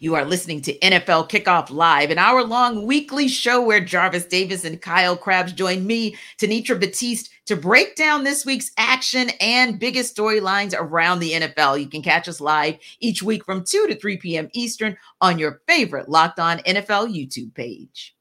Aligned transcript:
You 0.00 0.14
are 0.14 0.24
listening 0.24 0.60
to 0.62 0.78
NFL 0.78 1.28
Kickoff 1.28 1.70
Live, 1.70 2.10
an 2.10 2.18
hour 2.18 2.44
long 2.44 2.86
weekly 2.86 3.26
show 3.26 3.60
where 3.60 3.80
Jarvis 3.80 4.26
Davis 4.26 4.64
and 4.64 4.80
Kyle 4.80 5.16
Crabbs 5.16 5.52
join 5.52 5.86
me, 5.86 6.16
Tanitra 6.38 6.78
Batiste, 6.78 7.30
to 7.46 7.56
break 7.56 7.96
down 7.96 8.22
this 8.22 8.46
week's 8.46 8.70
action 8.76 9.30
and 9.40 9.80
biggest 9.80 10.16
storylines 10.16 10.74
around 10.78 11.18
the 11.18 11.32
NFL. 11.32 11.80
You 11.80 11.88
can 11.88 12.02
catch 12.02 12.28
us 12.28 12.40
live 12.40 12.78
each 13.00 13.22
week 13.22 13.44
from 13.44 13.64
2 13.64 13.88
to 13.88 13.96
3 13.96 14.16
p.m. 14.18 14.48
Eastern 14.52 14.96
on 15.20 15.38
your 15.38 15.62
favorite 15.66 16.08
Locked 16.08 16.38
On 16.38 16.58
NFL 16.58 17.12
YouTube 17.12 17.54
page. 17.54 18.14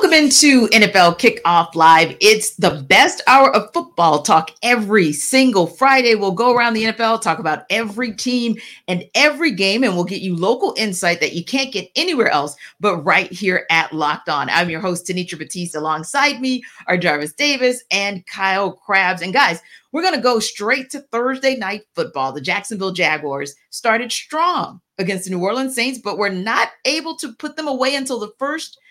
Welcome 0.00 0.18
into 0.18 0.66
NFL 0.68 1.18
Kickoff 1.18 1.74
Live. 1.74 2.16
It's 2.22 2.54
the 2.54 2.82
best 2.88 3.20
hour 3.26 3.54
of 3.54 3.70
football 3.74 4.22
talk 4.22 4.50
every 4.62 5.12
single 5.12 5.66
Friday. 5.66 6.14
We'll 6.14 6.32
go 6.32 6.54
around 6.54 6.72
the 6.72 6.84
NFL, 6.84 7.20
talk 7.20 7.38
about 7.38 7.64
every 7.68 8.14
team 8.14 8.56
and 8.88 9.04
every 9.14 9.50
game, 9.50 9.84
and 9.84 9.94
we'll 9.94 10.04
get 10.04 10.22
you 10.22 10.34
local 10.34 10.72
insight 10.78 11.20
that 11.20 11.34
you 11.34 11.44
can't 11.44 11.70
get 11.70 11.90
anywhere 11.96 12.30
else 12.30 12.56
but 12.80 12.96
right 13.04 13.30
here 13.30 13.66
at 13.70 13.92
Locked 13.92 14.30
On. 14.30 14.48
I'm 14.48 14.70
your 14.70 14.80
host, 14.80 15.06
Tanitra 15.06 15.38
Batiste. 15.38 15.74
Alongside 15.74 16.40
me 16.40 16.64
are 16.86 16.96
Jarvis 16.96 17.34
Davis 17.34 17.84
and 17.90 18.26
Kyle 18.26 18.72
Crabbs. 18.72 19.20
And 19.20 19.34
guys, 19.34 19.60
we're 19.92 20.00
going 20.00 20.14
to 20.14 20.20
go 20.22 20.40
straight 20.40 20.88
to 20.92 21.00
Thursday 21.12 21.56
night 21.56 21.82
football. 21.94 22.32
The 22.32 22.40
Jacksonville 22.40 22.92
Jaguars 22.92 23.54
started 23.68 24.10
strong 24.10 24.80
against 24.96 25.24
the 25.24 25.30
New 25.30 25.44
Orleans 25.44 25.74
Saints, 25.74 25.98
but 25.98 26.16
were 26.16 26.30
not 26.30 26.68
able 26.86 27.16
to 27.16 27.34
put 27.34 27.56
them 27.56 27.68
away 27.68 27.96
until 27.96 28.18
the 28.18 28.32
first– 28.38 28.78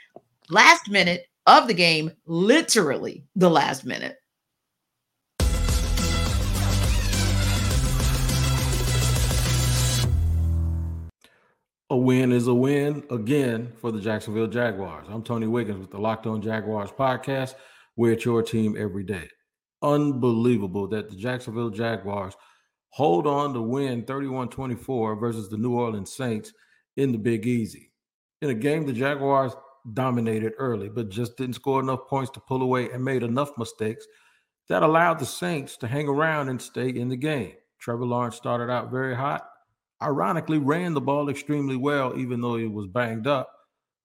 last 0.50 0.89
minute 0.89 1.25
of 1.45 1.67
the 1.67 1.73
game, 1.73 2.11
literally 2.25 3.25
the 3.36 3.50
last 3.50 3.86
minute. 3.86 4.16
A 11.91 11.97
win 11.97 12.31
is 12.31 12.47
a 12.47 12.53
win 12.53 13.03
again 13.09 13.73
for 13.81 13.91
the 13.91 14.00
Jacksonville 14.00 14.47
Jaguars. 14.47 15.08
I'm 15.09 15.23
Tony 15.23 15.47
Wiggins 15.47 15.80
with 15.80 15.89
the 15.89 15.97
Locked 15.97 16.28
On 16.28 16.39
Jaguars 16.39 16.91
podcast. 16.91 17.56
We're 17.95 18.13
at 18.13 18.25
your 18.25 18.44
team 18.44 18.75
every 18.78 19.03
day. 19.03 19.28
Unbelievable 19.81 20.88
that 20.89 21.09
the 21.09 21.16
Jacksonville 21.16 21.72
Jaguars 21.72 22.36
hold 22.89 23.25
on 23.25 23.53
to 23.53 23.61
win 23.61 24.03
31 24.03 24.50
24 24.50 25.16
versus 25.16 25.50
the 25.50 25.58
New 25.58 25.73
Orleans 25.73 26.13
Saints 26.13 26.53
in 26.95 27.11
the 27.11 27.17
Big 27.17 27.47
Easy. 27.47 27.91
In 28.44 28.52
a 28.52 28.53
game, 28.53 28.86
the 28.86 28.94
Jaguars 28.94 29.53
dominated 29.94 30.54
early, 30.58 30.90
but 30.90 31.09
just 31.09 31.38
didn't 31.38 31.56
score 31.56 31.80
enough 31.80 32.08
points 32.08 32.32
to 32.32 32.40
pull 32.40 32.62
away 32.62 32.90
and 32.92 33.04
made 33.04 33.23
enough 33.23 33.58
mistakes 33.58 34.06
that 34.70 34.84
allowed 34.84 35.20
the 35.20 35.26
Saints 35.26 35.76
to 35.78 35.88
hang 35.88 36.08
around 36.08 36.48
and 36.48 36.62
stay 36.62 36.90
in 36.90 37.09
the 37.09 37.18
game. 37.18 37.54
Trevor 37.80 38.06
Lawrence 38.06 38.36
started 38.36 38.72
out 38.72 38.92
very 38.92 39.16
hot, 39.16 39.50
ironically, 40.02 40.59
ran 40.59 40.94
the 40.94 41.02
ball 41.02 41.30
extremely 41.30 41.76
well, 41.76 42.18
even 42.18 42.40
though 42.40 42.56
he 42.56 42.68
was 42.68 42.88
banged 42.88 43.28
up. 43.28 43.52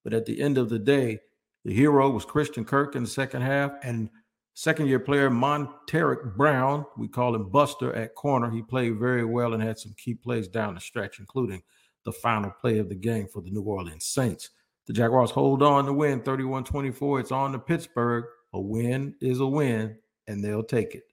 But 0.03 0.13
at 0.13 0.25
the 0.25 0.41
end 0.41 0.57
of 0.57 0.69
the 0.69 0.79
day, 0.79 1.19
the 1.63 1.73
hero 1.73 2.09
was 2.09 2.25
Christian 2.25 2.65
Kirk 2.65 2.95
in 2.95 3.03
the 3.03 3.09
second 3.09 3.41
half, 3.41 3.71
and 3.83 4.09
second 4.53 4.87
year 4.87 4.99
player 4.99 5.29
Montaric 5.29 6.35
Brown, 6.35 6.85
we 6.97 7.07
call 7.07 7.35
him 7.35 7.49
Buster 7.49 7.93
at 7.93 8.15
corner. 8.15 8.49
He 8.49 8.61
played 8.61 8.97
very 8.97 9.25
well 9.25 9.53
and 9.53 9.61
had 9.61 9.77
some 9.77 9.93
key 9.97 10.15
plays 10.15 10.47
down 10.47 10.75
the 10.75 10.81
stretch, 10.81 11.19
including 11.19 11.61
the 12.05 12.11
final 12.11 12.51
play 12.51 12.77
of 12.77 12.89
the 12.89 12.95
game 12.95 13.27
for 13.27 13.41
the 13.41 13.51
New 13.51 13.63
Orleans 13.63 14.05
Saints. 14.05 14.51
The 14.87 14.93
Jaguars 14.93 15.31
hold 15.31 15.63
on 15.63 15.85
to 15.85 15.93
win 15.93 16.21
31 16.21 16.63
24. 16.63 17.19
It's 17.19 17.31
on 17.31 17.53
to 17.53 17.59
Pittsburgh. 17.59 18.25
A 18.53 18.59
win 18.59 19.15
is 19.19 19.39
a 19.39 19.47
win, 19.47 19.97
and 20.27 20.43
they'll 20.43 20.63
take 20.63 20.93
it. 20.93 21.03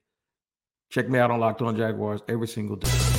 Check 0.91 1.09
me 1.09 1.19
out 1.19 1.31
on 1.31 1.41
Locked 1.41 1.63
On 1.63 1.75
Jaguars 1.75 2.21
every 2.29 2.49
single 2.49 2.77
day. 2.77 3.12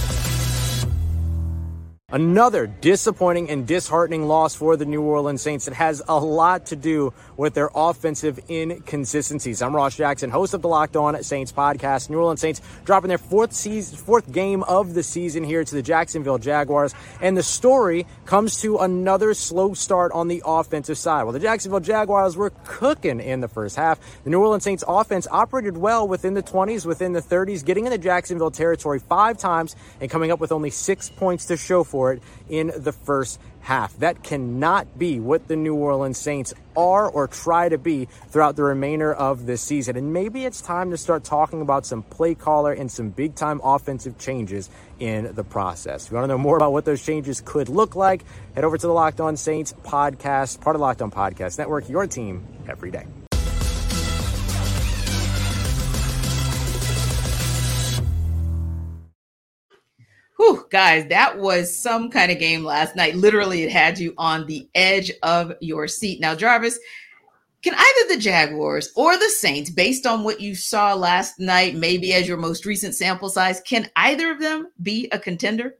Another 2.13 2.67
disappointing 2.67 3.49
and 3.49 3.65
disheartening 3.65 4.27
loss 4.27 4.53
for 4.53 4.77
the 4.77 4.85
New 4.85 5.01
Orleans 5.01 5.41
Saints. 5.41 5.67
It 5.67 5.73
has 5.73 5.99
a 6.07 6.19
lot 6.19 6.67
to 6.67 6.75
do 6.75 7.11
with 7.37 7.55
their 7.55 7.71
offensive 7.73 8.39
inconsistencies. 8.51 9.63
I'm 9.63 9.75
Ross 9.75 9.95
Jackson, 9.95 10.29
host 10.29 10.53
of 10.53 10.61
the 10.61 10.67
Locked 10.67 10.95
On 10.95 11.23
Saints 11.23 11.51
podcast. 11.51 12.11
New 12.11 12.19
Orleans 12.19 12.39
Saints 12.39 12.61
dropping 12.85 13.07
their 13.07 13.17
fourth 13.17 13.51
season, 13.51 13.97
fourth 13.97 14.31
game 14.31 14.61
of 14.61 14.93
the 14.93 15.01
season 15.01 15.43
here 15.43 15.63
to 15.63 15.73
the 15.73 15.81
Jacksonville 15.81 16.37
Jaguars, 16.37 16.93
and 17.19 17.35
the 17.35 17.41
story 17.41 18.05
comes 18.27 18.61
to 18.61 18.77
another 18.77 19.33
slow 19.33 19.73
start 19.73 20.11
on 20.11 20.27
the 20.27 20.43
offensive 20.45 20.99
side. 20.99 21.23
Well, 21.23 21.33
the 21.33 21.39
Jacksonville 21.39 21.79
Jaguars 21.79 22.37
were 22.37 22.51
cooking 22.63 23.21
in 23.21 23.41
the 23.41 23.47
first 23.47 23.75
half. 23.75 23.99
The 24.23 24.29
New 24.29 24.39
Orleans 24.39 24.63
Saints 24.63 24.83
offense 24.87 25.25
operated 25.31 25.77
well 25.77 26.07
within 26.07 26.35
the 26.35 26.43
20s, 26.43 26.85
within 26.85 27.13
the 27.13 27.23
30s, 27.23 27.65
getting 27.65 27.85
in 27.85 27.91
the 27.91 27.97
Jacksonville 27.97 28.51
territory 28.51 28.99
five 28.99 29.39
times 29.39 29.75
and 29.99 30.11
coming 30.11 30.31
up 30.31 30.39
with 30.39 30.51
only 30.51 30.69
six 30.69 31.09
points 31.09 31.47
to 31.47 31.57
show 31.57 31.83
for 31.83 32.02
it 32.11 32.21
in 32.49 32.71
the 32.75 32.91
first 32.91 33.39
half. 33.61 33.97
That 33.99 34.23
cannot 34.23 34.99
be 34.99 35.19
what 35.19 35.47
the 35.47 35.55
New 35.55 35.75
Orleans 35.75 36.17
Saints 36.17 36.53
are 36.75 37.09
or 37.09 37.27
try 37.27 37.69
to 37.69 37.77
be 37.77 38.07
throughout 38.27 38.55
the 38.55 38.63
remainder 38.63 39.13
of 39.13 39.45
this 39.45 39.61
season. 39.61 39.95
And 39.95 40.11
maybe 40.11 40.45
it's 40.45 40.61
time 40.61 40.91
to 40.91 40.97
start 40.97 41.23
talking 41.23 41.61
about 41.61 41.85
some 41.85 42.03
play 42.03 42.35
caller 42.35 42.73
and 42.73 42.91
some 42.91 43.09
big 43.09 43.35
time 43.35 43.61
offensive 43.63 44.17
changes 44.17 44.69
in 44.99 45.33
the 45.33 45.43
process. 45.43 46.05
If 46.05 46.11
you 46.11 46.17
want 46.17 46.25
to 46.25 46.33
know 46.33 46.37
more 46.37 46.57
about 46.57 46.73
what 46.73 46.85
those 46.85 47.03
changes 47.03 47.41
could 47.41 47.69
look 47.69 47.95
like, 47.95 48.23
head 48.53 48.63
over 48.63 48.77
to 48.77 48.87
the 48.87 48.93
Locked 48.93 49.21
On 49.21 49.37
Saints 49.37 49.73
podcast, 49.83 50.61
part 50.61 50.75
of 50.75 50.81
Locked 50.81 51.01
On 51.01 51.11
Podcast 51.11 51.57
Network, 51.57 51.89
your 51.89 52.05
team 52.07 52.45
every 52.67 52.91
day. 52.91 53.05
Whew, 60.37 60.65
guys, 60.71 61.07
that 61.09 61.39
was 61.39 61.77
some 61.77 62.09
kind 62.09 62.31
of 62.31 62.39
game 62.39 62.63
last 62.63 62.95
night. 62.95 63.15
Literally, 63.15 63.63
it 63.63 63.71
had 63.71 63.99
you 63.99 64.13
on 64.17 64.47
the 64.47 64.67
edge 64.73 65.11
of 65.21 65.53
your 65.61 65.87
seat. 65.87 66.19
Now, 66.19 66.33
Jarvis, 66.33 66.79
can 67.61 67.73
either 67.73 68.15
the 68.15 68.21
Jaguars 68.21 68.91
or 68.95 69.15
the 69.17 69.29
Saints, 69.29 69.69
based 69.69 70.05
on 70.05 70.23
what 70.23 70.41
you 70.41 70.53
saw 70.53 70.93
last 70.95 71.39
night, 71.39 71.75
maybe 71.75 72.13
as 72.13 72.27
your 72.27 72.37
most 72.37 72.65
recent 72.65 72.95
sample 72.95 73.29
size, 73.29 73.61
can 73.61 73.89
either 73.95 74.31
of 74.31 74.39
them 74.39 74.67
be 74.81 75.07
a 75.11 75.19
contender? 75.19 75.75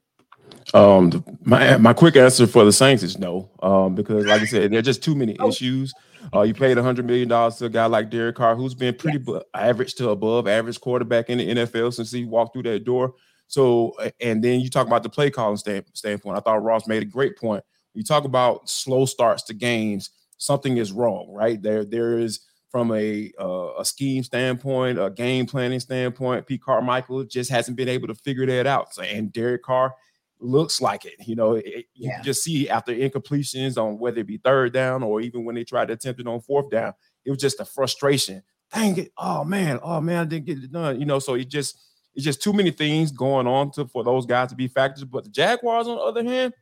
Um, 0.74 1.24
my 1.44 1.78
my 1.78 1.94
quick 1.94 2.16
answer 2.16 2.48
for 2.48 2.64
the 2.64 2.72
Saints 2.72 3.04
is 3.04 3.18
no, 3.18 3.50
um, 3.62 3.96
because 3.96 4.26
like 4.26 4.42
I 4.42 4.46
said, 4.46 4.72
there 4.72 4.80
are 4.80 4.84
just 4.84 5.04
too 5.04 5.14
many 5.14 5.38
oh. 5.40 5.50
issues. 5.50 5.94
Uh, 6.34 6.44
you 6.44 6.54
paid 6.54 6.78
hundred 6.78 7.06
million 7.06 7.28
dollars 7.28 7.58
to 7.58 7.66
a 7.66 7.70
guy 7.70 7.86
like 7.86 8.10
Derek 8.10 8.36
Carr, 8.38 8.56
who's 8.56 8.74
been 8.74 8.96
pretty 8.96 9.18
yes. 9.18 9.26
bu- 9.26 9.42
average 9.54 9.96
to 9.96 10.10
above 10.10 10.48
average 10.48 10.80
quarterback 10.80 11.30
in 11.30 11.38
the 11.40 11.50
NFL 11.50 11.94
since 11.94 12.12
he 12.12 12.24
walked 12.24 12.54
through 12.54 12.64
that 12.64 12.86
door. 12.86 13.14
So, 13.48 13.96
and 14.20 14.44
then 14.44 14.60
you 14.60 14.70
talk 14.70 14.88
about 14.88 15.04
the 15.04 15.10
play 15.10 15.30
calling 15.30 15.58
stand, 15.58 15.86
standpoint. 15.94 16.38
I 16.38 16.42
thought 16.42 16.64
Ross 16.64 16.88
made 16.88 17.04
a 17.04 17.06
great 17.08 17.38
point. 17.38 17.64
You 17.94 18.04
talk 18.04 18.24
about 18.24 18.70
slow 18.70 19.06
starts 19.06 19.44
to 19.44 19.54
games. 19.54 20.10
Something 20.38 20.78
is 20.78 20.92
wrong, 20.92 21.32
right? 21.32 21.62
There, 21.62 21.86
there 21.86 22.18
is 22.18 22.40
from 22.74 22.92
a 22.92 23.32
uh, 23.40 23.74
a 23.78 23.86
scheme 23.86 24.24
standpoint, 24.24 25.00
a 25.00 25.12
game 25.12 25.46
planning 25.46 25.80
standpoint. 25.80 26.48
Pete 26.48 26.64
Carmichael 26.64 27.24
just 27.24 27.52
hasn't 27.52 27.78
been 27.78 27.88
able 27.88 28.08
to 28.08 28.16
figure 28.16 28.48
that 28.48 28.66
out. 28.66 28.96
So, 28.96 29.04
and 29.04 29.32
Derek 29.32 29.62
Carr 29.62 29.94
looks 30.40 30.82
like 30.82 31.06
it. 31.06 31.14
You 31.26 31.36
know, 31.36 31.54
it, 31.54 31.86
yeah. 31.94 32.18
you 32.18 32.24
just 32.24 32.44
see 32.44 32.68
after 32.68 32.92
incompletions 32.92 33.78
on 33.78 34.00
whether 34.00 34.22
it 34.22 34.28
be 34.28 34.38
third 34.38 34.74
down 34.74 35.04
or 35.04 35.22
even 35.22 35.46
when 35.46 35.54
they 35.54 35.64
tried 35.64 35.90
to 35.90 35.94
attempt 35.94 36.20
it 36.20 36.28
on 36.28 36.42
fourth 36.42 36.72
down, 36.72 36.94
it 37.24 37.30
was 37.30 37.40
just 37.40 37.60
a 37.60 37.66
frustration. 37.66 38.42
Dang 38.74 38.98
it! 38.98 39.12
Oh 39.20 39.44
man! 39.44 39.80
Oh 39.84 40.02
man! 40.02 40.22
I 40.22 40.26
didn't 40.26 40.46
get 40.46 40.58
it 40.58 40.72
done. 40.72 41.00
You 41.00 41.06
know, 41.06 41.20
so 41.20 41.36
it 41.36 41.50
just 41.50 41.78
it's 42.16 42.26
just 42.26 42.42
too 42.42 42.54
many 42.54 42.72
things 42.72 43.12
going 43.12 43.48
on 43.48 43.72
to 43.72 43.88
for 43.88 44.04
those 44.04 44.26
guys 44.26 44.50
to 44.50 44.56
be 44.56 44.68
factors. 44.68 45.04
But 45.04 45.24
the 45.24 45.30
Jaguars, 45.30 45.88
on 45.88 45.96
the 45.96 46.02
other 46.02 46.24
hand, 46.24 46.54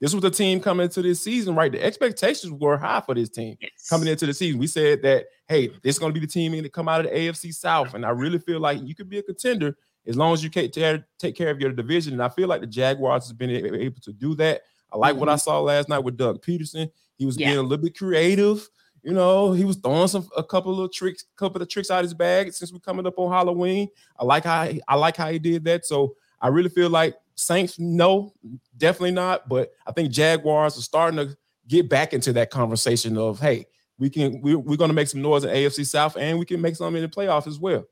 this 0.00 0.14
was 0.14 0.22
the 0.22 0.30
team 0.30 0.60
coming 0.60 0.84
into 0.84 1.02
this 1.02 1.22
season, 1.22 1.54
right? 1.54 1.70
The 1.70 1.82
expectations 1.84 2.52
were 2.52 2.78
high 2.78 3.02
for 3.04 3.14
this 3.14 3.28
team 3.28 3.56
yes. 3.60 3.86
coming 3.88 4.08
into 4.08 4.24
the 4.24 4.32
season. 4.32 4.58
We 4.58 4.66
said 4.66 5.02
that, 5.02 5.26
hey, 5.46 5.68
this 5.82 5.96
is 5.96 5.98
going 5.98 6.14
to 6.14 6.18
be 6.18 6.24
the 6.24 6.32
team 6.32 6.52
to 6.52 6.68
come 6.70 6.88
out 6.88 7.04
of 7.04 7.10
the 7.10 7.16
AFC 7.16 7.52
South. 7.52 7.92
And 7.92 8.06
I 8.06 8.10
really 8.10 8.38
feel 8.38 8.60
like 8.60 8.80
you 8.82 8.94
could 8.94 9.10
be 9.10 9.18
a 9.18 9.22
contender 9.22 9.76
as 10.06 10.16
long 10.16 10.32
as 10.32 10.42
you 10.42 10.48
take 10.48 10.72
care 10.72 11.50
of 11.50 11.60
your 11.60 11.72
division. 11.72 12.14
And 12.14 12.22
I 12.22 12.30
feel 12.30 12.48
like 12.48 12.62
the 12.62 12.66
Jaguars 12.66 13.24
has 13.24 13.34
been 13.34 13.50
able 13.50 14.00
to 14.00 14.12
do 14.12 14.34
that. 14.36 14.62
I 14.90 14.96
like 14.96 15.12
mm-hmm. 15.12 15.20
what 15.20 15.28
I 15.28 15.32
mm-hmm. 15.32 15.38
saw 15.40 15.60
last 15.60 15.88
night 15.90 15.98
with 15.98 16.16
Doug 16.16 16.42
Pederson. 16.42 16.90
He 17.16 17.26
was 17.26 17.38
yeah. 17.38 17.48
being 17.48 17.58
a 17.58 17.62
little 17.62 17.84
bit 17.84 17.96
creative. 17.96 18.66
You 19.02 19.12
know, 19.12 19.52
he 19.52 19.64
was 19.64 19.76
throwing 19.76 20.08
some 20.08 20.28
a 20.36 20.44
couple 20.44 20.82
of 20.82 20.92
tricks, 20.92 21.24
couple 21.36 21.62
of 21.62 21.68
tricks 21.68 21.90
out 21.90 22.00
of 22.00 22.04
his 22.04 22.14
bag 22.14 22.52
since 22.52 22.72
we're 22.72 22.80
coming 22.80 23.06
up 23.06 23.18
on 23.18 23.32
Halloween. 23.32 23.88
I 24.18 24.24
like 24.24 24.44
how 24.44 24.68
I 24.88 24.94
like 24.96 25.16
how 25.16 25.30
he 25.30 25.38
did 25.38 25.64
that. 25.64 25.86
So 25.86 26.16
I 26.40 26.48
really 26.48 26.68
feel 26.68 26.90
like 26.90 27.16
Saints, 27.34 27.78
no, 27.78 28.34
definitely 28.76 29.12
not. 29.12 29.48
But 29.48 29.72
I 29.86 29.92
think 29.92 30.10
Jaguars 30.10 30.76
are 30.76 30.82
starting 30.82 31.16
to 31.18 31.36
get 31.66 31.88
back 31.88 32.12
into 32.12 32.32
that 32.34 32.50
conversation 32.50 33.16
of, 33.16 33.40
hey, 33.40 33.66
we 33.98 34.10
can 34.10 34.40
we, 34.42 34.54
we're 34.54 34.76
going 34.76 34.90
to 34.90 34.94
make 34.94 35.08
some 35.08 35.22
noise 35.22 35.44
in 35.44 35.50
AFC 35.50 35.86
South 35.86 36.16
and 36.16 36.38
we 36.38 36.44
can 36.44 36.60
make 36.60 36.76
some 36.76 36.94
in 36.96 37.02
the 37.02 37.08
playoffs 37.08 37.46
as 37.46 37.58
well. 37.58 37.84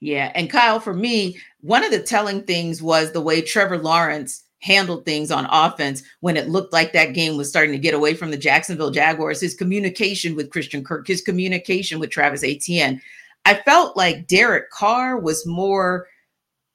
Yeah, 0.00 0.32
and 0.34 0.50
Kyle, 0.50 0.80
for 0.80 0.94
me, 0.94 1.38
one 1.60 1.84
of 1.84 1.92
the 1.92 2.02
telling 2.02 2.42
things 2.42 2.82
was 2.82 3.12
the 3.12 3.20
way 3.20 3.40
Trevor 3.40 3.78
Lawrence 3.78 4.42
handled 4.62 5.04
things 5.04 5.30
on 5.30 5.46
offense 5.50 6.02
when 6.20 6.36
it 6.36 6.48
looked 6.48 6.72
like 6.72 6.92
that 6.92 7.14
game 7.14 7.36
was 7.36 7.48
starting 7.48 7.72
to 7.72 7.78
get 7.78 7.94
away 7.94 8.14
from 8.14 8.30
the 8.30 8.36
Jacksonville 8.36 8.90
Jaguars. 8.92 9.40
His 9.40 9.54
communication 9.54 10.34
with 10.34 10.50
Christian 10.50 10.84
Kirk, 10.84 11.06
his 11.06 11.20
communication 11.20 11.98
with 11.98 12.10
Travis 12.10 12.44
Etienne. 12.44 13.00
I 13.44 13.54
felt 13.54 13.96
like 13.96 14.28
Derek 14.28 14.70
Carr 14.70 15.18
was 15.18 15.44
more 15.44 16.06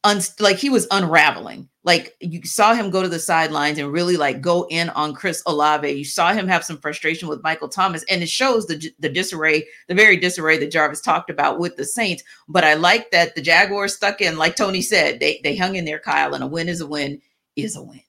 un- 0.03 0.21
like 0.39 0.57
he 0.57 0.69
was 0.69 0.85
unraveling. 0.91 1.69
Like 1.85 2.17
you 2.19 2.43
saw 2.43 2.73
him 2.73 2.89
go 2.89 3.01
to 3.01 3.07
the 3.07 3.19
sidelines 3.19 3.77
and 3.77 3.89
really 3.89 4.17
like 4.17 4.41
go 4.41 4.67
in 4.69 4.89
on 4.89 5.13
Chris 5.13 5.41
Olave. 5.45 5.89
You 5.89 6.03
saw 6.03 6.33
him 6.33 6.45
have 6.49 6.65
some 6.65 6.79
frustration 6.79 7.29
with 7.29 7.41
Michael 7.41 7.69
Thomas, 7.69 8.03
and 8.09 8.21
it 8.21 8.27
shows 8.27 8.67
the 8.67 8.91
the 8.99 9.07
disarray, 9.07 9.65
the 9.87 9.95
very 9.95 10.17
disarray 10.17 10.57
that 10.57 10.71
Jarvis 10.71 10.99
talked 10.99 11.29
about 11.29 11.59
with 11.59 11.77
the 11.77 11.85
Saints. 11.85 12.23
But 12.49 12.65
I 12.65 12.73
like 12.73 13.11
that 13.11 13.35
the 13.35 13.41
Jaguars 13.41 13.95
stuck 13.95 14.19
in, 14.19 14.37
like 14.37 14.57
Tony 14.57 14.81
said, 14.81 15.21
they 15.21 15.39
they 15.45 15.55
hung 15.55 15.77
in 15.77 15.85
there, 15.85 15.99
Kyle, 15.99 16.33
and 16.33 16.43
a 16.43 16.47
win 16.47 16.67
is 16.67 16.81
a 16.81 16.87
win 16.87 17.21
is 17.57 17.75
a 17.75 17.81
win. 17.81 18.01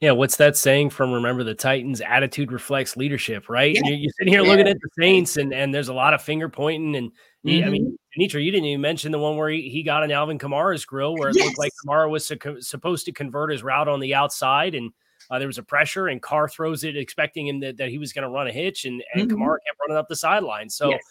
Yeah, 0.00 0.12
what's 0.12 0.36
that 0.36 0.56
saying 0.56 0.90
from 0.90 1.12
Remember 1.12 1.42
the 1.42 1.56
Titans? 1.56 2.00
Attitude 2.00 2.52
reflects 2.52 2.96
leadership, 2.96 3.48
right? 3.48 3.74
Yeah. 3.74 3.80
You're, 3.84 3.96
you're, 3.96 4.12
sitting 4.16 4.32
here 4.32 4.42
yeah. 4.42 4.50
looking 4.50 4.68
at 4.68 4.78
the 4.80 4.88
Saints, 4.96 5.36
and 5.36 5.52
and 5.52 5.74
there's 5.74 5.88
a 5.88 5.94
lot 5.94 6.14
of 6.14 6.22
finger 6.22 6.48
pointing, 6.48 6.94
and 6.94 7.10
he, 7.42 7.58
mm-hmm. 7.58 7.66
I 7.66 7.70
mean, 7.70 7.98
Anitra, 8.16 8.44
you 8.44 8.52
didn't 8.52 8.66
even 8.66 8.80
mention 8.80 9.10
the 9.10 9.18
one 9.18 9.36
where 9.36 9.48
he, 9.48 9.68
he 9.68 9.82
got 9.82 10.04
an 10.04 10.12
Alvin 10.12 10.38
Kamara's 10.38 10.84
grill, 10.84 11.16
where 11.16 11.30
it 11.30 11.36
yes. 11.36 11.46
looked 11.46 11.58
like 11.58 11.72
Kamara 11.84 12.08
was 12.08 12.24
su- 12.24 12.60
supposed 12.60 13.06
to 13.06 13.12
convert 13.12 13.50
his 13.50 13.64
route 13.64 13.88
on 13.88 13.98
the 13.98 14.14
outside, 14.14 14.76
and 14.76 14.92
uh, 15.32 15.40
there 15.40 15.48
was 15.48 15.58
a 15.58 15.64
pressure, 15.64 16.06
and 16.06 16.22
Carr 16.22 16.48
throws 16.48 16.84
it, 16.84 16.96
expecting 16.96 17.48
him 17.48 17.58
that, 17.60 17.76
that 17.78 17.88
he 17.88 17.98
was 17.98 18.12
going 18.12 18.22
to 18.22 18.30
run 18.30 18.46
a 18.46 18.52
hitch, 18.52 18.84
and 18.84 19.02
and 19.14 19.28
mm-hmm. 19.28 19.36
Kamara 19.36 19.56
kept 19.66 19.78
running 19.80 19.98
up 19.98 20.08
the 20.08 20.16
sideline. 20.16 20.70
So. 20.70 20.90
Yes. 20.90 21.02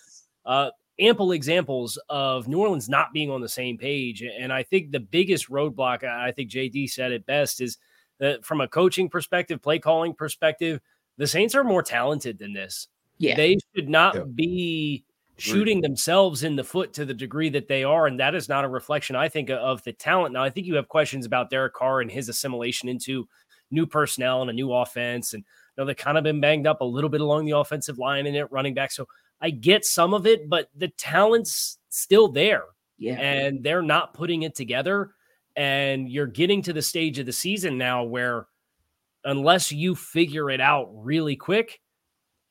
Uh, 0.46 0.70
ample 1.00 1.32
examples 1.32 2.00
of 2.10 2.48
New 2.48 2.60
Orleans 2.60 2.90
not 2.90 3.14
being 3.14 3.30
on 3.30 3.42
the 3.42 3.50
same 3.50 3.78
page. 3.78 4.24
And 4.24 4.52
I 4.52 4.64
think 4.64 4.92
the 4.92 5.00
biggest 5.00 5.50
roadblock, 5.50 6.04
I 6.04 6.32
think 6.32 6.50
JD 6.50 6.90
said 6.90 7.12
it 7.12 7.26
best, 7.26 7.62
is 7.62 7.78
that 8.20 8.44
from 8.44 8.62
a 8.62 8.68
coaching 8.68 9.10
perspective, 9.10 9.62
play 9.62 9.80
calling 9.80 10.14
perspective, 10.14 10.80
the 11.18 11.28
Saints 11.28 11.56
are 11.56 11.64
more 11.64 11.84
talented 11.84 12.40
than 12.40 12.54
this. 12.54 12.88
Yeah. 13.20 13.36
They 13.36 13.58
should 13.76 13.90
not 13.90 14.16
yeah. 14.16 14.24
be 14.34 15.06
shooting 15.38 15.82
themselves 15.82 16.44
in 16.44 16.56
the 16.56 16.64
foot 16.64 16.94
to 16.94 17.06
the 17.06 17.14
degree 17.14 17.50
that 17.50 17.68
they 17.68 17.84
are. 17.84 18.08
And 18.08 18.20
that 18.20 18.36
is 18.36 18.50
not 18.50 18.66
a 18.66 18.70
reflection, 18.70 19.16
I 19.16 19.30
think, 19.30 19.50
of 19.50 19.84
the 19.84 19.94
talent. 19.94 20.34
Now, 20.34 20.44
I 20.44 20.50
think 20.50 20.66
you 20.66 20.76
have 20.76 20.88
questions 20.88 21.26
about 21.26 21.50
Derek 21.50 21.74
Carr 21.74 22.02
and 22.02 22.12
his 22.12 22.30
assimilation 22.30 22.90
into 22.90 23.28
new 23.70 23.86
personnel 23.86 24.42
and 24.42 24.50
a 24.50 24.54
new 24.54 24.74
offense. 24.74 25.34
And 25.34 25.44
you 25.44 25.82
know, 25.82 25.86
they've 25.86 25.96
kind 25.96 26.18
of 26.18 26.24
been 26.24 26.42
banged 26.42 26.66
up 26.66 26.82
a 26.82 26.86
little 26.86 27.10
bit 27.10 27.22
along 27.22 27.46
the 27.46 27.58
offensive 27.58 28.00
line 28.00 28.26
and 28.26 28.36
it 28.36 28.52
running 28.52 28.74
back. 28.74 28.92
So 28.92 29.08
I 29.42 29.50
get 29.52 29.86
some 29.86 30.14
of 30.14 30.26
it, 30.26 30.50
but 30.50 30.70
the 30.76 30.88
talent's 30.90 31.78
still 31.90 32.28
there. 32.28 32.64
Yeah. 32.98 33.20
And 33.20 33.64
they're 33.64 33.82
not 33.82 34.14
putting 34.14 34.44
it 34.44 34.56
together. 34.56 35.12
And 35.56 36.10
you're 36.10 36.28
getting 36.28 36.62
to 36.64 36.74
the 36.74 36.82
stage 36.82 37.20
of 37.20 37.26
the 37.26 37.34
season 37.34 37.78
now 37.78 38.04
where, 38.04 38.48
unless 39.24 39.72
you 39.72 39.96
figure 39.96 40.50
it 40.50 40.62
out 40.62 40.90
really 40.94 41.36
quick, 41.36 41.80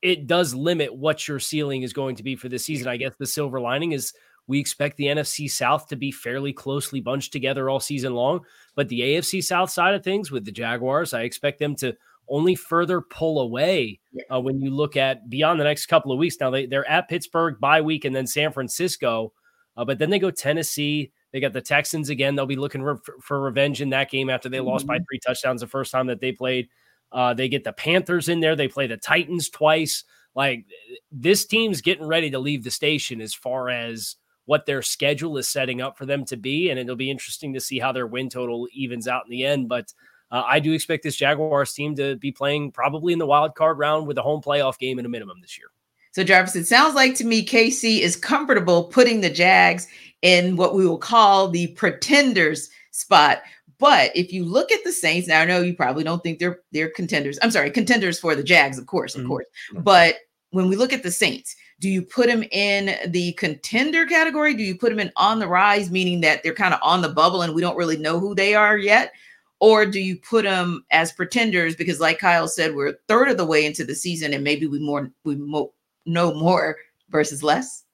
it 0.03 0.27
does 0.27 0.55
limit 0.55 0.95
what 0.95 1.27
your 1.27 1.39
ceiling 1.39 1.83
is 1.83 1.93
going 1.93 2.17
to 2.17 2.23
be 2.23 2.37
for 2.37 2.49
the 2.49 2.59
season. 2.59 2.89
I 2.89 2.97
guess 2.97 3.15
the 3.19 3.27
silver 3.27 3.61
lining 3.61 3.93
is 3.93 4.13
we 4.47 4.61
expect 4.61 4.97
the 4.97 5.07
NFC 5.07 5.51
South 5.51 5.89
to 5.89 5.97
be 5.97 6.13
fairly 6.13 6.53
closely 6.53 7.01
bunched 7.01 7.33
together 7.33 7.69
all 7.69 7.81
season 7.81 8.15
long. 8.15 8.41
But 8.75 8.89
the 8.89 9.01
AFC 9.01 9.43
South 9.43 9.71
side 9.71 9.95
of 9.95 10.05
things 10.05 10.31
with 10.31 10.45
the 10.45 10.53
Jaguars, 10.53 11.15
I 11.15 11.23
expect 11.23 11.59
them 11.59 11.75
to 11.77 11.97
only 12.29 12.55
further 12.55 13.01
pull 13.01 13.41
away 13.41 14.01
uh, 14.33 14.41
when 14.41 14.61
you 14.61 14.71
look 14.71 14.97
at 14.97 15.29
beyond 15.29 15.61
the 15.61 15.65
next 15.65 15.87
couple 15.87 16.13
of 16.13 16.19
weeks. 16.19 16.37
Now 16.41 16.51
they, 16.51 16.67
they're 16.67 16.89
at 16.89 17.09
Pittsburgh 17.09 17.59
bye 17.61 17.81
week 17.81 18.05
and 18.05 18.15
then 18.15 18.27
San 18.27 18.53
Francisco, 18.53 19.33
uh, 19.77 19.85
but 19.85 19.99
then 19.99 20.11
they 20.11 20.19
go 20.19 20.31
Tennessee, 20.31 21.13
they 21.33 21.41
got 21.41 21.53
the 21.53 21.61
Texans 21.61 22.09
again. 22.09 22.35
They'll 22.35 22.47
be 22.47 22.57
looking 22.57 22.81
for, 22.81 23.01
for 23.23 23.41
revenge 23.41 23.83
in 23.83 23.91
that 23.91 24.11
game 24.11 24.31
after 24.31 24.49
they 24.49 24.59
mm-hmm. 24.59 24.69
lost 24.69 24.87
by 24.87 24.97
mm-hmm. 24.97 25.05
three 25.05 25.21
touchdowns 25.25 25.61
the 25.61 25.67
first 25.67 25.93
time 25.93 26.07
that 26.07 26.21
they 26.21 26.33
played. 26.33 26.69
Uh, 27.13 27.35
they 27.35 27.49
get 27.49 27.65
the 27.65 27.73
Panthers 27.73 28.29
in 28.29 28.41
there. 28.41 28.57
They 28.57 28.69
play 28.69 28.87
the 28.87 28.97
Titans 28.97 29.49
twice. 29.49 30.05
Like 30.35 30.65
this 31.11 31.47
team's 31.47 31.81
getting 31.81 32.07
ready 32.07 32.31
to 32.31 32.39
leave 32.39 32.65
the 32.65 32.71
station 32.71 33.21
as 33.21 33.35
far 33.35 33.69
as 33.69 34.17
what 34.45 34.67
their 34.67 34.83
schedule 34.83 35.37
is 35.39 35.49
setting 35.49 35.81
up 35.81 35.99
for 35.99 36.07
them 36.07 36.25
to 36.27 36.37
be. 36.37 36.71
And 36.71 36.79
it'll 36.79 36.97
be 36.97 37.11
interesting 37.11 37.55
to 37.55 37.61
see 37.61 37.79
how 37.79 37.93
their 37.93 38.07
win 38.07 38.29
total 38.29 38.69
evens 38.73 39.09
out 39.09 39.25
in 39.27 39.31
the 39.31 39.45
end. 39.45 39.69
But 39.69 39.93
uh, 40.31 40.43
I 40.45 40.61
do 40.61 40.73
expect 40.73 41.03
this 41.03 41.17
Jaguars 41.17 41.73
team 41.73 41.95
to 41.97 42.17
be 42.17 42.33
playing 42.33 42.73
probably 42.73 43.13
in 43.13 43.19
the 43.19 43.27
wild 43.27 43.55
card 43.55 43.79
round 43.79 44.07
with 44.07 44.19
a 44.19 44.23
home 44.23 44.43
playoff 44.43 44.79
game 44.79 44.99
in 44.99 45.07
a 45.07 45.09
minimum 45.09 45.41
this 45.41 45.57
year. 45.59 45.69
So, 46.13 46.25
Jarvis, 46.25 46.57
it 46.57 46.67
sounds 46.67 46.95
like 46.95 47.15
to 47.17 47.25
me 47.25 47.45
KC 47.45 48.01
is 48.01 48.17
comfortable 48.17 48.85
putting 48.85 49.21
the 49.21 49.31
Jags 49.31 49.87
in 50.23 50.57
what 50.57 50.75
we 50.75 50.87
will 50.87 50.99
call 50.99 51.49
the 51.49 51.69
pretenders 51.69 52.71
spot. 52.91 53.43
But 53.79 54.11
if 54.17 54.33
you 54.33 54.45
look 54.45 54.73
at 54.73 54.83
the 54.83 54.93
Saints, 54.93 55.29
now 55.29 55.43
I 55.43 55.45
know 55.45 55.61
you 55.61 55.75
probably 55.75 56.05
don't 56.05 56.23
think 56.23 56.39
they're 56.39 56.61
they're 56.73 56.89
contenders. 56.89 57.39
I'm 57.43 57.51
sorry, 57.51 57.71
contenders 57.71 58.19
for 58.19 58.35
the 58.35 58.43
Jags, 58.43 58.79
of 58.79 58.87
course, 58.87 59.15
of 59.15 59.21
mm-hmm. 59.21 59.29
course. 59.29 59.47
But 59.75 60.17
when 60.51 60.69
we 60.69 60.77
look 60.77 60.93
at 60.93 61.03
the 61.03 61.11
Saints, 61.11 61.55
do 61.81 61.91
you 61.91 62.01
put 62.01 62.29
them 62.29 62.43
in 62.51 62.97
the 63.11 63.33
contender 63.35 64.07
category? 64.07 64.55
Do 64.55 64.63
you 64.63 64.77
put 64.77 64.89
them 64.89 64.99
in 64.99 65.13
on 65.17 65.39
the 65.39 65.47
rise, 65.47 65.91
meaning 65.91 66.23
that 66.23 66.43
they're 66.43 66.55
kind 66.55 66.73
of 66.73 66.81
on 66.83 67.03
the 67.03 67.11
bubble 67.11 67.43
and 67.43 67.55
we 67.55 67.61
don't 67.61 67.77
really 67.77 67.99
know 67.99 68.19
who 68.19 68.35
they 68.35 68.55
are 68.55 68.79
yet? 68.79 69.13
Or 69.59 69.87
do 69.87 69.99
you 70.01 70.17
put 70.17 70.45
them 70.45 70.85
as 70.91 71.13
pretenders 71.13 71.77
because, 71.77 71.99
like 71.99 72.19
Kyle 72.19 72.49
said, 72.49 72.75
we're 72.75 72.89
a 72.89 72.95
third 73.09 73.29
of 73.29 73.39
the 73.39 73.47
way 73.47 73.65
into 73.65 73.85
the 73.85 73.95
season 73.95 74.35
and 74.35 74.45
maybe 74.45 74.67
we 74.67 74.79
more 74.79 75.11
we 75.25 75.37
mo- 75.37 75.73
know 76.05 76.35
more 76.35 76.77
versus 77.09 77.43
less? 77.43 77.85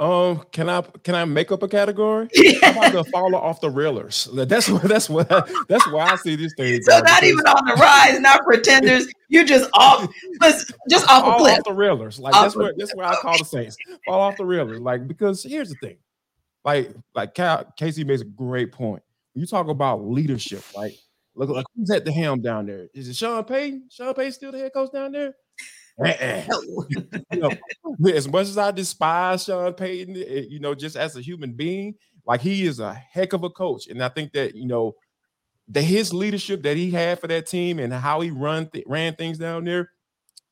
Um, 0.00 0.44
can 0.50 0.68
I 0.68 0.82
can 1.04 1.14
I 1.14 1.24
make 1.24 1.52
up 1.52 1.62
a 1.62 1.68
category? 1.68 2.28
About 2.62 2.92
the 2.92 3.04
follow 3.12 3.38
off 3.38 3.60
the 3.60 3.70
railers? 3.70 4.28
That's 4.34 4.68
what 4.68 4.82
that's 4.82 5.08
what 5.08 5.28
that's 5.68 5.90
why 5.90 6.10
I 6.10 6.16
see 6.16 6.36
this 6.36 6.52
thing. 6.54 6.80
So 6.84 6.98
not 7.00 7.22
even 7.22 7.46
on 7.46 7.64
the 7.64 7.74
rise, 7.74 8.18
not 8.20 8.44
pretenders. 8.44 9.06
You're 9.28 9.44
just 9.44 9.70
off, 9.72 10.12
just 10.90 11.08
off 11.08 11.34
a 11.34 11.38
cliff. 11.38 11.58
Off 11.58 11.64
the 11.64 11.72
railers, 11.72 12.18
like 12.18 12.34
off 12.34 12.42
that's 12.42 12.56
where 12.56 12.72
that's 12.76 12.94
what 12.94 13.06
I 13.06 13.14
call 13.16 13.38
the 13.38 13.44
Saints. 13.44 13.76
Fall 14.04 14.20
off 14.20 14.36
the 14.36 14.44
railers, 14.44 14.80
like 14.80 15.06
because 15.06 15.44
here's 15.44 15.68
the 15.70 15.76
thing, 15.76 15.96
like 16.64 16.92
like 17.14 17.34
Casey 17.76 18.04
makes 18.04 18.22
a 18.22 18.26
great 18.26 18.72
point. 18.72 19.02
You 19.34 19.46
talk 19.46 19.68
about 19.68 20.04
leadership, 20.04 20.62
right? 20.76 20.94
look 21.34 21.50
like 21.50 21.66
who's 21.76 21.90
at 21.90 22.04
the 22.04 22.12
helm 22.12 22.40
down 22.40 22.66
there? 22.66 22.88
Is 22.94 23.08
it 23.08 23.16
Sean 23.16 23.44
Payton? 23.44 23.88
Sean 23.90 24.14
Payton 24.14 24.32
still 24.32 24.52
the 24.52 24.58
head 24.58 24.72
coach 24.72 24.92
down 24.92 25.12
there? 25.12 25.34
you 27.32 27.40
know, 27.40 27.50
as 28.12 28.26
much 28.26 28.48
as 28.48 28.58
I 28.58 28.72
despise 28.72 29.44
Sean 29.44 29.72
Payton, 29.74 30.16
eh, 30.16 30.42
you 30.48 30.58
know, 30.58 30.74
just 30.74 30.96
as 30.96 31.16
a 31.16 31.20
human 31.20 31.52
being, 31.52 31.94
like 32.26 32.40
he 32.40 32.64
is 32.64 32.80
a 32.80 32.94
heck 32.94 33.32
of 33.32 33.44
a 33.44 33.50
coach, 33.50 33.86
and 33.86 34.02
I 34.02 34.08
think 34.08 34.32
that 34.32 34.56
you 34.56 34.66
know 34.66 34.96
that 35.68 35.82
his 35.82 36.12
leadership 36.12 36.62
that 36.64 36.76
he 36.76 36.90
had 36.90 37.20
for 37.20 37.28
that 37.28 37.46
team 37.46 37.78
and 37.78 37.92
how 37.92 38.20
he 38.20 38.30
run 38.30 38.68
th- 38.70 38.84
ran 38.88 39.14
things 39.14 39.38
down 39.38 39.64
there, 39.64 39.90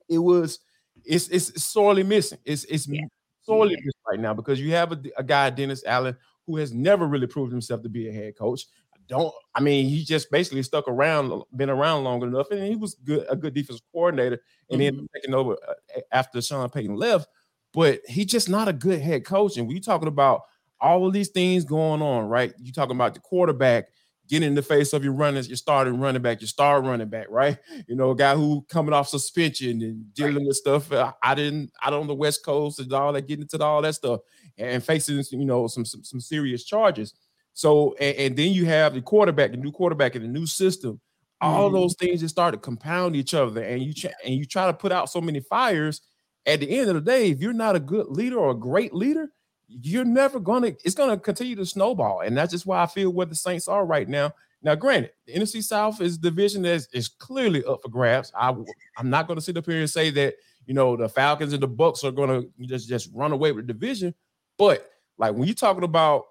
it 0.09 0.18
was 0.18 0.61
it's 1.04 1.28
it's 1.28 1.61
sorely 1.61 2.04
missing. 2.04 2.38
It's 2.45 2.64
it's 2.64 2.87
yeah. 2.87 3.02
sorely 3.40 3.73
yeah. 3.73 3.80
missing 3.85 4.00
right 4.09 4.21
now 4.21 4.35
because 4.35 4.61
you 4.61 4.71
have 4.73 4.92
a, 4.92 5.02
a 5.16 5.25
guy 5.25 5.50
Dennis 5.50 5.83
Allen 5.85 6.16
who 6.47 6.56
has 6.56 6.73
never 6.73 7.06
really 7.06 7.26
proved 7.26 7.50
himself 7.50 7.83
to 7.83 7.88
be 7.88 8.09
a 8.09 8.12
head 8.12 8.37
coach 8.37 8.66
don't 9.12 9.33
I 9.54 9.61
mean 9.61 9.88
he 9.88 10.04
just 10.04 10.31
basically 10.31 10.62
stuck 10.62 10.88
around, 10.88 11.42
been 11.54 11.71
around 11.71 12.04
long 12.04 12.23
enough, 12.23 12.50
and 12.50 12.62
he 12.62 12.76
was 12.76 12.95
good 12.95 13.26
a 13.28 13.37
good 13.37 13.54
defensive 13.54 13.85
coordinator, 13.92 14.40
and 14.71 14.81
mm-hmm. 14.81 14.97
then 14.97 15.09
taking 15.14 15.35
over 15.35 15.57
uh, 15.69 16.00
after 16.11 16.40
Sean 16.40 16.69
Payton 16.69 16.97
left. 16.97 17.28
But 17.73 18.00
he's 18.07 18.26
just 18.26 18.49
not 18.49 18.69
a 18.69 18.73
good 18.73 19.00
head 19.00 19.25
coach. 19.25 19.57
And 19.57 19.69
we 19.69 19.81
talking 19.81 20.09
about 20.09 20.42
all 20.81 21.07
of 21.07 21.12
these 21.12 21.28
things 21.28 21.64
going 21.64 22.02
on, 22.02 22.26
right? 22.26 22.52
You 22.59 22.73
talking 22.73 22.97
about 22.97 23.14
the 23.14 23.21
quarterback 23.21 23.87
getting 24.28 24.49
in 24.49 24.54
the 24.54 24.62
face 24.62 24.92
of 24.92 25.04
your 25.04 25.12
runners, 25.12 25.49
your 25.49 25.57
starting 25.57 25.99
running 26.00 26.23
back, 26.23 26.40
your 26.40 26.49
star 26.49 26.81
running 26.81 27.09
back, 27.09 27.26
right? 27.28 27.59
You 27.87 27.97
know, 27.97 28.11
a 28.11 28.16
guy 28.16 28.35
who 28.35 28.64
coming 28.69 28.95
off 28.95 29.09
suspension 29.09 29.83
and 29.83 30.14
dealing 30.14 30.37
right. 30.37 30.47
with 30.47 30.57
stuff. 30.57 30.90
Uh, 30.90 31.12
I 31.23 31.35
didn't, 31.35 31.71
out 31.83 31.92
on 31.92 32.07
the 32.07 32.14
West 32.14 32.45
Coast 32.45 32.78
and 32.78 32.92
all 32.92 33.12
that, 33.12 33.26
getting 33.26 33.42
into 33.42 33.62
all 33.62 33.83
that 33.83 33.95
stuff 33.95 34.21
and 34.57 34.83
facing, 34.83 35.23
you 35.31 35.45
know, 35.45 35.66
some 35.66 35.85
some, 35.85 36.02
some 36.02 36.21
serious 36.21 36.64
charges. 36.64 37.14
So 37.54 37.94
and, 38.00 38.16
and, 38.16 38.37
then 38.37 38.52
you 38.52 38.64
have 38.66 38.94
the 38.94 39.02
quarterback, 39.02 39.50
the 39.50 39.56
new 39.56 39.73
quarterback 39.73 40.16
in 40.16 40.23
the 40.23 40.28
new 40.28 40.47
system. 40.47 41.00
All 41.40 41.66
mm-hmm. 41.66 41.76
those 41.76 41.94
things 41.99 42.21
just 42.21 42.35
start 42.35 42.54
to 42.54 42.59
compound 42.59 43.16
each 43.16 43.35
other, 43.35 43.62
and 43.62 43.82
you 43.82 43.92
ch- 43.92 44.06
and 44.25 44.35
you 44.35 44.44
try 44.44 44.66
to 44.66 44.73
put 44.73 44.92
out 44.92 45.11
so 45.11 45.21
many 45.21 45.40
fires. 45.40 46.00
At 46.44 46.61
the 46.61 46.78
end 46.78 46.88
of 46.88 46.94
the 46.94 47.00
day, 47.00 47.30
if 47.30 47.40
you're 47.40 47.52
not 47.52 47.76
a 47.76 47.80
good 47.80 48.06
leader 48.09 48.37
or 48.37 48.50
a 48.50 48.54
great 48.54 48.92
leader, 48.92 49.30
you're 49.68 50.04
never 50.04 50.40
gonna. 50.40 50.73
It's 50.85 50.94
gonna 50.94 51.18
continue 51.18 51.56
to 51.56 51.66
snowball, 51.66 52.21
and 52.21 52.37
that's 52.37 52.52
just 52.52 52.66
why 52.66 52.82
I 52.82 52.87
feel 52.87 53.12
where 53.12 53.26
the 53.26 53.35
Saints 53.35 53.68
are 53.68 53.85
right 53.85 54.09
now. 54.09 54.32
Now, 54.62 54.76
granted, 54.76 55.11
the 55.26 55.35
NFC 55.35 55.62
South 55.62 56.00
is 56.00 56.16
a 56.16 56.21
division 56.21 56.62
that 56.62 56.75
is, 56.75 56.88
is 56.92 57.09
clearly 57.09 57.64
up 57.64 57.80
for 57.82 57.88
grabs. 57.88 58.32
I 58.35 58.54
I'm 58.97 59.11
not 59.11 59.26
going 59.26 59.37
to 59.37 59.44
sit 59.44 59.56
up 59.56 59.66
here 59.66 59.80
and 59.80 59.90
say 59.90 60.11
that 60.11 60.35
you 60.66 60.75
know 60.75 60.97
the 60.97 61.09
Falcons 61.09 61.52
and 61.52 61.62
the 61.62 61.68
Bucks 61.68 62.04
are 62.04 62.12
going 62.12 62.28
to 62.28 62.66
just 62.66 62.88
just 62.88 63.11
run 63.12 63.32
away 63.32 63.52
with 63.52 63.66
the 63.66 63.73
division, 63.73 64.14
but 64.59 64.88
like 65.18 65.35
when 65.35 65.49
you're 65.49 65.54
talking 65.54 65.85
about 65.85 66.26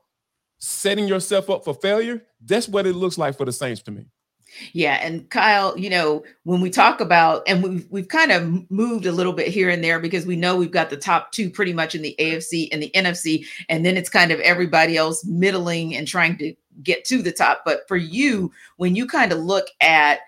setting 0.61 1.07
yourself 1.07 1.49
up 1.49 1.65
for 1.65 1.73
failure, 1.73 2.23
that's 2.45 2.69
what 2.69 2.85
it 2.85 2.93
looks 2.93 3.17
like 3.17 3.35
for 3.35 3.45
the 3.45 3.51
Saints 3.51 3.81
to 3.81 3.91
me. 3.91 4.05
Yeah, 4.73 4.99
and 5.01 5.29
Kyle, 5.29 5.77
you 5.77 5.89
know, 5.89 6.23
when 6.43 6.59
we 6.59 6.69
talk 6.69 6.99
about 6.99 7.41
and 7.47 7.63
we've 7.63 7.87
we've 7.89 8.07
kind 8.09 8.31
of 8.31 8.69
moved 8.69 9.05
a 9.05 9.11
little 9.11 9.31
bit 9.31 9.47
here 9.47 9.69
and 9.69 9.81
there 9.81 9.99
because 9.99 10.25
we 10.25 10.35
know 10.35 10.57
we've 10.57 10.71
got 10.71 10.89
the 10.89 10.97
top 10.97 11.31
two 11.31 11.49
pretty 11.49 11.71
much 11.71 11.95
in 11.95 12.01
the 12.01 12.15
AFC 12.19 12.67
and 12.71 12.83
the 12.83 12.91
NFC, 12.93 13.45
and 13.69 13.85
then 13.85 13.95
it's 13.95 14.09
kind 14.09 14.29
of 14.29 14.39
everybody 14.41 14.97
else 14.97 15.23
middling 15.25 15.95
and 15.95 16.05
trying 16.05 16.37
to 16.39 16.53
get 16.83 17.05
to 17.05 17.21
the 17.21 17.31
top. 17.31 17.61
But 17.63 17.87
for 17.87 17.95
you, 17.95 18.51
when 18.75 18.93
you 18.93 19.07
kind 19.07 19.31
of 19.31 19.39
look 19.39 19.67
at 19.79 20.19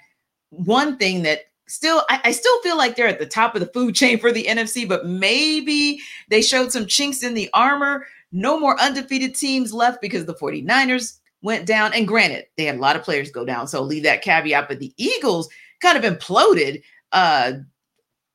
one 0.51 0.97
thing 0.97 1.23
that 1.23 1.41
still 1.67 2.03
I, 2.09 2.21
I, 2.25 2.31
still 2.31 2.61
feel 2.61 2.77
like 2.77 2.95
they're 2.95 3.07
at 3.07 3.19
the 3.19 3.25
top 3.25 3.55
of 3.55 3.61
the 3.61 3.67
food 3.67 3.95
chain 3.95 4.19
for 4.19 4.31
the 4.31 4.45
NFC, 4.45 4.87
but 4.87 5.05
maybe 5.05 5.99
they 6.29 6.41
showed 6.41 6.71
some 6.71 6.85
chinks 6.85 7.23
in 7.23 7.33
the 7.33 7.49
armor. 7.53 8.05
No 8.33 8.59
more 8.59 8.79
undefeated 8.81 9.35
teams 9.35 9.73
left 9.73 10.01
because 10.01 10.25
the 10.25 10.33
49ers 10.33 11.19
went 11.41 11.65
down. 11.65 11.93
And 11.93 12.07
granted, 12.07 12.47
they 12.57 12.65
had 12.65 12.75
a 12.75 12.79
lot 12.79 12.95
of 12.95 13.03
players 13.03 13.31
go 13.31 13.45
down. 13.45 13.67
So 13.67 13.81
leave 13.81 14.03
that 14.03 14.23
caveat. 14.23 14.67
But 14.67 14.79
the 14.79 14.93
Eagles 14.97 15.47
kind 15.81 16.03
of 16.03 16.03
imploded. 16.03 16.81
Uh 17.11 17.53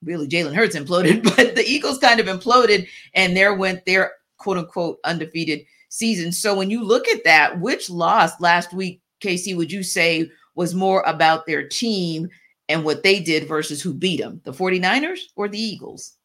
really 0.04 0.28
Jalen 0.28 0.54
Hurts 0.54 0.76
imploded, 0.76 1.24
but 1.36 1.56
the 1.56 1.64
Eagles 1.66 1.98
kind 1.98 2.20
of 2.20 2.26
imploded 2.26 2.86
and 3.14 3.36
there 3.36 3.54
went 3.54 3.84
their 3.84 4.12
quote 4.36 4.56
unquote 4.58 4.98
undefeated 5.04 5.60
season. 5.88 6.32
So 6.32 6.54
when 6.56 6.70
you 6.70 6.84
look 6.84 7.08
at 7.08 7.24
that, 7.24 7.60
which 7.60 7.90
loss 7.90 8.40
last 8.40 8.72
week, 8.72 9.00
Casey, 9.20 9.54
would 9.54 9.72
you 9.72 9.82
say 9.82 10.30
was 10.54 10.74
more 10.74 11.02
about 11.06 11.46
their 11.46 11.66
team 11.66 12.28
and 12.68 12.84
what 12.84 13.02
they 13.02 13.20
did 13.20 13.48
versus 13.48 13.80
who 13.82 13.94
beat 13.94 14.20
them, 14.20 14.40
the 14.44 14.52
49ers 14.52 15.20
or 15.36 15.48
the 15.48 15.60
Eagles? 15.60 16.17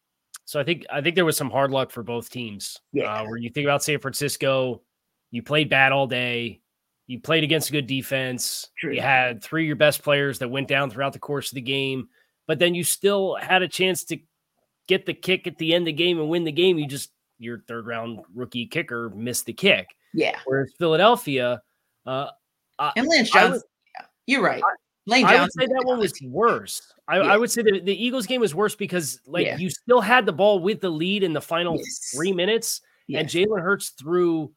So 0.44 0.60
I 0.60 0.64
think 0.64 0.84
I 0.92 1.00
think 1.00 1.14
there 1.14 1.24
was 1.24 1.36
some 1.36 1.50
hard 1.50 1.70
luck 1.70 1.90
for 1.90 2.02
both 2.02 2.30
teams. 2.30 2.80
Yeah. 2.92 3.12
Uh, 3.12 3.24
where 3.24 3.36
you 3.36 3.50
think 3.50 3.64
about 3.64 3.82
San 3.82 3.98
Francisco, 3.98 4.82
you 5.30 5.42
played 5.42 5.70
bad 5.70 5.92
all 5.92 6.06
day. 6.06 6.60
You 7.06 7.20
played 7.20 7.44
against 7.44 7.68
a 7.68 7.72
good 7.72 7.86
defense. 7.86 8.70
True. 8.78 8.94
You 8.94 9.00
had 9.00 9.42
three 9.42 9.64
of 9.64 9.66
your 9.66 9.76
best 9.76 10.02
players 10.02 10.38
that 10.38 10.48
went 10.48 10.68
down 10.68 10.90
throughout 10.90 11.12
the 11.12 11.18
course 11.18 11.50
of 11.50 11.54
the 11.54 11.60
game, 11.60 12.08
but 12.46 12.58
then 12.58 12.74
you 12.74 12.82
still 12.84 13.36
had 13.36 13.62
a 13.62 13.68
chance 13.68 14.04
to 14.04 14.18
get 14.86 15.06
the 15.06 15.14
kick 15.14 15.46
at 15.46 15.58
the 15.58 15.74
end 15.74 15.82
of 15.82 15.86
the 15.86 15.92
game 15.92 16.18
and 16.18 16.28
win 16.28 16.44
the 16.44 16.52
game. 16.52 16.78
You 16.78 16.86
just 16.86 17.10
your 17.38 17.60
third 17.66 17.86
round 17.86 18.20
rookie 18.34 18.66
kicker 18.66 19.10
missed 19.10 19.46
the 19.46 19.52
kick. 19.52 19.88
Yeah. 20.14 20.38
Whereas 20.44 20.72
Philadelphia, 20.78 21.60
uh, 22.06 22.28
and 22.96 23.06
Lance 23.06 23.30
Johnson, 23.30 23.62
yeah, 23.98 24.06
you're 24.26 24.42
right. 24.42 24.62
Lane 25.06 25.26
I 25.26 25.40
would 25.40 25.52
say 25.52 25.66
that 25.66 25.82
one 25.84 25.98
was 25.98 26.14
worse. 26.22 26.80
I, 27.06 27.18
yeah. 27.18 27.22
I 27.24 27.36
would 27.36 27.50
say 27.50 27.62
that 27.62 27.84
the 27.84 28.04
Eagles 28.04 28.26
game 28.26 28.40
was 28.40 28.54
worse 28.54 28.74
because 28.74 29.20
like 29.26 29.44
yeah. 29.44 29.58
you 29.58 29.68
still 29.68 30.00
had 30.00 30.24
the 30.24 30.32
ball 30.32 30.60
with 30.60 30.80
the 30.80 30.88
lead 30.88 31.22
in 31.22 31.34
the 31.34 31.42
final 31.42 31.76
yes. 31.76 32.12
three 32.14 32.32
minutes, 32.32 32.80
yes. 33.06 33.20
and 33.20 33.28
Jalen 33.28 33.60
Hurts 33.60 33.90
threw 33.90 34.52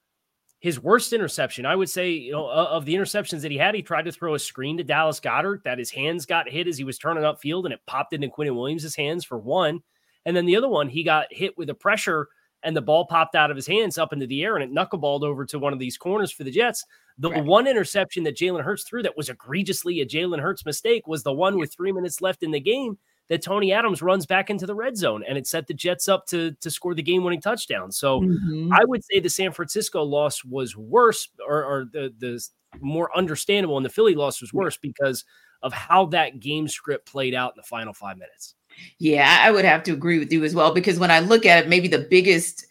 his 0.59 0.79
worst 0.79 1.13
interception. 1.13 1.65
I 1.65 1.75
would 1.75 1.89
say, 1.89 2.11
you 2.11 2.31
know, 2.31 2.49
of 2.49 2.85
the 2.85 2.95
interceptions 2.95 3.41
that 3.41 3.51
he 3.51 3.57
had, 3.57 3.75
he 3.75 3.81
tried 3.81 4.05
to 4.05 4.11
throw 4.11 4.35
a 4.35 4.39
screen 4.39 4.77
to 4.77 4.83
Dallas 4.83 5.19
Goedert 5.19 5.63
that 5.63 5.77
his 5.77 5.91
hands 5.91 6.25
got 6.25 6.49
hit 6.49 6.67
as 6.67 6.77
he 6.77 6.83
was 6.83 6.97
turning 6.97 7.23
upfield, 7.23 7.65
and 7.65 7.73
it 7.73 7.81
popped 7.85 8.13
into 8.13 8.27
Quinnen 8.27 8.55
Williams' 8.55 8.95
hands 8.95 9.25
for 9.25 9.37
one. 9.37 9.81
And 10.25 10.35
then 10.35 10.45
the 10.45 10.55
other 10.55 10.69
one, 10.69 10.89
he 10.89 11.03
got 11.03 11.27
hit 11.31 11.57
with 11.57 11.69
a 11.69 11.75
pressure 11.75 12.27
and 12.67 12.75
the 12.75 12.81
ball 12.81 13.05
popped 13.05 13.33
out 13.33 13.49
of 13.49 13.55
his 13.55 13.65
hands 13.65 13.97
up 13.97 14.11
into 14.11 14.27
the 14.27 14.43
air 14.43 14.57
and 14.57 14.63
it 14.63 14.75
knuckleballed 14.75 15.23
over 15.23 15.45
to 15.45 15.57
one 15.57 15.71
of 15.71 15.79
these 15.79 15.97
corners 15.97 16.33
for 16.33 16.43
the 16.43 16.51
Jets. 16.51 16.83
The 17.17 17.31
right. 17.31 17.45
one 17.45 17.65
interception 17.65 18.25
that 18.25 18.35
Jalen 18.35 18.61
Hurts 18.61 18.83
threw 18.83 19.01
that 19.03 19.15
was 19.15 19.29
egregiously 19.29 20.01
a 20.01 20.05
Jalen 20.05 20.41
Hurts 20.41 20.65
mistake 20.65 21.07
was 21.07 21.23
the 21.23 21.31
one 21.31 21.57
with 21.57 21.73
three 21.73 21.93
minutes 21.93 22.19
left 22.19 22.43
in 22.43 22.51
the 22.51 22.59
game 22.59 22.97
that 23.29 23.41
Tony 23.41 23.71
Adams 23.71 24.01
runs 24.01 24.25
back 24.25 24.49
into 24.49 24.65
the 24.65 24.75
red 24.75 24.97
zone 24.97 25.23
and 25.25 25.37
it 25.37 25.47
set 25.47 25.65
the 25.65 25.73
Jets 25.73 26.09
up 26.09 26.25
to, 26.27 26.51
to 26.59 26.69
score 26.69 26.93
the 26.93 27.01
game 27.01 27.23
winning 27.23 27.39
touchdown. 27.39 27.89
So 27.89 28.19
mm-hmm. 28.19 28.73
I 28.73 28.83
would 28.83 29.01
say 29.05 29.21
the 29.21 29.29
San 29.29 29.53
Francisco 29.53 30.03
loss 30.03 30.43
was 30.43 30.75
worse 30.75 31.29
or, 31.47 31.63
or 31.63 31.85
the, 31.93 32.13
the 32.19 32.45
more 32.81 33.17
understandable 33.17 33.77
and 33.77 33.85
the 33.85 33.89
Philly 33.89 34.13
loss 34.13 34.41
was 34.41 34.51
worse 34.51 34.75
because 34.75 35.23
of 35.63 35.71
how 35.71 36.07
that 36.07 36.41
game 36.41 36.67
script 36.67 37.09
played 37.09 37.33
out 37.33 37.53
in 37.53 37.61
the 37.61 37.63
final 37.63 37.93
five 37.93 38.17
minutes. 38.17 38.55
Yeah, 38.99 39.39
I 39.41 39.51
would 39.51 39.65
have 39.65 39.83
to 39.83 39.93
agree 39.93 40.19
with 40.19 40.31
you 40.31 40.43
as 40.43 40.55
well 40.55 40.73
because 40.73 40.99
when 40.99 41.11
I 41.11 41.19
look 41.19 41.45
at 41.45 41.63
it, 41.63 41.69
maybe 41.69 41.87
the 41.87 42.07
biggest 42.09 42.65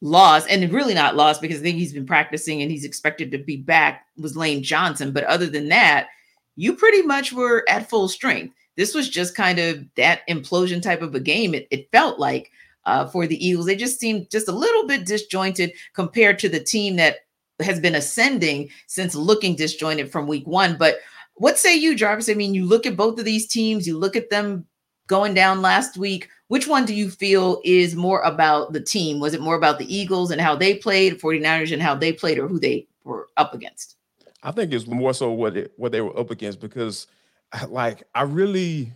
loss, 0.00 0.46
and 0.46 0.70
really 0.72 0.94
not 0.94 1.16
loss 1.16 1.38
because 1.38 1.60
I 1.60 1.62
think 1.62 1.78
he's 1.78 1.92
been 1.92 2.06
practicing 2.06 2.60
and 2.60 2.70
he's 2.70 2.84
expected 2.84 3.30
to 3.30 3.38
be 3.38 3.56
back, 3.56 4.06
was 4.18 4.36
Lane 4.36 4.62
Johnson. 4.62 5.12
But 5.12 5.24
other 5.24 5.46
than 5.46 5.68
that, 5.68 6.08
you 6.56 6.74
pretty 6.74 7.02
much 7.02 7.32
were 7.32 7.64
at 7.68 7.88
full 7.88 8.08
strength. 8.08 8.54
This 8.76 8.94
was 8.94 9.08
just 9.08 9.34
kind 9.34 9.58
of 9.58 9.84
that 9.96 10.26
implosion 10.28 10.82
type 10.82 11.02
of 11.02 11.14
a 11.14 11.20
game. 11.20 11.54
It, 11.54 11.68
it 11.70 11.90
felt 11.92 12.18
like 12.18 12.50
uh, 12.84 13.06
for 13.06 13.26
the 13.26 13.46
Eagles. 13.46 13.66
They 13.66 13.76
just 13.76 14.00
seemed 14.00 14.30
just 14.30 14.48
a 14.48 14.52
little 14.52 14.86
bit 14.86 15.06
disjointed 15.06 15.72
compared 15.94 16.38
to 16.40 16.48
the 16.48 16.60
team 16.60 16.96
that 16.96 17.18
has 17.60 17.78
been 17.78 17.94
ascending 17.94 18.70
since 18.86 19.14
looking 19.14 19.54
disjointed 19.54 20.10
from 20.10 20.26
week 20.26 20.46
one. 20.46 20.76
But 20.76 20.96
what 21.34 21.58
say 21.58 21.76
you, 21.76 21.94
Jarvis? 21.94 22.28
I 22.28 22.34
mean, 22.34 22.54
you 22.54 22.64
look 22.64 22.86
at 22.86 22.96
both 22.96 23.18
of 23.18 23.24
these 23.24 23.46
teams, 23.46 23.86
you 23.86 23.98
look 23.98 24.16
at 24.16 24.30
them 24.30 24.66
going 25.12 25.34
down 25.34 25.60
last 25.60 25.98
week. 25.98 26.30
Which 26.48 26.66
one 26.66 26.86
do 26.86 26.94
you 26.94 27.10
feel 27.10 27.60
is 27.64 27.94
more 27.94 28.22
about 28.22 28.72
the 28.72 28.80
team? 28.80 29.20
Was 29.20 29.34
it 29.34 29.42
more 29.42 29.56
about 29.56 29.78
the 29.78 29.94
Eagles 29.94 30.30
and 30.30 30.40
how 30.40 30.56
they 30.56 30.74
played, 30.74 31.20
49ers 31.20 31.70
and 31.70 31.82
how 31.82 31.94
they 31.94 32.14
played, 32.14 32.38
or 32.38 32.48
who 32.48 32.58
they 32.58 32.88
were 33.04 33.28
up 33.36 33.52
against? 33.52 33.96
I 34.42 34.52
think 34.52 34.72
it's 34.72 34.86
more 34.86 35.12
so 35.12 35.30
what 35.30 35.54
it, 35.54 35.72
what 35.76 35.92
they 35.92 36.00
were 36.00 36.18
up 36.18 36.30
against 36.30 36.60
because, 36.60 37.08
like, 37.68 38.04
I 38.14 38.22
really 38.22 38.90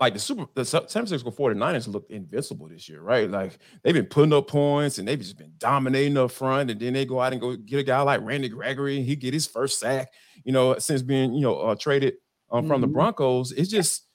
like 0.00 0.14
the 0.14 0.18
super 0.18 0.46
the 0.54 0.64
San 0.64 0.86
Francisco 0.86 1.30
49ers 1.30 1.86
looked 1.86 2.10
invincible 2.10 2.66
this 2.68 2.88
year, 2.88 3.02
right? 3.02 3.30
Like 3.30 3.58
they've 3.82 3.92
been 3.92 4.06
putting 4.06 4.32
up 4.32 4.48
points 4.48 4.96
and 4.98 5.06
they've 5.06 5.18
just 5.18 5.36
been 5.36 5.52
dominating 5.58 6.16
up 6.16 6.30
front, 6.30 6.70
and 6.70 6.80
then 6.80 6.94
they 6.94 7.04
go 7.04 7.20
out 7.20 7.32
and 7.32 7.42
go 7.42 7.56
get 7.56 7.80
a 7.80 7.82
guy 7.82 8.00
like 8.00 8.22
Randy 8.22 8.48
Gregory, 8.48 9.02
he 9.02 9.16
get 9.16 9.34
his 9.34 9.46
first 9.46 9.80
sack, 9.80 10.14
you 10.44 10.52
know, 10.52 10.78
since 10.78 11.02
being 11.02 11.34
you 11.34 11.42
know 11.42 11.56
uh, 11.56 11.74
traded 11.74 12.14
um, 12.50 12.66
from 12.66 12.76
mm-hmm. 12.76 12.80
the 12.82 12.86
Broncos. 12.86 13.52
It's 13.52 13.68
just 13.68 14.07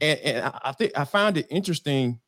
and, 0.00 0.18
and 0.20 0.52
I 0.62 0.72
think 0.72 0.92
I 0.96 1.04
found 1.04 1.36
it 1.36 1.46
interesting 1.50 2.20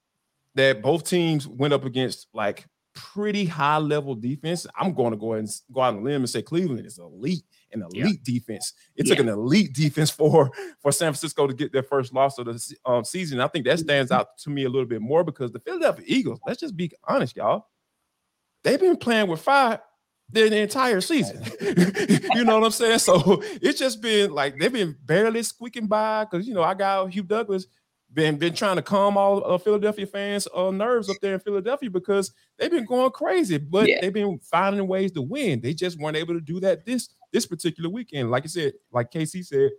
that 0.55 0.83
both 0.83 1.05
teams 1.05 1.47
went 1.47 1.73
up 1.73 1.85
against 1.85 2.29
like 2.33 2.67
pretty 2.95 3.45
high 3.45 3.79
level 3.79 4.15
defense. 4.15 4.67
I'm 4.77 4.93
going 4.93 5.13
to 5.13 5.17
go 5.17 5.33
ahead 5.33 5.45
and 5.45 5.51
go 5.73 5.83
out 5.83 5.95
on 5.95 6.01
a 6.01 6.03
limb 6.03 6.23
and 6.23 6.31
say 6.31 6.43
Cleveland 6.43 6.85
is 6.85 6.99
elite, 6.99 7.45
an 7.73 7.83
elite 7.83 8.21
yeah. 8.25 8.35
defense. 8.35 8.73
It 8.97 9.07
yeah. 9.07 9.15
took 9.15 9.25
an 9.25 9.29
elite 9.29 9.73
defense 9.73 10.11
for 10.19 10.51
for 10.81 10.93
San 10.93 11.13
Francisco 11.13 11.47
to 11.47 11.55
get 11.55 11.73
their 11.73 11.83
first 11.83 12.13
loss 12.13 12.39
of 12.39 12.47
the 12.47 12.77
um, 12.85 13.05
season. 13.05 13.41
I 13.41 13.49
think 13.49 13.67
that 13.67 13.79
stands 13.79 14.11
mm-hmm. 14.11 14.21
out 14.21 14.39
to 14.39 14.51
me 14.51 14.65
a 14.65 14.69
little 14.69 14.89
bit 14.89 15.01
more 15.01 15.23
because 15.23 15.53
the 15.53 15.61
Philadelphia 15.61 16.05
Eagles. 16.09 16.41
Let's 16.47 16.61
just 16.61 16.77
be 16.77 16.91
honest, 17.07 17.37
y'all. 17.37 17.67
They've 18.65 18.81
been 18.81 18.97
playing 18.97 19.29
with 19.29 19.41
fire 19.41 19.81
the, 20.31 20.49
the 20.49 20.59
entire 20.59 21.01
season. 21.01 21.43
you 22.35 22.45
know 22.45 22.59
what 22.59 22.67
I'm 22.67 22.71
saying? 22.71 22.99
So 22.99 23.43
it's 23.63 23.79
just 23.79 24.03
been 24.03 24.33
like 24.33 24.59
they've 24.59 24.73
been 24.73 24.97
barely 25.05 25.43
squeaking 25.43 25.87
by 25.87 26.25
because 26.25 26.47
you 26.47 26.55
know 26.55 26.63
I 26.63 26.75
got 26.75 27.13
Hugh 27.13 27.23
Douglas 27.23 27.67
been 28.13 28.37
been 28.37 28.55
trying 28.55 28.77
to 28.77 28.83
calm 28.83 29.17
all 29.17 29.43
uh, 29.45 29.59
Philadelphia 29.59 30.07
fans' 30.07 30.49
uh, 30.55 30.71
nerves 30.71 31.11
up 31.11 31.17
there 31.21 31.35
in 31.35 31.41
Philadelphia 31.41 31.91
because 31.91 32.33
they've 32.59 32.71
been 32.71 32.87
going 32.87 33.11
crazy, 33.11 33.59
but 33.59 33.87
yeah. 33.87 34.01
they've 34.01 34.13
been 34.13 34.39
finding 34.39 34.87
ways 34.87 35.13
to 35.13 35.23
win. 35.23 35.61
They 35.61 35.75
just 35.75 35.99
weren't 35.99 36.17
able 36.17 36.35
to 36.35 36.41
do 36.41 36.61
that 36.61 36.87
this 36.87 37.11
this 37.33 37.47
particular 37.47 37.91
weekend. 37.91 38.31
Like 38.31 38.45
I 38.45 38.49
said, 38.49 38.73
like 38.93 39.11
Casey 39.11 39.43
said, 39.43 39.71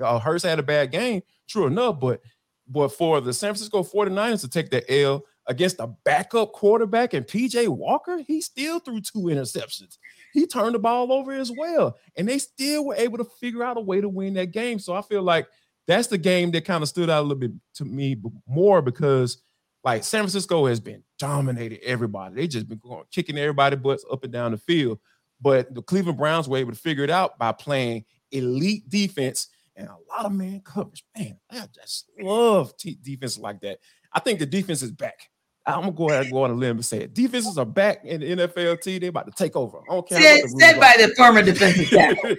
uh, 0.00 0.18
Hurts 0.18 0.44
had 0.44 0.58
a 0.58 0.62
bad 0.62 0.90
game, 0.90 1.22
true 1.48 1.66
enough, 1.66 1.98
but 1.98 2.20
but 2.68 2.88
for 2.88 3.20
the 3.20 3.32
San 3.32 3.54
Francisco 3.54 3.82
49ers 3.82 4.40
to 4.42 4.48
take 4.48 4.70
the 4.70 5.02
L 5.02 5.22
against 5.48 5.80
a 5.80 5.86
backup 6.04 6.52
quarterback 6.52 7.14
and 7.14 7.26
PJ 7.26 7.68
Walker, 7.68 8.18
he 8.26 8.40
still 8.40 8.80
threw 8.80 9.00
two 9.00 9.24
interceptions. 9.24 9.98
He 10.32 10.46
turned 10.46 10.74
the 10.74 10.78
ball 10.78 11.12
over 11.12 11.32
as 11.32 11.52
well. 11.56 11.96
And 12.16 12.28
they 12.28 12.38
still 12.38 12.84
were 12.84 12.96
able 12.96 13.18
to 13.18 13.24
figure 13.24 13.62
out 13.62 13.76
a 13.76 13.80
way 13.80 14.00
to 14.00 14.08
win 14.08 14.34
that 14.34 14.52
game. 14.52 14.78
So 14.78 14.94
I 14.94 15.02
feel 15.02 15.22
like 15.22 15.46
that's 15.86 16.08
the 16.08 16.18
game 16.18 16.50
that 16.50 16.64
kind 16.64 16.82
of 16.82 16.88
stood 16.88 17.08
out 17.08 17.20
a 17.20 17.22
little 17.22 17.38
bit 17.38 17.52
to 17.74 17.84
me 17.84 18.16
more 18.46 18.82
because 18.82 19.40
like 19.84 20.02
San 20.02 20.22
Francisco 20.22 20.66
has 20.66 20.80
been 20.80 21.04
dominated 21.18 21.80
everybody. 21.84 22.34
They 22.34 22.48
just 22.48 22.68
been 22.68 22.78
going, 22.78 23.04
kicking 23.12 23.38
everybody 23.38 23.76
butts 23.76 24.04
up 24.10 24.24
and 24.24 24.32
down 24.32 24.50
the 24.50 24.58
field. 24.58 24.98
But 25.40 25.72
the 25.74 25.82
Cleveland 25.82 26.18
Browns 26.18 26.48
were 26.48 26.56
able 26.56 26.72
to 26.72 26.78
figure 26.78 27.04
it 27.04 27.10
out 27.10 27.38
by 27.38 27.52
playing 27.52 28.04
elite 28.32 28.88
defense 28.88 29.48
and 29.76 29.88
a 29.88 29.96
lot 30.08 30.24
of 30.24 30.32
man 30.32 30.60
coverage. 30.64 31.04
Man, 31.16 31.38
I 31.50 31.68
just 31.72 32.10
love 32.20 32.76
t- 32.76 32.98
defense 33.00 33.38
like 33.38 33.60
that. 33.60 33.78
I 34.12 34.20
think 34.20 34.38
the 34.38 34.46
defense 34.46 34.82
is 34.82 34.90
back. 34.90 35.28
I'm 35.66 35.80
gonna 35.80 35.92
go 35.92 36.08
ahead 36.10 36.22
and 36.24 36.32
go 36.32 36.44
on 36.44 36.50
a 36.50 36.54
limb 36.54 36.76
and 36.76 36.84
say 36.84 36.98
it. 36.98 37.14
Defenses 37.14 37.58
are 37.58 37.66
back 37.66 38.04
in 38.04 38.20
the 38.20 38.26
NFL 38.26 38.56
NFLT. 38.56 39.00
They're 39.00 39.10
about 39.10 39.26
to 39.26 39.32
take 39.32 39.56
over. 39.56 39.78
I 39.88 39.94
don't 39.94 40.08
care. 40.08 40.20
Said, 40.20 40.50
said 40.58 40.80
by 40.80 40.94
the 40.98 41.12
former 41.16 41.42
defensive 41.42 41.88
tackle. 41.90 42.36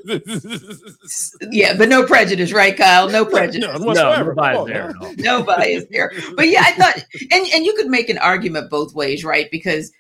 yeah, 1.51 1.75
but 1.77 1.89
no 1.89 2.05
prejudice, 2.05 2.53
right, 2.53 2.75
Kyle? 2.75 3.10
No 3.10 3.25
prejudice. 3.25 3.79
No, 3.79 3.93
no, 3.93 4.24
no 4.24 4.34
bias 4.34 4.65
there. 4.67 4.93
No. 5.00 5.12
no 5.17 5.43
bias 5.43 5.86
there. 5.91 6.12
But 6.36 6.50
yeah, 6.50 6.63
I 6.65 6.72
thought, 6.72 7.03
and 7.31 7.46
and 7.53 7.65
you 7.65 7.74
could 7.75 7.88
make 7.88 8.10
an 8.10 8.17
argument 8.17 8.69
both 8.69 8.93
ways, 8.93 9.24
right? 9.24 9.50
Because 9.51 9.91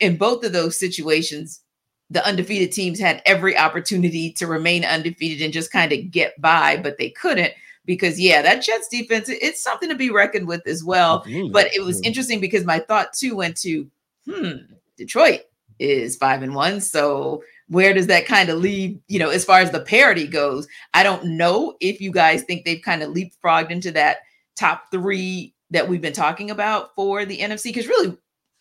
in 0.00 0.16
both 0.16 0.44
of 0.44 0.52
those 0.52 0.78
situations, 0.78 1.62
the 2.10 2.24
undefeated 2.24 2.72
teams 2.72 3.00
had 3.00 3.22
every 3.26 3.56
opportunity 3.56 4.32
to 4.34 4.46
remain 4.46 4.84
undefeated 4.84 5.44
and 5.44 5.52
just 5.52 5.72
kind 5.72 5.92
of 5.92 6.10
get 6.10 6.40
by, 6.40 6.76
but 6.76 6.98
they 6.98 7.10
couldn't 7.10 7.52
because 7.86 8.20
yeah, 8.20 8.42
that 8.42 8.62
Jets 8.62 8.88
defense 8.88 9.28
it's 9.28 9.62
something 9.62 9.88
to 9.88 9.94
be 9.94 10.10
reckoned 10.10 10.46
with 10.46 10.66
as 10.66 10.84
well. 10.84 11.18
Absolutely. 11.18 11.50
But 11.50 11.74
it 11.74 11.80
was 11.84 12.00
interesting 12.02 12.40
because 12.40 12.64
my 12.64 12.80
thought 12.80 13.12
too 13.12 13.36
went 13.36 13.56
to 13.58 13.88
hmm, 14.28 14.52
Detroit 14.96 15.42
is 15.78 16.16
five 16.16 16.42
and 16.42 16.54
one, 16.54 16.80
so 16.80 17.42
where 17.68 17.92
does 17.92 18.06
that 18.06 18.26
kind 18.26 18.48
of 18.48 18.58
leave 18.58 18.98
you 19.08 19.18
know 19.18 19.30
as 19.30 19.44
far 19.44 19.60
as 19.60 19.70
the 19.70 19.80
parity 19.80 20.26
goes? 20.26 20.66
I 20.92 21.02
don't 21.02 21.24
know 21.24 21.76
if 21.80 22.00
you 22.00 22.10
guys 22.10 22.42
think 22.42 22.64
they've 22.64 22.82
kind 22.82 23.02
of 23.02 23.14
leapfrogged 23.14 23.70
into 23.70 23.92
that 23.92 24.18
top 24.56 24.90
three 24.90 25.54
that 25.70 25.88
we've 25.88 26.00
been 26.00 26.12
talking 26.12 26.50
about 26.50 26.94
for 26.94 27.24
the 27.24 27.38
NFC 27.38 27.64
because 27.64 27.88
really, 27.88 28.16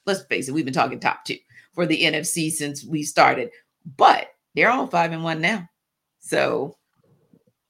let's 0.05 0.23
face 0.23 0.47
it, 0.47 0.53
we've 0.53 0.65
been 0.65 0.73
talking 0.73 0.99
top 0.99 1.25
two 1.25 1.37
for 1.73 1.85
the 1.85 2.03
NFC 2.03 2.49
since 2.51 2.83
we 2.83 3.03
started. 3.03 3.51
But 3.97 4.29
they're 4.55 4.71
all 4.71 4.87
five 4.87 5.11
and 5.11 5.23
one 5.23 5.41
now. 5.41 5.69
So, 6.19 6.77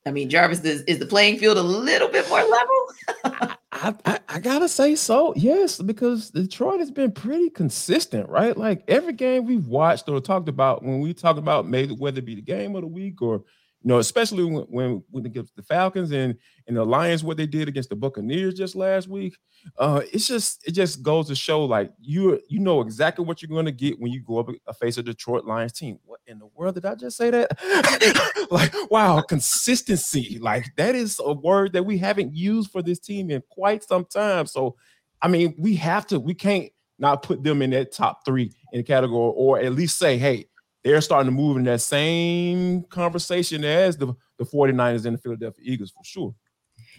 I 0.06 0.12
mean, 0.12 0.30
Jarvis 0.30 0.62
is, 0.62 0.82
is 0.84 1.00
the 1.00 1.06
playing 1.06 1.40
field 1.40 1.58
a 1.58 1.64
little 1.64 2.08
bit 2.08 2.30
more 2.30 2.44
level. 2.44 2.88
I, 3.72 3.94
I, 4.06 4.20
I, 4.30 4.40
gotta 4.40 4.70
say 4.70 4.96
so, 4.96 5.34
yes, 5.36 5.82
because 5.82 6.30
Detroit 6.30 6.80
has 6.80 6.92
been 6.92 7.12
pretty 7.12 7.50
consistent, 7.50 8.30
right? 8.30 8.56
Like 8.56 8.84
every 8.88 9.14
game 9.14 9.46
we've 9.46 9.68
watched 9.68 10.08
or 10.08 10.22
talked 10.22 10.48
about, 10.48 10.84
when 10.84 11.02
we 11.02 11.14
talk 11.14 11.38
about 11.38 11.68
maybe 11.68 11.94
whether 11.96 12.20
it 12.20 12.26
be 12.26 12.36
the 12.36 12.42
game 12.42 12.76
of 12.76 12.82
the 12.82 12.88
week 12.88 13.22
or 13.22 13.44
you 13.86 13.90
know, 13.90 14.00
especially 14.00 14.44
when 14.44 14.64
when, 14.64 15.04
when 15.12 15.28
against 15.28 15.56
the 15.56 15.62
Falcons 15.62 16.12
and 16.12 16.36
and 16.66 16.76
the 16.76 16.84
Lions, 16.84 17.24
what 17.24 17.38
they 17.38 17.46
did 17.46 17.68
against 17.68 17.90
the 17.90 17.96
Buccaneers 17.96 18.56
just 18.56 18.76
last 18.76 19.08
week, 19.08 19.38
uh, 19.78 20.02
it's 20.12 20.28
just 20.28 20.68
it 20.68 20.72
just 20.72 21.04
goes 21.04 21.28
to 21.28 21.36
show 21.36 21.64
like 21.64 21.92
you 22.02 22.42
you 22.50 22.60
know 22.60 22.82
exactly 22.82 23.24
what 23.24 23.44
you're 23.44 23.50
going 23.50 23.68
to 23.68 23.72
get 23.72 24.00
when 24.00 24.12
you 24.12 24.24
go 24.24 24.40
up 24.40 24.50
a 24.66 24.74
face 24.74 24.98
a 24.98 25.04
Detroit 25.04 25.46
Lions 25.46 25.72
team. 25.72 26.00
What 26.04 26.20
in 26.26 26.40
the 26.40 26.48
world 26.56 26.74
did 26.74 26.86
I 26.88 26.96
just 26.96 27.16
say 27.16 27.30
that? 27.30 28.48
like 28.50 28.74
wow, 28.90 29.22
consistency, 29.22 30.40
like 30.42 30.66
that 30.78 30.96
is 30.96 31.22
a 31.24 31.34
word 31.34 31.74
that 31.74 31.84
we 31.84 32.00
haven't 32.00 32.36
used 32.36 32.72
for 32.72 32.82
this 32.82 32.98
team 32.98 33.30
in 33.30 33.44
quite 33.52 33.84
some 33.84 34.06
time. 34.06 34.48
So, 34.48 34.78
I 35.22 35.28
mean, 35.28 35.54
we 35.60 35.76
have 35.76 36.08
to, 36.08 36.20
we 36.20 36.34
can't 36.34 36.72
not 36.98 37.22
put 37.22 37.44
them 37.44 37.62
in 37.62 37.70
that 37.70 37.92
top 37.92 38.26
three 38.26 38.52
in 38.72 38.80
the 38.80 38.84
category, 38.84 39.32
or 39.36 39.60
at 39.60 39.74
least 39.74 40.00
say, 40.00 40.18
hey 40.18 40.48
they're 40.86 41.02
starting 41.02 41.26
to 41.26 41.36
move 41.36 41.58
in 41.58 41.64
that 41.64 41.82
same 41.82 42.84
conversation 42.84 43.66
as 43.66 43.98
the, 43.98 44.14
the 44.38 44.46
49ers 44.46 45.06
and 45.06 45.18
the 45.18 45.22
Philadelphia 45.22 45.64
Eagles 45.66 45.90
for 45.90 46.04
sure. 46.04 46.36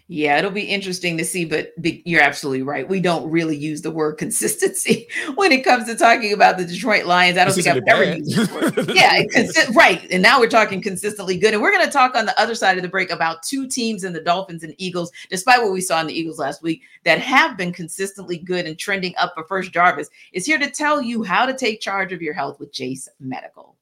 Yeah, 0.09 0.37
it'll 0.37 0.51
be 0.51 0.63
interesting 0.63 1.17
to 1.17 1.25
see, 1.25 1.43
but 1.43 1.73
you're 1.83 2.21
absolutely 2.21 2.61
right. 2.61 2.87
We 2.87 3.01
don't 3.01 3.29
really 3.29 3.57
use 3.57 3.81
the 3.81 3.91
word 3.91 4.13
consistency 4.17 5.07
when 5.35 5.51
it 5.51 5.63
comes 5.63 5.85
to 5.85 5.95
talking 5.95 6.33
about 6.33 6.57
the 6.57 6.65
Detroit 6.65 7.05
Lions. 7.05 7.37
I 7.37 7.45
don't 7.45 7.53
think 7.53 7.67
I've 7.67 7.83
ever 7.87 8.17
used 8.17 8.37
it. 8.39 8.95
yeah, 8.95 9.21
consi- 9.35 9.73
right. 9.75 10.05
And 10.11 10.21
now 10.21 10.39
we're 10.39 10.49
talking 10.49 10.81
consistently 10.81 11.37
good. 11.37 11.53
And 11.53 11.61
we're 11.61 11.71
going 11.71 11.85
to 11.85 11.91
talk 11.91 12.15
on 12.15 12.25
the 12.25 12.39
other 12.39 12.55
side 12.55 12.77
of 12.77 12.83
the 12.83 12.89
break 12.89 13.09
about 13.09 13.43
two 13.43 13.67
teams 13.67 14.03
in 14.03 14.13
the 14.13 14.21
Dolphins 14.21 14.63
and 14.63 14.73
Eagles, 14.77 15.11
despite 15.29 15.61
what 15.61 15.73
we 15.73 15.81
saw 15.81 15.99
in 16.01 16.07
the 16.07 16.17
Eagles 16.17 16.39
last 16.39 16.61
week, 16.61 16.83
that 17.03 17.19
have 17.19 17.57
been 17.57 17.71
consistently 17.71 18.37
good 18.37 18.65
and 18.65 18.77
trending 18.77 19.13
up. 19.17 19.33
But 19.35 19.47
first, 19.47 19.73
Jarvis 19.73 20.09
is 20.33 20.45
here 20.45 20.59
to 20.59 20.69
tell 20.69 21.01
you 21.01 21.23
how 21.23 21.45
to 21.45 21.53
take 21.53 21.81
charge 21.81 22.11
of 22.11 22.21
your 22.21 22.33
health 22.33 22.59
with 22.59 22.73
Jase 22.73 23.07
Medical. 23.19 23.76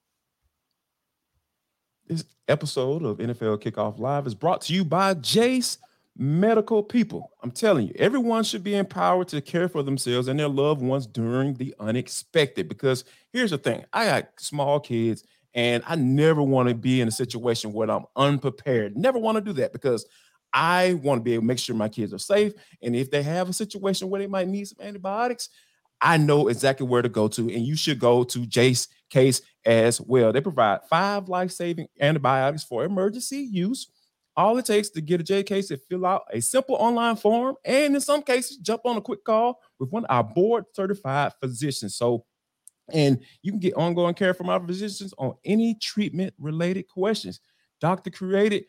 This 2.07 2.23
episode 2.47 3.03
of 3.03 3.17
NFL 3.17 3.63
Kickoff 3.63 3.97
Live 3.97 4.27
is 4.27 4.35
brought 4.35 4.61
to 4.61 4.73
you 4.75 4.85
by 4.85 5.15
Jase 5.15 5.79
Medical 6.15 6.83
People. 6.83 7.31
I'm 7.41 7.49
telling 7.49 7.87
you, 7.87 7.95
everyone 7.97 8.43
should 8.43 8.63
be 8.63 8.75
empowered 8.75 9.27
to 9.29 9.41
care 9.41 9.67
for 9.67 9.81
themselves 9.81 10.27
and 10.27 10.39
their 10.39 10.47
loved 10.47 10.83
ones 10.83 11.07
during 11.07 11.55
the 11.55 11.73
unexpected. 11.79 12.69
Because 12.69 13.05
here's 13.33 13.49
the 13.49 13.57
thing 13.57 13.85
I 13.91 14.05
got 14.05 14.29
small 14.37 14.79
kids, 14.79 15.23
and 15.55 15.81
I 15.87 15.95
never 15.95 16.43
want 16.43 16.69
to 16.69 16.75
be 16.75 17.01
in 17.01 17.07
a 17.07 17.11
situation 17.11 17.73
where 17.73 17.89
I'm 17.89 18.05
unprepared. 18.15 18.95
Never 18.95 19.17
want 19.17 19.37
to 19.37 19.41
do 19.41 19.53
that 19.53 19.73
because 19.73 20.05
I 20.53 20.93
want 21.01 21.21
to 21.21 21.23
be 21.23 21.33
able 21.33 21.41
to 21.41 21.47
make 21.47 21.57
sure 21.57 21.75
my 21.75 21.89
kids 21.89 22.13
are 22.13 22.19
safe. 22.19 22.53
And 22.83 22.95
if 22.95 23.09
they 23.09 23.23
have 23.23 23.49
a 23.49 23.53
situation 23.53 24.11
where 24.11 24.21
they 24.21 24.27
might 24.27 24.47
need 24.47 24.67
some 24.67 24.77
antibiotics, 24.79 25.49
I 26.05 26.17
know 26.17 26.49
exactly 26.49 26.85
where 26.85 27.01
to 27.01 27.09
go 27.09 27.27
to, 27.29 27.41
and 27.49 27.65
you 27.65 27.75
should 27.75 27.99
go 27.99 28.23
to 28.25 28.45
Jase 28.45 28.87
Case 29.09 29.41
as 29.65 29.99
well. 29.99 30.31
They 30.31 30.39
provide 30.39 30.81
five 30.87 31.27
life-saving 31.27 31.87
antibiotics 31.99 32.63
for 32.63 32.85
emergency 32.85 33.39
use. 33.39 33.87
All 34.37 34.55
it 34.59 34.65
takes 34.65 34.89
to 34.89 35.01
get 35.01 35.27
a 35.29 35.43
case 35.43 35.71
is 35.71 35.81
fill 35.89 36.05
out 36.05 36.23
a 36.31 36.41
simple 36.41 36.75
online 36.75 37.15
form, 37.15 37.55
and 37.65 37.95
in 37.95 38.01
some 38.01 38.21
cases, 38.21 38.57
jump 38.57 38.81
on 38.85 38.97
a 38.97 39.01
quick 39.01 39.23
call 39.23 39.59
with 39.79 39.89
one 39.89 40.05
of 40.05 40.15
our 40.15 40.23
board-certified 40.23 41.31
physicians. 41.41 41.95
So, 41.95 42.25
and 42.91 43.19
you 43.41 43.51
can 43.51 43.59
get 43.59 43.73
ongoing 43.73 44.13
care 44.13 44.35
from 44.35 44.49
our 44.49 44.59
physicians 44.63 45.11
on 45.17 45.33
any 45.43 45.73
treatment-related 45.81 46.87
questions. 46.87 47.39
Doctor 47.81 48.11
created, 48.11 48.65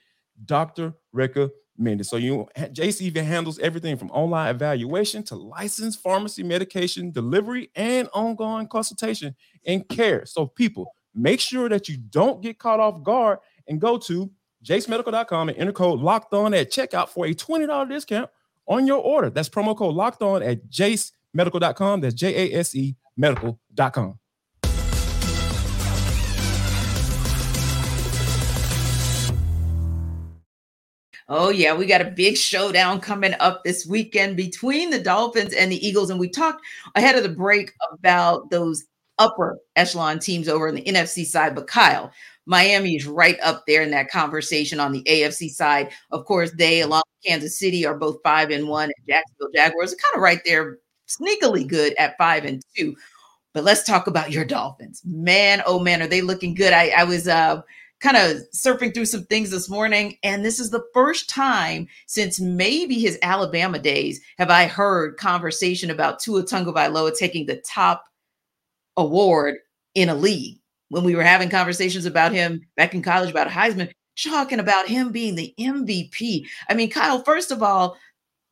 doctor 0.46 0.94
recommended 1.12 1.52
minutes. 1.78 2.10
So 2.10 2.16
you 2.16 2.48
JC 2.56 3.02
even 3.02 3.24
handles 3.24 3.58
everything 3.58 3.96
from 3.96 4.10
online 4.10 4.54
evaluation 4.54 5.22
to 5.24 5.36
licensed 5.36 6.02
pharmacy 6.02 6.42
medication 6.42 7.10
delivery 7.10 7.70
and 7.74 8.08
ongoing 8.12 8.68
consultation 8.68 9.34
and 9.66 9.88
care. 9.88 10.26
So 10.26 10.46
people, 10.46 10.94
make 11.14 11.40
sure 11.40 11.68
that 11.68 11.88
you 11.88 11.96
don't 11.96 12.42
get 12.42 12.58
caught 12.58 12.80
off 12.80 13.02
guard 13.02 13.38
and 13.68 13.80
go 13.80 13.98
to 13.98 14.30
jasemedical.com 14.64 15.48
and 15.48 15.58
enter 15.58 15.72
code 15.72 16.00
locked 16.00 16.34
on 16.34 16.54
at 16.54 16.70
checkout 16.70 17.08
for 17.08 17.26
a 17.26 17.34
$20 17.34 17.88
discount 17.88 18.30
on 18.66 18.86
your 18.86 18.98
order. 18.98 19.30
That's 19.30 19.48
promo 19.48 19.76
code 19.76 19.94
locked 19.94 20.22
on 20.22 20.42
at 20.42 20.68
jasemedical.com. 20.68 22.00
That's 22.00 22.14
J-A-S-E 22.14 22.96
medical.com. 23.16 24.18
Oh, 31.28 31.50
yeah, 31.50 31.74
we 31.74 31.86
got 31.86 32.00
a 32.00 32.10
big 32.10 32.36
showdown 32.36 33.00
coming 33.00 33.34
up 33.40 33.64
this 33.64 33.84
weekend 33.84 34.36
between 34.36 34.90
the 34.90 35.00
Dolphins 35.00 35.52
and 35.54 35.72
the 35.72 35.86
Eagles. 35.86 36.10
And 36.10 36.20
we 36.20 36.28
talked 36.28 36.62
ahead 36.94 37.16
of 37.16 37.24
the 37.24 37.28
break 37.28 37.72
about 37.92 38.50
those 38.50 38.84
upper 39.18 39.58
echelon 39.74 40.20
teams 40.20 40.48
over 40.48 40.68
in 40.68 40.76
the 40.76 40.84
NFC 40.84 41.24
side. 41.24 41.56
But 41.56 41.66
Kyle, 41.66 42.12
Miami 42.46 42.94
is 42.94 43.06
right 43.06 43.38
up 43.42 43.64
there 43.66 43.82
in 43.82 43.90
that 43.90 44.08
conversation 44.08 44.78
on 44.78 44.92
the 44.92 45.02
AFC 45.02 45.50
side. 45.50 45.90
Of 46.12 46.24
course, 46.26 46.52
they, 46.52 46.82
along 46.82 47.02
with 47.08 47.28
Kansas 47.32 47.58
City, 47.58 47.84
are 47.84 47.98
both 47.98 48.18
five 48.22 48.50
and 48.50 48.68
one, 48.68 48.84
and 48.84 49.06
Jacksonville 49.08 49.50
Jaguars 49.52 49.92
are 49.92 49.96
kind 49.96 50.14
of 50.14 50.22
right 50.22 50.40
there, 50.44 50.78
sneakily 51.08 51.66
good 51.66 51.92
at 51.98 52.16
five 52.18 52.44
and 52.44 52.62
two. 52.76 52.94
But 53.52 53.64
let's 53.64 53.82
talk 53.84 54.06
about 54.06 54.30
your 54.32 54.44
Dolphins. 54.44 55.02
Man, 55.04 55.62
oh 55.66 55.80
man, 55.80 56.02
are 56.02 56.06
they 56.06 56.20
looking 56.20 56.54
good? 56.54 56.72
I, 56.72 56.90
I 56.90 57.04
was 57.04 57.26
uh 57.26 57.62
kind 58.00 58.16
of 58.16 58.42
surfing 58.54 58.92
through 58.92 59.06
some 59.06 59.24
things 59.24 59.50
this 59.50 59.68
morning, 59.68 60.18
and 60.22 60.44
this 60.44 60.60
is 60.60 60.70
the 60.70 60.84
first 60.92 61.28
time 61.28 61.88
since 62.06 62.40
maybe 62.40 62.98
his 62.98 63.18
Alabama 63.22 63.78
days 63.78 64.20
have 64.38 64.50
I 64.50 64.66
heard 64.66 65.16
conversation 65.16 65.90
about 65.90 66.18
Tua 66.18 66.42
Tagovailoa 66.44 67.16
taking 67.16 67.46
the 67.46 67.56
top 67.56 68.04
award 68.96 69.56
in 69.94 70.08
a 70.08 70.14
league. 70.14 70.58
When 70.88 71.02
we 71.02 71.16
were 71.16 71.24
having 71.24 71.48
conversations 71.48 72.04
about 72.04 72.30
him 72.30 72.64
back 72.76 72.94
in 72.94 73.02
college 73.02 73.30
about 73.30 73.48
Heisman, 73.48 73.90
talking 74.16 74.60
about 74.60 74.86
him 74.86 75.10
being 75.10 75.34
the 75.34 75.52
MVP. 75.58 76.46
I 76.68 76.74
mean, 76.74 76.90
Kyle, 76.90 77.22
first 77.22 77.50
of 77.50 77.62
all, 77.62 77.96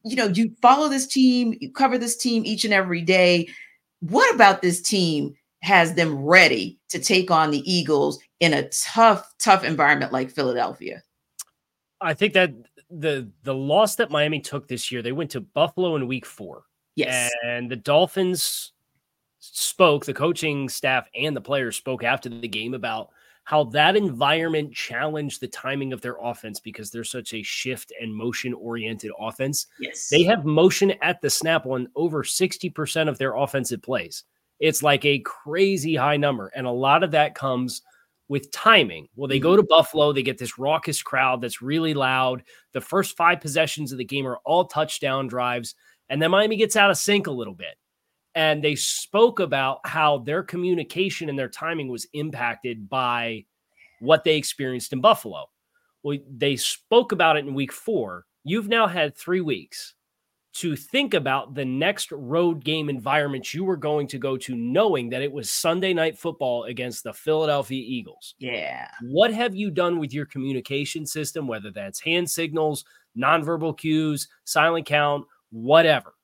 you 0.05 0.17
know, 0.17 0.27
you 0.27 0.55
follow 0.61 0.89
this 0.89 1.07
team, 1.07 1.57
you 1.61 1.73
cover 1.73 1.97
this 1.97 2.17
team 2.17 2.45
each 2.45 2.65
and 2.65 2.75
every 2.75 3.03
day. 3.03 3.49
What 4.01 4.35
about 4.35 4.63
this 4.63 4.83
team 4.83 5.35
has 5.63 5.95
them 5.95 6.19
ready 6.19 6.79
to 6.91 6.99
take 6.99 7.31
on 7.31 7.51
the 7.51 7.71
Eagles 7.71 8.19
in 8.45 8.53
a 8.53 8.69
tough, 8.69 9.33
tough 9.39 9.65
environment 9.65 10.13
like 10.13 10.31
Philadelphia. 10.31 11.03
I 12.03 12.13
think 12.13 12.35
that 12.35 12.53
the 12.91 13.31
the 13.43 13.55
loss 13.55 13.97
that 13.97 14.11
Miami 14.11 14.39
took 14.39 14.69
this 14.69 14.93
year, 14.93 15.01
they 15.01 15.13
went 15.13 15.31
to 15.31 15.41
Buffalo 15.41 15.97
in 15.97 16.07
week 16.07 16.27
four. 16.27 16.65
Yes. 16.95 17.33
And 17.43 17.71
the 17.71 17.77
Dolphins 17.77 18.73
spoke, 19.41 20.05
the 20.05 20.13
coaching 20.13 20.69
staff 20.69 21.09
and 21.15 21.35
the 21.35 21.41
players 21.41 21.77
spoke 21.77 22.05
after 22.05 22.29
the 22.29 22.47
game 22.47 22.75
about 22.75 23.09
how 23.45 23.65
that 23.65 23.97
environment 23.97 24.75
challenged 24.75 25.41
the 25.41 25.49
timing 25.49 25.95
of 25.95 26.03
their 26.03 26.17
offense 26.23 26.61
because 26.61 26.91
they're 26.91 27.03
such 27.03 27.33
a 27.33 27.43
shift 27.43 27.93
and 27.99 28.15
motion 28.15 28.53
oriented 28.53 29.11
offense. 29.19 29.67
Yes. 29.81 30.09
They 30.11 30.23
have 30.25 30.45
motion 30.45 30.93
at 31.03 31.23
the 31.23 31.31
snap 31.31 31.65
on 31.65 31.89
over 31.97 32.23
60% 32.23 33.09
of 33.09 33.17
their 33.17 33.37
offensive 33.37 33.83
plays. 33.83 34.25
It's 34.61 34.83
like 34.83 35.05
a 35.07 35.21
crazy 35.21 35.97
high 35.97 36.19
number. 36.19 36.49
And 36.55 36.67
a 36.67 36.71
lot 36.71 37.03
of 37.03 37.11
that 37.13 37.35
comes 37.35 37.83
with 38.29 38.51
timing. 38.51 39.09
Well, 39.17 39.29
they 39.29 39.39
go 39.39 39.51
mm-hmm. 39.51 39.61
to 39.61 39.67
Buffalo, 39.69 40.13
they 40.13 40.23
get 40.23 40.39
this 40.39 40.59
raucous 40.59 41.03
crowd 41.03 41.41
that's 41.41 41.63
really 41.63 41.95
loud. 41.95 42.43
The 42.73 42.81
first 42.81 43.17
five 43.17 43.41
possessions 43.41 43.93
of 43.93 43.99
the 43.99 44.05
game 44.05 44.27
are 44.27 44.41
all 44.45 44.65
touchdown 44.65 45.27
drives. 45.27 45.75
And 46.09 46.21
then 46.21 46.31
Miami 46.31 46.57
gets 46.57 46.77
out 46.77 46.91
of 46.91 46.97
sync 46.97 47.27
a 47.27 47.33
little 47.33 47.55
bit. 47.55 47.77
And 48.35 48.65
they 48.65 48.75
spoke 48.75 49.41
about 49.41 49.79
how 49.85 50.19
their 50.19 50.43
communication 50.43 51.29
and 51.29 51.39
their 51.39 51.49
timing 51.49 51.89
was 51.89 52.07
impacted 52.15 52.89
by 52.89 53.45
what 54.01 54.25
they 54.25 54.37
experienced 54.37 54.93
in 54.93 55.01
Buffalo. 55.01 55.47
Well, 56.03 56.19
they 56.29 56.57
spoke 56.57 57.13
about 57.13 57.37
it 57.37 57.47
in 57.47 57.55
week 57.55 57.73
four. 57.73 58.27
You've 58.43 58.69
now 58.69 58.87
had 58.87 59.17
three 59.17 59.41
weeks 59.41 59.95
to 60.55 60.77
think 60.77 61.15
about 61.15 61.55
the 61.55 61.65
next 61.65 62.13
road 62.13 62.63
game 62.63 62.89
environment 62.89 63.53
you 63.53 63.65
were 63.65 63.77
going 63.77 64.07
to 64.07 64.19
go 64.19 64.37
to, 64.37 64.55
knowing 64.55 65.11
that 65.11 65.21
it 65.21 65.33
was 65.33 65.51
Sunday 65.51 65.93
night 65.93 66.17
football 66.17 66.65
against 66.65 67.03
the 67.03 67.13
Philadelphia 67.13 67.83
Eagles. 67.85 68.37
Yeah. 68.39 68.89
What 69.03 69.35
have 69.35 69.57
you 69.57 69.71
done 69.71 69.99
with 69.99 70.15
your 70.15 70.27
communication 70.27 71.07
system, 71.07 71.49
whether 71.49 71.73
that's 71.73 72.01
hand 72.01 72.31
signals, 72.31 72.85
nonverbal 73.19 73.77
cues, 73.77 74.29
silent 74.45 74.87
count, 74.87 75.27
whatever? 75.51 76.15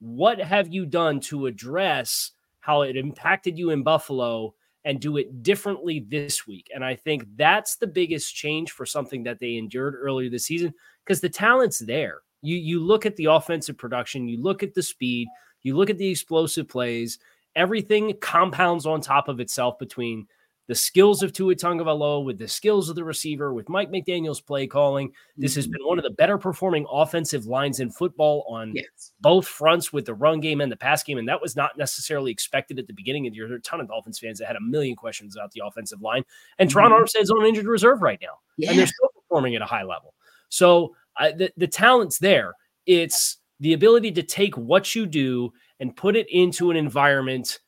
What 0.00 0.40
have 0.40 0.72
you 0.74 0.84
done 0.84 1.20
to 1.20 1.46
address 1.46 2.32
how 2.58 2.82
it 2.82 2.96
impacted 2.96 3.56
you 3.56 3.70
in 3.70 3.84
Buffalo 3.84 4.54
and 4.84 5.00
do 5.00 5.16
it 5.16 5.44
differently 5.44 6.04
this 6.08 6.44
week? 6.44 6.72
And 6.74 6.84
I 6.84 6.96
think 6.96 7.24
that's 7.36 7.76
the 7.76 7.86
biggest 7.86 8.34
change 8.34 8.72
for 8.72 8.84
something 8.84 9.22
that 9.24 9.38
they 9.38 9.54
endured 9.54 9.94
earlier 9.94 10.28
this 10.28 10.46
season 10.46 10.74
because 11.04 11.20
the 11.20 11.28
talent's 11.28 11.78
there 11.78 12.22
you 12.46 12.56
you 12.56 12.80
look 12.80 13.06
at 13.06 13.16
the 13.16 13.26
offensive 13.26 13.76
production, 13.76 14.28
you 14.28 14.40
look 14.40 14.62
at 14.62 14.74
the 14.74 14.82
speed, 14.82 15.28
you 15.62 15.76
look 15.76 15.90
at 15.90 15.98
the 15.98 16.08
explosive 16.08 16.68
plays, 16.68 17.18
everything 17.54 18.14
compounds 18.20 18.86
on 18.86 19.00
top 19.00 19.28
of 19.28 19.40
itself 19.40 19.78
between 19.78 20.26
the 20.68 20.74
skills 20.74 21.22
of 21.22 21.32
Tua 21.32 21.54
Tagovailoa, 21.54 22.24
with 22.24 22.38
the 22.38 22.48
skills 22.48 22.88
of 22.88 22.96
the 22.96 23.04
receiver, 23.04 23.52
with 23.52 23.68
Mike 23.68 23.90
McDaniel's 23.90 24.40
play 24.40 24.66
calling. 24.66 25.12
This 25.36 25.54
has 25.54 25.66
mm-hmm. 25.66 25.72
been 25.72 25.86
one 25.86 25.98
of 25.98 26.02
the 26.02 26.10
better 26.10 26.38
performing 26.38 26.86
offensive 26.90 27.46
lines 27.46 27.78
in 27.78 27.90
football 27.90 28.44
on 28.48 28.72
yes. 28.74 29.12
both 29.20 29.46
fronts 29.46 29.92
with 29.92 30.06
the 30.06 30.14
run 30.14 30.40
game 30.40 30.60
and 30.60 30.70
the 30.70 30.76
pass 30.76 31.04
game. 31.04 31.18
And 31.18 31.28
that 31.28 31.40
was 31.40 31.54
not 31.54 31.78
necessarily 31.78 32.32
expected 32.32 32.80
at 32.80 32.88
the 32.88 32.92
beginning 32.92 33.26
of 33.26 33.32
the 33.32 33.36
year. 33.36 33.46
There 33.46 33.54
are 33.54 33.58
a 33.58 33.62
ton 33.62 33.80
of 33.80 33.86
Dolphins 33.86 34.18
fans 34.18 34.40
that 34.40 34.46
had 34.46 34.56
a 34.56 34.60
million 34.60 34.96
questions 34.96 35.36
about 35.36 35.52
the 35.52 35.62
offensive 35.64 36.02
line. 36.02 36.24
And 36.58 36.68
mm-hmm. 36.68 36.78
Terron 36.78 36.90
Armstead's 36.90 37.30
on 37.30 37.46
injured 37.46 37.66
reserve 37.66 38.02
right 38.02 38.18
now. 38.20 38.38
Yeah. 38.56 38.70
And 38.70 38.78
they're 38.78 38.86
still 38.88 39.10
performing 39.14 39.54
at 39.54 39.62
a 39.62 39.66
high 39.66 39.84
level. 39.84 40.14
So 40.48 40.96
uh, 41.18 41.32
the, 41.32 41.52
the 41.56 41.66
talent's 41.66 42.18
there. 42.18 42.54
It's 42.86 43.38
the 43.60 43.72
ability 43.72 44.12
to 44.12 44.22
take 44.22 44.56
what 44.56 44.94
you 44.94 45.06
do 45.06 45.52
and 45.80 45.96
put 45.96 46.16
it 46.16 46.26
into 46.30 46.70
an 46.70 46.76
environment 46.76 47.60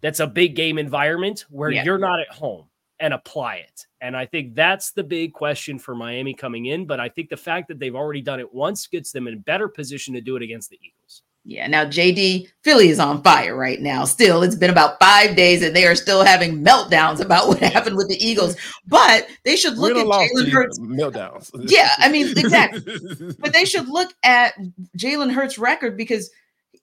that's 0.00 0.20
a 0.20 0.26
big 0.26 0.56
game 0.56 0.78
environment 0.78 1.44
where 1.50 1.70
yeah. 1.70 1.84
you're 1.84 1.98
not 1.98 2.20
at 2.20 2.28
home 2.28 2.66
and 3.00 3.14
apply 3.14 3.56
it. 3.56 3.86
And 4.00 4.16
I 4.16 4.26
think 4.26 4.54
that's 4.54 4.92
the 4.92 5.02
big 5.02 5.32
question 5.32 5.78
for 5.78 5.94
Miami 5.94 6.34
coming 6.34 6.66
in. 6.66 6.86
But 6.86 7.00
I 7.00 7.08
think 7.08 7.28
the 7.28 7.36
fact 7.36 7.68
that 7.68 7.78
they've 7.78 7.94
already 7.94 8.22
done 8.22 8.40
it 8.40 8.54
once 8.54 8.86
gets 8.86 9.12
them 9.12 9.26
in 9.26 9.34
a 9.34 9.38
better 9.38 9.68
position 9.68 10.14
to 10.14 10.20
do 10.20 10.36
it 10.36 10.42
against 10.42 10.70
the 10.70 10.78
Eagles. 10.82 11.22
Yeah. 11.44 11.66
Now, 11.66 11.84
JD, 11.86 12.48
Philly 12.62 12.90
is 12.90 13.00
on 13.00 13.22
fire 13.22 13.56
right 13.56 13.80
now. 13.80 14.04
Still, 14.04 14.42
it's 14.42 14.54
been 14.54 14.70
about 14.70 15.00
five 15.00 15.36
days 15.36 15.62
and 15.62 15.74
they 15.74 15.86
are 15.86 15.94
still 15.94 16.22
having 16.22 16.62
meltdowns 16.62 17.20
about 17.20 17.48
what 17.48 17.58
happened 17.60 17.96
with 17.96 18.08
the 18.08 18.22
Eagles. 18.24 18.56
But 18.86 19.26
they 19.44 19.56
should 19.56 19.78
look 19.78 19.96
at 19.96 20.04
Jalen 20.06 20.50
Hurts. 20.50 20.78
Meltdowns. 20.78 21.50
Yeah. 21.70 21.90
I 21.98 22.10
mean, 22.10 22.36
exactly. 22.36 22.82
but 23.38 23.52
they 23.52 23.64
should 23.64 23.88
look 23.88 24.12
at 24.22 24.54
Jalen 24.96 25.32
Hurts' 25.32 25.58
record 25.58 25.96
because 25.96 26.30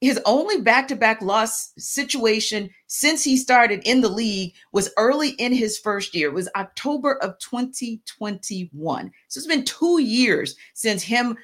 his 0.02 0.20
only 0.26 0.62
back-to-back 0.62 1.22
loss 1.22 1.74
situation 1.78 2.70
since 2.88 3.24
he 3.24 3.36
started 3.36 3.82
in 3.84 4.02
the 4.02 4.10
league 4.10 4.54
was 4.72 4.92
early 4.98 5.30
in 5.32 5.52
his 5.52 5.80
first 5.80 6.14
year. 6.14 6.30
It 6.30 6.34
was 6.34 6.50
October 6.56 7.16
of 7.24 7.38
2021. 7.40 9.12
So 9.28 9.38
it's 9.38 9.48
been 9.48 9.66
two 9.66 10.02
years 10.02 10.56
since 10.74 11.02
him 11.02 11.38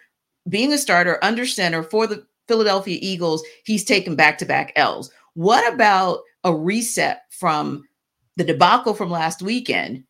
being 0.49 0.73
a 0.73 0.77
starter 0.77 1.19
under 1.23 1.45
center 1.45 1.81
for 1.83 2.05
the 2.05 2.25
Philadelphia 2.47 2.97
Eagles. 3.01 3.43
He's 3.63 3.83
taken 3.83 4.15
back-to-back 4.15 4.73
L's. 4.75 5.11
What 5.33 5.71
about 5.73 6.21
a 6.43 6.53
reset 6.53 7.23
from 7.29 7.83
the 8.35 8.43
debacle 8.43 8.93
from 8.93 9.09
last 9.09 9.41
weekend 9.41 10.03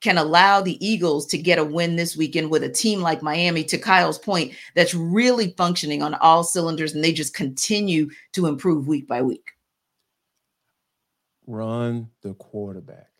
can 0.00 0.18
allow 0.18 0.60
the 0.60 0.84
Eagles 0.86 1.26
to 1.26 1.38
get 1.38 1.58
a 1.58 1.64
win 1.64 1.96
this 1.96 2.16
weekend 2.16 2.50
with 2.50 2.62
a 2.62 2.68
team 2.68 3.00
like 3.00 3.22
Miami, 3.22 3.64
to 3.64 3.78
Kyle's 3.78 4.18
point, 4.18 4.52
that's 4.74 4.94
really 4.94 5.54
functioning 5.56 6.02
on 6.02 6.14
all 6.14 6.44
cylinders 6.44 6.94
and 6.94 7.02
they 7.02 7.12
just 7.12 7.34
continue 7.34 8.10
to 8.32 8.46
improve 8.46 8.86
week 8.86 9.08
by 9.08 9.22
week. 9.22 9.52
Run 11.46 12.10
the 12.22 12.34
quarterback. 12.34 13.10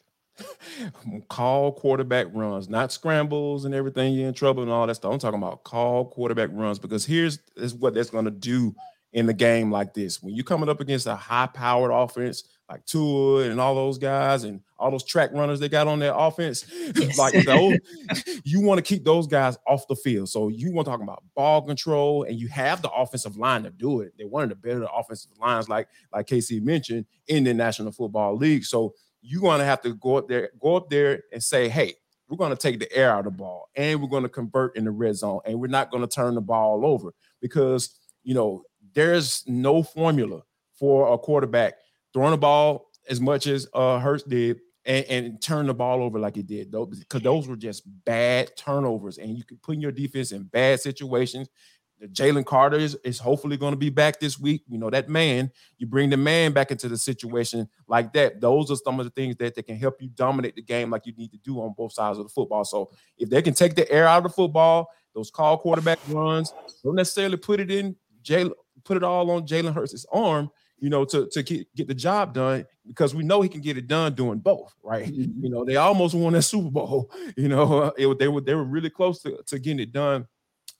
Call 1.28 1.72
quarterback 1.72 2.26
runs, 2.32 2.68
not 2.68 2.92
scrambles 2.92 3.64
and 3.64 3.74
everything. 3.74 4.14
You're 4.14 4.28
in 4.28 4.34
trouble 4.34 4.62
and 4.62 4.72
all 4.72 4.86
that 4.86 4.94
stuff. 4.96 5.12
I'm 5.12 5.18
talking 5.18 5.38
about 5.38 5.64
call 5.64 6.06
quarterback 6.06 6.50
runs 6.52 6.78
because 6.78 7.04
here's 7.04 7.38
is 7.56 7.74
what 7.74 7.94
that's 7.94 8.10
going 8.10 8.24
to 8.26 8.30
do 8.30 8.74
in 9.12 9.26
the 9.26 9.34
game 9.34 9.70
like 9.70 9.94
this. 9.94 10.22
When 10.22 10.34
you're 10.34 10.44
coming 10.44 10.68
up 10.68 10.80
against 10.80 11.06
a 11.06 11.16
high 11.16 11.46
powered 11.46 11.90
offense 11.90 12.44
like 12.68 12.84
Tua 12.84 13.44
and 13.48 13.60
all 13.60 13.74
those 13.74 13.96
guys 13.96 14.42
and 14.42 14.60
all 14.78 14.90
those 14.90 15.04
track 15.04 15.30
runners 15.32 15.60
they 15.60 15.68
got 15.68 15.86
on 15.86 16.00
their 16.00 16.12
offense, 16.14 16.66
yes. 16.96 17.16
like 17.16 17.32
those, 17.44 17.78
you 18.44 18.60
want 18.60 18.78
to 18.78 18.82
keep 18.82 19.04
those 19.04 19.26
guys 19.26 19.56
off 19.66 19.86
the 19.88 19.96
field. 19.96 20.28
So 20.28 20.48
you 20.48 20.72
want 20.72 20.86
to 20.86 20.90
talk 20.90 21.00
about 21.00 21.22
ball 21.34 21.62
control, 21.62 22.24
and 22.24 22.38
you 22.38 22.48
have 22.48 22.82
the 22.82 22.90
offensive 22.90 23.36
line 23.36 23.62
to 23.62 23.70
do 23.70 24.00
it. 24.00 24.12
They're 24.18 24.26
one 24.26 24.42
of 24.42 24.48
the 24.48 24.56
better 24.56 24.86
offensive 24.94 25.30
lines, 25.40 25.68
like 25.68 25.88
like 26.12 26.26
KC 26.26 26.60
mentioned, 26.62 27.06
in 27.28 27.44
the 27.44 27.54
National 27.54 27.92
Football 27.92 28.36
League. 28.36 28.64
So 28.64 28.94
you're 29.26 29.40
going 29.40 29.58
to 29.58 29.64
have 29.64 29.82
to 29.82 29.94
go 29.94 30.16
up 30.16 30.28
there, 30.28 30.50
go 30.60 30.76
up 30.76 30.88
there 30.88 31.22
and 31.32 31.42
say, 31.42 31.68
hey, 31.68 31.94
we're 32.28 32.36
going 32.36 32.50
to 32.50 32.56
take 32.56 32.78
the 32.78 32.92
air 32.92 33.10
out 33.10 33.20
of 33.20 33.24
the 33.24 33.30
ball 33.30 33.68
and 33.74 34.00
we're 34.00 34.08
going 34.08 34.22
to 34.22 34.28
convert 34.28 34.76
in 34.76 34.84
the 34.84 34.90
red 34.90 35.16
zone 35.16 35.40
and 35.44 35.58
we're 35.58 35.66
not 35.66 35.90
going 35.90 36.02
to 36.02 36.12
turn 36.12 36.34
the 36.34 36.40
ball 36.40 36.84
over 36.84 37.12
because 37.40 37.98
you 38.24 38.34
know 38.34 38.62
there's 38.94 39.44
no 39.46 39.82
formula 39.82 40.42
for 40.78 41.12
a 41.12 41.18
quarterback 41.18 41.74
throwing 42.12 42.32
the 42.32 42.36
ball 42.36 42.90
as 43.08 43.20
much 43.20 43.46
as 43.46 43.68
uh 43.74 43.98
Hurts 44.00 44.24
did 44.24 44.58
and, 44.86 45.04
and 45.06 45.42
turn 45.42 45.66
the 45.66 45.74
ball 45.74 46.02
over 46.02 46.18
like 46.18 46.36
he 46.36 46.42
did, 46.42 46.70
though, 46.70 46.86
because 46.86 47.20
those 47.20 47.48
were 47.48 47.56
just 47.56 47.82
bad 48.04 48.56
turnovers, 48.56 49.18
and 49.18 49.36
you 49.36 49.44
can 49.44 49.58
put 49.58 49.78
your 49.78 49.90
defense 49.90 50.32
in 50.32 50.44
bad 50.44 50.80
situations. 50.80 51.48
Jalen 52.04 52.44
Carter 52.44 52.76
is, 52.76 52.94
is 53.04 53.18
hopefully 53.18 53.56
going 53.56 53.72
to 53.72 53.78
be 53.78 53.90
back 53.90 54.20
this 54.20 54.38
week. 54.38 54.62
You 54.68 54.78
know, 54.78 54.90
that 54.90 55.08
man, 55.08 55.50
you 55.78 55.86
bring 55.86 56.10
the 56.10 56.16
man 56.16 56.52
back 56.52 56.70
into 56.70 56.88
the 56.88 56.96
situation 56.96 57.68
like 57.88 58.12
that. 58.12 58.40
Those 58.40 58.70
are 58.70 58.76
some 58.76 59.00
of 59.00 59.06
the 59.06 59.10
things 59.10 59.36
that, 59.36 59.54
that 59.54 59.66
can 59.66 59.76
help 59.76 60.00
you 60.00 60.08
dominate 60.08 60.56
the 60.56 60.62
game 60.62 60.90
like 60.90 61.06
you 61.06 61.14
need 61.16 61.32
to 61.32 61.38
do 61.38 61.60
on 61.60 61.74
both 61.76 61.92
sides 61.92 62.18
of 62.18 62.24
the 62.24 62.30
football. 62.30 62.64
So 62.64 62.90
if 63.18 63.30
they 63.30 63.40
can 63.40 63.54
take 63.54 63.74
the 63.74 63.90
air 63.90 64.06
out 64.06 64.18
of 64.18 64.24
the 64.24 64.28
football, 64.30 64.90
those 65.14 65.30
call 65.30 65.56
quarterback 65.56 65.98
runs, 66.08 66.52
don't 66.84 66.96
necessarily 66.96 67.38
put 67.38 67.60
it 67.60 67.70
in 67.70 67.96
Jalen, 68.22 68.52
put 68.84 68.96
it 68.96 69.02
all 69.02 69.30
on 69.30 69.46
Jalen 69.46 69.74
Hurts' 69.74 70.04
arm, 70.12 70.50
you 70.78 70.90
know, 70.90 71.04
to, 71.06 71.26
to 71.32 71.42
get, 71.42 71.74
get 71.74 71.88
the 71.88 71.94
job 71.94 72.34
done 72.34 72.66
because 72.86 73.14
we 73.14 73.24
know 73.24 73.40
he 73.40 73.48
can 73.48 73.62
get 73.62 73.78
it 73.78 73.86
done 73.86 74.14
doing 74.14 74.38
both, 74.38 74.74
right? 74.82 75.06
Mm-hmm. 75.06 75.44
You 75.44 75.50
know, 75.50 75.64
they 75.64 75.76
almost 75.76 76.14
won 76.14 76.34
that 76.34 76.42
Super 76.42 76.70
Bowl. 76.70 77.10
You 77.36 77.48
know, 77.48 77.92
it, 77.98 78.18
they 78.18 78.28
were 78.28 78.40
they 78.40 78.54
were 78.54 78.64
really 78.64 78.90
close 78.90 79.20
to, 79.22 79.42
to 79.46 79.58
getting 79.58 79.80
it 79.80 79.92
done, 79.92 80.26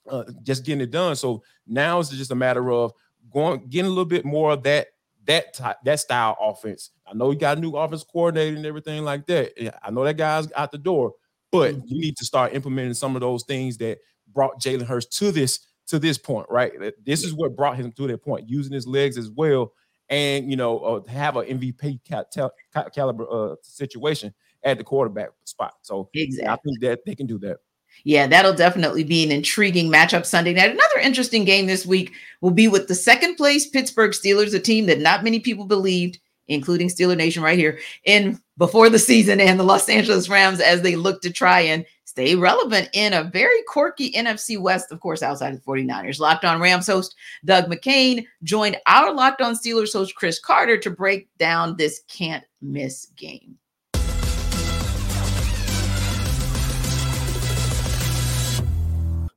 uh, 0.09 0.23
just 0.43 0.65
getting 0.65 0.81
it 0.81 0.91
done. 0.91 1.15
So 1.15 1.43
now 1.65 1.99
it's 1.99 2.09
just 2.09 2.31
a 2.31 2.35
matter 2.35 2.71
of 2.71 2.93
going 3.31 3.67
getting 3.69 3.87
a 3.87 3.89
little 3.89 4.05
bit 4.05 4.25
more 4.25 4.51
of 4.51 4.63
that 4.63 4.87
that 5.25 5.53
type 5.53 5.77
that 5.85 5.99
style 5.99 6.37
offense. 6.39 6.91
I 7.05 7.13
know 7.13 7.31
you 7.31 7.37
got 7.37 7.57
a 7.57 7.61
new 7.61 7.71
offense 7.71 8.03
coordinator 8.03 8.55
and 8.55 8.65
everything 8.65 9.03
like 9.03 9.25
that. 9.27 9.53
I 9.83 9.91
know 9.91 10.03
that 10.03 10.17
guy's 10.17 10.51
out 10.53 10.71
the 10.71 10.77
door, 10.77 11.13
but 11.51 11.73
mm-hmm. 11.73 11.87
you 11.87 12.01
need 12.01 12.17
to 12.17 12.25
start 12.25 12.53
implementing 12.53 12.93
some 12.93 13.15
of 13.15 13.21
those 13.21 13.43
things 13.43 13.77
that 13.77 13.99
brought 14.33 14.61
Jalen 14.61 14.87
Hurts 14.87 15.07
to 15.19 15.31
this 15.31 15.59
to 15.87 15.99
this 15.99 16.17
point, 16.17 16.47
right? 16.49 16.73
This 17.05 17.23
is 17.23 17.33
what 17.33 17.55
brought 17.55 17.77
him 17.77 17.91
to 17.93 18.07
that 18.07 18.23
point, 18.23 18.49
using 18.49 18.73
his 18.73 18.87
legs 18.87 19.17
as 19.17 19.29
well 19.29 19.73
and 20.09 20.49
you 20.49 20.57
know 20.57 20.79
uh, 20.79 21.11
have 21.11 21.37
an 21.37 21.59
MVP 21.59 21.99
caliber 22.93 23.27
uh, 23.29 23.55
situation 23.61 24.33
at 24.63 24.77
the 24.77 24.83
quarterback 24.83 25.29
spot. 25.43 25.73
So 25.81 26.09
exactly. 26.13 26.47
I 26.47 26.55
think 26.57 26.79
that 26.81 27.05
they 27.05 27.15
can 27.15 27.27
do 27.27 27.37
that. 27.39 27.57
Yeah, 28.03 28.27
that'll 28.27 28.53
definitely 28.53 29.03
be 29.03 29.23
an 29.23 29.31
intriguing 29.31 29.91
matchup 29.91 30.25
Sunday 30.25 30.53
night. 30.53 30.71
Another 30.71 30.99
interesting 31.01 31.43
game 31.43 31.65
this 31.65 31.85
week 31.85 32.13
will 32.41 32.51
be 32.51 32.67
with 32.67 32.87
the 32.87 32.95
second 32.95 33.35
place 33.35 33.67
Pittsburgh 33.67 34.11
Steelers, 34.11 34.53
a 34.53 34.59
team 34.59 34.85
that 34.85 34.99
not 34.99 35.23
many 35.23 35.39
people 35.39 35.65
believed, 35.65 36.19
including 36.47 36.87
Steeler 36.87 37.17
Nation 37.17 37.43
right 37.43 37.57
here, 37.57 37.79
in 38.05 38.39
before 38.57 38.89
the 38.89 38.99
season, 38.99 39.39
and 39.39 39.59
the 39.59 39.63
Los 39.63 39.89
Angeles 39.89 40.29
Rams 40.29 40.59
as 40.59 40.81
they 40.81 40.95
look 40.95 41.21
to 41.21 41.31
try 41.31 41.61
and 41.61 41.85
stay 42.05 42.33
relevant 42.33 42.89
in 42.93 43.13
a 43.13 43.23
very 43.25 43.61
quirky 43.67 44.11
NFC 44.13 44.59
West, 44.59 44.91
of 44.91 44.99
course, 44.99 45.21
outside 45.21 45.53
of 45.53 45.63
the 45.63 45.71
49ers. 45.71 46.19
Locked 46.19 46.45
on 46.45 46.59
Rams 46.59 46.87
host 46.87 47.15
Doug 47.45 47.65
McCain 47.65 48.25
joined 48.41 48.77
our 48.87 49.13
Locked 49.13 49.41
on 49.41 49.53
Steelers 49.53 49.93
host 49.93 50.15
Chris 50.15 50.39
Carter 50.39 50.77
to 50.79 50.89
break 50.89 51.27
down 51.37 51.77
this 51.77 52.01
can't 52.07 52.43
miss 52.59 53.05
game. 53.17 53.57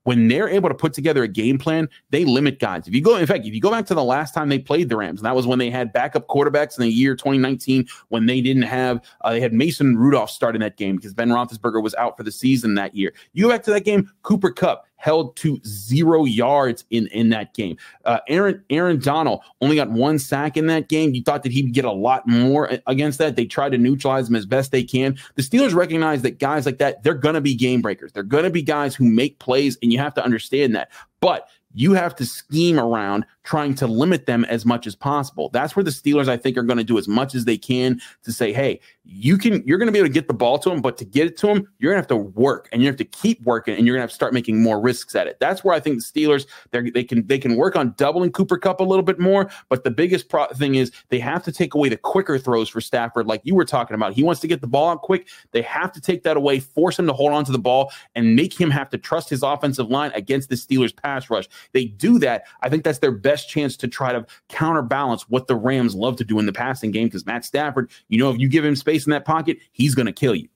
When 0.04 0.28
they're 0.28 0.48
able 0.48 0.68
to 0.68 0.74
put 0.74 0.92
together 0.92 1.22
a 1.22 1.28
game 1.28 1.58
plan, 1.58 1.88
they 2.10 2.24
limit 2.24 2.58
guys. 2.58 2.86
If 2.88 2.94
you 2.94 3.02
go, 3.02 3.16
in 3.16 3.26
fact, 3.26 3.44
if 3.44 3.54
you 3.54 3.60
go 3.60 3.70
back 3.70 3.86
to 3.86 3.94
the 3.94 4.04
last 4.04 4.32
time 4.32 4.48
they 4.48 4.58
played 4.58 4.88
the 4.88 4.96
Rams, 4.96 5.20
and 5.20 5.26
that 5.26 5.36
was 5.36 5.46
when 5.46 5.58
they 5.58 5.70
had 5.70 5.92
backup 5.92 6.26
quarterbacks 6.28 6.78
in 6.78 6.82
the 6.82 6.90
year 6.90 7.14
2019, 7.14 7.86
when 8.08 8.26
they 8.26 8.40
didn't 8.40 8.62
have, 8.62 9.04
uh, 9.22 9.30
they 9.30 9.40
had 9.40 9.52
Mason 9.52 9.96
Rudolph 9.96 10.30
starting 10.30 10.60
that 10.60 10.76
game 10.76 10.96
because 10.96 11.14
Ben 11.14 11.28
Roethlisberger 11.28 11.82
was 11.82 11.94
out 11.96 12.16
for 12.16 12.22
the 12.22 12.32
season 12.32 12.74
that 12.74 12.94
year. 12.94 13.12
You 13.32 13.44
go 13.44 13.50
back 13.50 13.62
to 13.64 13.70
that 13.72 13.84
game, 13.84 14.10
Cooper 14.22 14.50
Kupp 14.50 14.86
held 15.00 15.34
to 15.34 15.58
zero 15.66 16.24
yards 16.24 16.84
in 16.90 17.06
in 17.08 17.30
that 17.30 17.54
game. 17.54 17.76
Uh, 18.04 18.20
Aaron 18.28 18.62
Aaron 18.70 19.00
Donald 19.00 19.40
only 19.60 19.74
got 19.74 19.90
one 19.90 20.18
sack 20.18 20.56
in 20.56 20.66
that 20.66 20.88
game. 20.88 21.14
You 21.14 21.22
thought 21.22 21.42
that 21.42 21.52
he'd 21.52 21.72
get 21.72 21.86
a 21.86 21.92
lot 21.92 22.28
more 22.28 22.78
against 22.86 23.18
that. 23.18 23.34
They 23.34 23.46
tried 23.46 23.72
to 23.72 23.78
neutralize 23.78 24.28
him 24.28 24.36
as 24.36 24.46
best 24.46 24.70
they 24.70 24.84
can. 24.84 25.18
The 25.34 25.42
Steelers 25.42 25.74
recognize 25.74 26.22
that 26.22 26.38
guys 26.38 26.66
like 26.66 26.78
that 26.78 27.02
they're 27.02 27.14
to 27.34 27.40
be 27.40 27.54
game 27.54 27.80
breakers. 27.80 28.12
They're 28.12 28.22
to 28.44 28.50
be 28.50 28.62
guys 28.62 28.94
who 28.94 29.04
make 29.04 29.38
plays, 29.38 29.78
and 29.82 29.92
you 29.92 29.98
have 29.98 30.14
to 30.14 30.24
understand 30.24 30.74
that. 30.74 30.90
But 31.20 31.48
you 31.74 31.94
have 31.94 32.14
to 32.16 32.26
scheme 32.26 32.78
around 32.78 33.24
trying 33.50 33.74
to 33.74 33.84
limit 33.88 34.26
them 34.26 34.44
as 34.44 34.64
much 34.64 34.86
as 34.86 34.94
possible. 34.94 35.50
That's 35.52 35.74
where 35.74 35.82
the 35.82 35.90
Steelers, 35.90 36.28
I 36.28 36.36
think, 36.36 36.56
are 36.56 36.62
going 36.62 36.78
to 36.78 36.84
do 36.84 36.98
as 36.98 37.08
much 37.08 37.34
as 37.34 37.46
they 37.46 37.58
can 37.58 38.00
to 38.22 38.32
say, 38.32 38.52
hey, 38.52 38.78
you 39.02 39.36
can, 39.36 39.66
you're 39.66 39.76
going 39.76 39.88
to 39.88 39.92
be 39.92 39.98
able 39.98 40.06
to 40.06 40.14
get 40.14 40.28
the 40.28 40.34
ball 40.34 40.56
to 40.60 40.68
them, 40.68 40.80
but 40.80 40.96
to 40.98 41.04
get 41.04 41.26
it 41.26 41.36
to 41.38 41.48
them, 41.48 41.68
you're 41.80 41.92
going 41.92 42.00
to 42.00 42.02
have 42.02 42.06
to 42.06 42.30
work 42.38 42.68
and 42.70 42.80
you 42.80 42.86
have 42.86 42.96
to 42.98 43.04
keep 43.04 43.42
working 43.42 43.74
and 43.74 43.84
you're 43.84 43.94
going 43.94 44.02
to 44.02 44.04
have 44.04 44.10
to 44.10 44.14
start 44.14 44.32
making 44.32 44.62
more 44.62 44.80
risks 44.80 45.16
at 45.16 45.26
it. 45.26 45.40
That's 45.40 45.64
where 45.64 45.74
I 45.74 45.80
think 45.80 46.00
the 46.00 46.04
Steelers, 46.04 46.46
they 46.70 47.02
can, 47.02 47.26
they 47.26 47.40
can 47.40 47.56
work 47.56 47.74
on 47.74 47.92
doubling 47.96 48.30
Cooper 48.30 48.56
Kupp 48.56 48.78
a 48.78 48.84
little 48.84 49.02
bit 49.02 49.18
more. 49.18 49.50
But 49.68 49.82
the 49.82 49.90
biggest 49.90 50.28
pro- 50.28 50.46
thing 50.54 50.76
is 50.76 50.92
they 51.08 51.18
have 51.18 51.42
to 51.42 51.50
take 51.50 51.74
away 51.74 51.88
the 51.88 51.96
quicker 51.96 52.38
throws 52.38 52.68
for 52.68 52.80
Stafford, 52.80 53.26
like 53.26 53.40
you 53.42 53.56
were 53.56 53.64
talking 53.64 53.96
about. 53.96 54.12
He 54.12 54.22
wants 54.22 54.40
to 54.42 54.46
get 54.46 54.60
the 54.60 54.68
ball 54.68 54.90
out 54.90 55.02
quick. 55.02 55.26
They 55.50 55.62
have 55.62 55.90
to 55.90 56.00
take 56.00 56.22
that 56.22 56.36
away, 56.36 56.60
force 56.60 57.00
him 57.00 57.08
to 57.08 57.12
hold 57.12 57.32
on 57.32 57.44
to 57.46 57.52
the 57.52 57.58
ball 57.58 57.90
and 58.14 58.36
make 58.36 58.58
him 58.60 58.70
have 58.70 58.90
to 58.90 58.98
trust 58.98 59.28
his 59.28 59.42
offensive 59.42 59.90
line 59.90 60.12
against 60.14 60.50
the 60.50 60.54
Steelers 60.54 60.94
pass 60.94 61.28
rush. 61.30 61.48
They 61.72 61.86
do 61.86 62.20
that. 62.20 62.44
I 62.62 62.68
think 62.68 62.84
that's 62.84 63.00
their 63.00 63.10
best 63.10 63.39
best 63.40 63.48
chance 63.48 63.76
to 63.78 63.88
try 63.88 64.12
to 64.12 64.26
counterbalance 64.48 65.28
what 65.28 65.46
the 65.46 65.56
Rams 65.56 65.94
love 65.94 66.16
to 66.16 66.24
do 66.24 66.38
in 66.38 66.46
the 66.46 66.52
passing 66.52 66.90
game. 66.90 67.06
Because 67.06 67.26
Matt 67.26 67.44
Stafford, 67.44 67.90
you 68.08 68.18
know, 68.18 68.30
if 68.30 68.38
you 68.38 68.48
give 68.48 68.64
him 68.64 68.76
space 68.76 69.06
in 69.06 69.10
that 69.10 69.24
pocket, 69.24 69.58
he's 69.72 69.94
going 69.94 70.06
to 70.06 70.12
kill 70.12 70.34
you. 70.34 70.48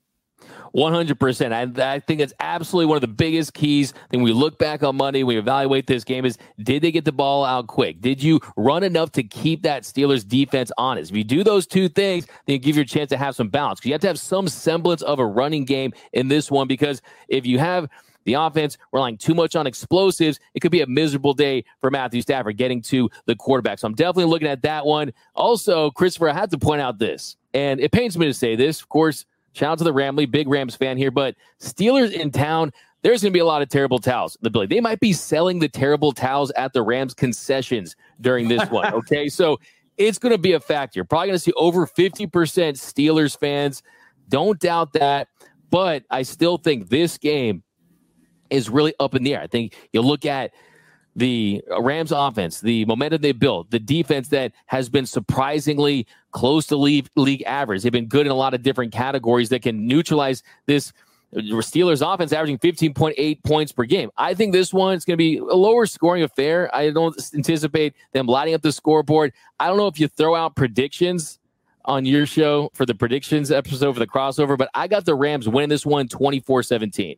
100%. 0.75 1.79
I, 1.79 1.93
I 1.93 1.99
think 1.99 2.19
it's 2.19 2.33
absolutely 2.41 2.87
one 2.87 2.97
of 2.97 3.01
the 3.01 3.07
biggest 3.07 3.53
keys. 3.53 3.93
Then 4.09 4.23
we 4.23 4.33
look 4.33 4.59
back 4.59 4.83
on 4.83 4.97
Monday, 4.97 5.23
we 5.23 5.37
evaluate 5.37 5.87
this 5.87 6.03
game 6.03 6.25
is 6.25 6.37
did 6.61 6.83
they 6.83 6.91
get 6.91 7.05
the 7.05 7.13
ball 7.13 7.45
out 7.45 7.67
quick? 7.67 8.01
Did 8.01 8.21
you 8.21 8.41
run 8.57 8.83
enough 8.83 9.13
to 9.13 9.23
keep 9.23 9.63
that 9.63 9.83
Steelers 9.83 10.27
defense 10.27 10.73
honest? 10.77 11.11
If 11.11 11.17
you 11.17 11.23
do 11.23 11.45
those 11.45 11.65
two 11.65 11.87
things, 11.87 12.25
then 12.45 12.55
you 12.55 12.59
give 12.59 12.75
your 12.75 12.83
chance 12.83 13.09
to 13.11 13.17
have 13.17 13.35
some 13.37 13.47
balance. 13.47 13.79
Because 13.79 13.87
you 13.87 13.93
have 13.93 14.01
to 14.01 14.07
have 14.07 14.19
some 14.19 14.49
semblance 14.49 15.01
of 15.01 15.19
a 15.19 15.25
running 15.25 15.63
game 15.63 15.93
in 16.11 16.27
this 16.27 16.51
one 16.51 16.67
because 16.67 17.01
if 17.29 17.45
you 17.45 17.57
have 17.57 17.87
the 18.25 18.33
offense 18.33 18.77
relying 18.91 19.17
too 19.17 19.33
much 19.33 19.55
on 19.55 19.65
explosives, 19.65 20.39
it 20.53 20.59
could 20.59 20.71
be 20.71 20.81
a 20.81 20.87
miserable 20.87 21.33
day 21.33 21.63
for 21.81 21.89
Matthew 21.89 22.21
Stafford 22.21 22.57
getting 22.57 22.81
to 22.83 23.09
the 23.25 23.35
quarterback. 23.35 23.79
So 23.79 23.87
I'm 23.87 23.95
definitely 23.95 24.25
looking 24.25 24.47
at 24.47 24.61
that 24.63 24.85
one. 24.85 25.13
Also, 25.35 25.91
Christopher, 25.91 26.29
I 26.29 26.33
had 26.33 26.51
to 26.51 26.57
point 26.57 26.81
out 26.81 26.99
this, 26.99 27.37
and 27.53 27.79
it 27.79 27.91
pains 27.91 28.17
me 28.17 28.25
to 28.25 28.33
say 28.33 28.55
this. 28.55 28.81
Of 28.81 28.89
course, 28.89 29.25
Shout 29.55 29.71
out 29.71 29.77
to 29.77 29.83
the 29.85 29.93
Ramley, 29.93 30.29
big 30.29 30.49
Rams 30.49 30.75
fan 30.75 30.97
here. 30.97 31.11
But 31.11 31.35
Steelers 31.61 32.11
in 32.11 32.29
town, 32.29 32.73
there's 33.03 33.21
going 33.21 33.31
to 33.31 33.33
be 33.33 33.39
a 33.39 33.45
lot 33.45 33.61
of 33.61 33.69
terrible 33.69 33.99
towels. 33.99 34.37
The 34.41 34.49
Billy, 34.49 34.67
they 34.67 34.81
might 34.81 34.99
be 34.99 35.13
selling 35.13 35.59
the 35.59 35.69
terrible 35.69 36.11
towels 36.11 36.51
at 36.51 36.73
the 36.73 36.81
Rams 36.81 37.13
concessions 37.13 37.95
during 38.19 38.49
this 38.49 38.69
one. 38.69 38.85
Okay, 38.93 39.29
so 39.29 39.59
it's 39.97 40.19
going 40.19 40.33
to 40.33 40.37
be 40.37 40.53
a 40.53 40.59
factor. 40.59 41.05
Probably 41.05 41.27
going 41.27 41.35
to 41.35 41.39
see 41.39 41.53
over 41.53 41.87
50% 41.87 42.27
Steelers 42.29 43.39
fans. 43.39 43.81
Don't 44.27 44.59
doubt 44.59 44.93
that. 44.93 45.29
But 45.69 46.03
I 46.09 46.23
still 46.23 46.57
think 46.57 46.89
this 46.89 47.17
game 47.17 47.63
is 48.55 48.69
really 48.69 48.93
up 48.99 49.15
in 49.15 49.23
the 49.23 49.35
air. 49.35 49.41
I 49.41 49.47
think 49.47 49.75
you 49.93 50.01
look 50.01 50.25
at 50.25 50.51
the 51.15 51.63
Rams 51.79 52.11
offense, 52.11 52.59
the 52.59 52.85
momentum 52.85 53.21
they 53.21 53.31
built, 53.31 53.71
the 53.71 53.79
defense 53.79 54.27
that 54.29 54.51
has 54.65 54.89
been 54.89 55.05
surprisingly 55.05 56.07
close 56.31 56.67
to 56.67 56.75
league, 56.75 57.07
league 57.15 57.43
average. 57.43 57.83
They've 57.83 57.91
been 57.91 58.07
good 58.07 58.25
in 58.25 58.31
a 58.31 58.35
lot 58.35 58.53
of 58.53 58.63
different 58.63 58.91
categories 58.91 59.49
that 59.49 59.61
can 59.61 59.87
neutralize 59.87 60.43
this 60.65 60.91
Steelers 61.33 62.01
offense 62.05 62.31
averaging 62.31 62.59
15.8 62.59 63.43
points 63.43 63.71
per 63.71 63.83
game. 63.83 64.09
I 64.17 64.33
think 64.33 64.53
this 64.53 64.73
one 64.73 64.95
is 64.95 65.03
going 65.03 65.15
to 65.15 65.17
be 65.17 65.37
a 65.37 65.55
lower 65.55 65.85
scoring 65.85 66.23
affair. 66.23 66.73
I 66.73 66.91
don't 66.91 67.15
anticipate 67.33 67.93
them 68.13 68.25
lighting 68.25 68.53
up 68.53 68.61
the 68.61 68.71
scoreboard. 68.71 69.33
I 69.59 69.67
don't 69.67 69.77
know 69.77 69.87
if 69.87 69.99
you 69.99 70.07
throw 70.07 70.35
out 70.35 70.55
predictions 70.55 71.39
on 71.83 72.05
your 72.05 72.25
show 72.25 72.69
for 72.73 72.85
the 72.85 72.95
predictions 72.95 73.51
episode 73.51 73.93
for 73.93 73.99
the 73.99 74.07
crossover, 74.07 74.57
but 74.57 74.69
I 74.73 74.87
got 74.87 75.05
the 75.05 75.15
Rams 75.15 75.47
winning 75.47 75.69
this 75.69 75.85
one 75.85 76.07
24 76.07 76.63
17. 76.63 77.17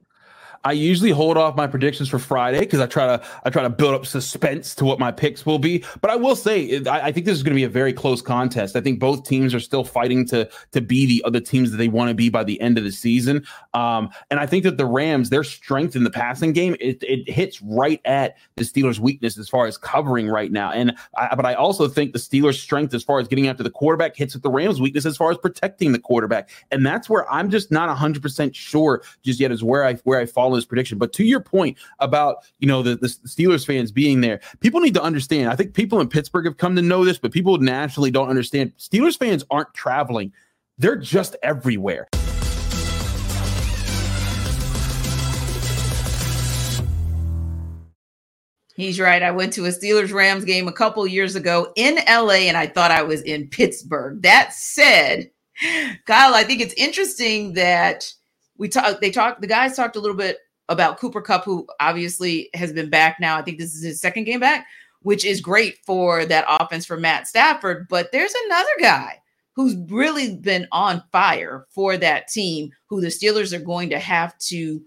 I 0.64 0.72
usually 0.74 1.12
hold 1.12 1.38
off 1.38 1.56
my 1.56 1.68
predictions 1.68 2.10
for 2.10 2.20
Friday 2.20 2.60
because 2.60 2.80
I 2.80 2.88
try 2.88 3.06
to 3.06 3.24
I 3.46 3.50
try 3.50 3.64
to 3.64 3.70
build 3.70 3.94
up 3.94 4.06
suspense 4.06 4.76
to 4.76 4.86
what 4.86 5.00
my 5.00 5.12
picks 5.12 5.46
will 5.46 5.60
be. 5.60 5.84
But 6.02 6.12
I 6.12 6.16
will 6.16 6.36
say 6.36 6.84
I, 6.86 7.08
I 7.08 7.12
think 7.12 7.26
this 7.26 7.38
is 7.38 7.44
going 7.44 7.54
to 7.54 7.60
be 7.60 7.64
a 7.64 7.70
very 7.70 7.94
close 7.94 8.22
contest. 8.22 8.76
I 8.76 8.82
think 8.82 9.00
both 9.00 9.24
teams 9.24 9.54
are 9.54 9.60
still 9.60 9.84
fighting 9.84 10.26
to 10.28 10.50
to 10.72 10.82
be 10.82 11.06
the 11.06 11.24
other 11.26 11.40
teams 11.40 11.72
that 11.72 11.78
they 11.78 11.88
want 11.88 12.10
to 12.10 12.16
be 12.16 12.30
by 12.30 12.44
the 12.44 12.60
end 12.62 12.78
of 12.78 12.84
the 12.84 12.92
season. 12.92 13.46
Um, 13.74 14.10
and 14.30 14.40
I 14.40 14.46
think 14.46 14.64
that 14.64 14.78
the 14.78 14.86
Rams, 14.86 15.30
their 15.30 15.44
strength 15.44 15.96
in 15.96 16.04
the 16.04 16.10
passing 16.10 16.54
game, 16.54 16.76
it, 16.80 17.04
it 17.04 17.30
hits 17.30 17.62
right 17.62 18.02
at 18.06 18.38
the 18.56 18.64
Steelers' 18.64 19.00
weakness 19.00 19.38
as 19.38 19.50
far 19.50 19.68
as 19.68 19.78
covering 19.78 20.28
right 20.28 20.52
now. 20.52 20.72
And 20.72 20.96
I, 21.18 21.36
but 21.36 21.46
I 21.46 21.54
also 21.54 21.88
think 21.88 22.14
the 22.14 22.20
Steelers' 22.20 22.60
strength 22.60 22.94
as 22.94 23.04
far 23.04 23.20
as 23.20 23.28
getting 23.28 23.48
after 23.48 23.64
the 23.64 23.70
quarterback 23.70 24.16
hits 24.16 24.36
at 24.36 24.42
the 24.42 24.50
Rams' 24.50 24.82
weakness 24.82 25.06
as 25.06 25.18
far 25.18 25.32
as 25.32 25.38
protecting 25.38 25.92
the 25.92 26.00
quarterback. 26.00 26.50
And 26.72 26.86
that's 26.86 27.10
where 27.10 27.32
I'm 27.32 27.50
just 27.50 27.72
not 27.72 27.88
100 27.88 28.22
percent 28.22 28.56
sure 28.56 29.04
just 29.24 29.40
yet 29.40 29.52
is 29.52 29.64
where 29.64 29.84
I 29.84 29.96
where 30.04 30.20
I 30.20 30.26
fall 30.26 30.47
follow 30.48 30.56
this 30.56 30.66
prediction. 30.66 30.98
But 30.98 31.14
to 31.14 31.24
your 31.24 31.40
point 31.40 31.78
about 32.00 32.38
you 32.60 32.68
know 32.68 32.82
the, 32.82 32.96
the 32.96 33.08
Steelers 33.08 33.66
fans 33.66 33.92
being 33.92 34.22
there, 34.22 34.40
people 34.60 34.80
need 34.80 34.94
to 34.94 35.04
understand. 35.04 35.50
I 35.50 35.56
think 35.56 35.74
people 35.74 36.00
in 36.00 36.08
Pittsburgh 36.08 36.46
have 36.46 36.58
come 36.58 36.76
to 36.76 36.82
know 36.82 37.04
this, 37.04 37.18
but 37.18 37.32
people 37.32 37.58
naturally 37.58 38.12
don't 38.12 38.30
understand. 38.30 38.74
Steelers 38.78 39.18
fans 39.18 39.44
aren't 39.52 39.74
traveling; 39.74 40.32
they're 40.78 40.96
just 40.96 41.36
everywhere. 41.44 42.08
He's 48.76 49.00
right. 49.00 49.24
I 49.24 49.32
went 49.32 49.54
to 49.54 49.66
a 49.66 49.70
Steelers 49.70 50.14
Rams 50.14 50.46
game 50.46 50.68
a 50.68 50.72
couple 50.72 51.06
years 51.08 51.36
ago 51.36 51.74
in 51.76 51.96
LA 52.08 52.46
and 52.46 52.56
I 52.56 52.68
thought 52.68 52.92
I 52.92 53.02
was 53.02 53.24
in 53.24 53.48
Pittsburgh. 53.48 54.22
That 54.22 54.54
said, 54.54 55.32
Kyle, 56.06 56.36
I 56.36 56.44
think 56.44 56.62
it's 56.62 56.76
interesting 56.76 57.54
that 57.54 58.14
we 58.58 58.68
talked 58.68 59.02
they 59.02 59.12
talked 59.12 59.42
the 59.42 59.48
guys 59.48 59.76
talked 59.76 59.96
a 59.96 60.00
little 60.00 60.18
bit 60.18 60.40
about 60.70 60.98
Cooper 60.98 61.22
Kupp, 61.22 61.46
who 61.46 61.68
obviously 61.80 62.50
has 62.54 62.74
been 62.74 62.90
back 62.90 63.18
now. 63.20 63.38
I 63.38 63.42
think 63.42 63.58
this 63.58 63.74
is 63.74 63.84
his 63.84 64.02
second 64.02 64.26
game 64.26 64.40
back, 64.40 64.68
which 65.02 65.26
is 65.26 65.40
great 65.42 65.78
for 65.86 66.26
that 66.26 66.46
offense 66.48 66.86
for 66.86 66.98
Matt 66.98 67.28
Stafford. 67.28 67.88
But 67.90 68.12
there's 68.12 68.34
another 68.46 68.70
guy 68.80 69.22
who's 69.56 69.76
really 69.90 70.36
been 70.36 70.68
on 70.72 71.04
fire 71.12 71.66
for 71.70 71.98
that 71.98 72.28
team, 72.28 72.72
who 72.88 73.02
the 73.02 73.08
Steelers 73.08 73.54
are 73.54 73.64
going 73.64 73.90
to 73.90 74.00
have 74.00 74.38
to 74.38 74.84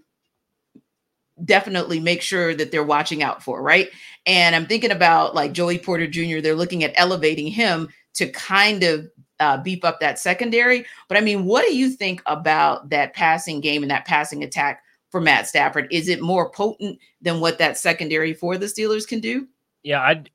definitely 1.43 1.99
make 1.99 2.21
sure 2.21 2.53
that 2.53 2.71
they're 2.71 2.83
watching 2.83 3.23
out 3.23 3.43
for, 3.43 3.61
right? 3.61 3.89
And 4.25 4.55
I'm 4.55 4.67
thinking 4.67 4.91
about 4.91 5.35
like 5.35 5.53
Joey 5.53 5.79
Porter 5.79 6.07
Jr., 6.07 6.39
they're 6.39 6.55
looking 6.55 6.83
at 6.83 6.93
elevating 6.95 7.47
him 7.47 7.89
to 8.13 8.27
kind 8.27 8.83
of 8.83 9.09
uh, 9.41 9.57
beef 9.57 9.83
up 9.83 9.99
that 9.99 10.19
secondary. 10.19 10.85
But 11.09 11.17
I 11.17 11.21
mean, 11.21 11.45
what 11.45 11.65
do 11.65 11.75
you 11.75 11.89
think 11.89 12.21
about 12.27 12.89
that 12.91 13.13
passing 13.13 13.59
game 13.59 13.81
and 13.81 13.91
that 13.91 14.05
passing 14.05 14.43
attack 14.43 14.83
for 15.09 15.19
Matt 15.19 15.47
Stafford? 15.47 15.87
Is 15.91 16.07
it 16.07 16.21
more 16.21 16.49
potent 16.49 16.99
than 17.21 17.41
what 17.41 17.57
that 17.57 17.77
secondary 17.77 18.33
for 18.33 18.57
the 18.57 18.67
Steelers 18.67 19.05
can 19.05 19.19
do? 19.19 19.47
Yeah, 19.83 20.01
I'd 20.01 20.29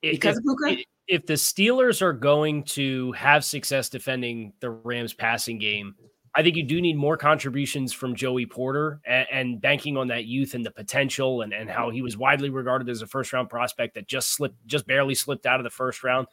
because 0.00 0.38
if, 0.38 0.72
of 0.72 0.84
If 1.06 1.26
the 1.26 1.34
Steelers 1.34 2.02
are 2.02 2.14
going 2.14 2.64
to 2.64 3.12
have 3.12 3.44
success 3.44 3.88
defending 3.88 4.54
the 4.60 4.70
Rams 4.70 5.12
passing 5.12 5.58
game, 5.58 5.94
I 6.34 6.42
think 6.42 6.56
you 6.56 6.62
do 6.62 6.80
need 6.80 6.96
more 6.96 7.18
contributions 7.18 7.92
from 7.92 8.14
Joey 8.14 8.46
Porter 8.46 9.00
and, 9.04 9.26
and, 9.30 9.60
banking 9.60 9.98
on 9.98 10.08
that 10.08 10.24
youth 10.24 10.54
and 10.54 10.64
the 10.64 10.70
potential 10.70 11.42
and, 11.42 11.52
and 11.52 11.68
how 11.68 11.90
he 11.90 12.00
was 12.00 12.16
widely 12.16 12.48
regarded 12.48 12.88
as 12.88 13.02
a 13.02 13.06
first 13.06 13.34
round 13.34 13.50
prospect 13.50 13.94
that 13.94 14.08
just 14.08 14.30
slipped, 14.30 14.56
just 14.66 14.86
barely 14.86 15.14
slipped 15.14 15.44
out 15.44 15.60
of 15.60 15.64
the 15.64 15.70
first 15.70 16.02
round 16.02 16.26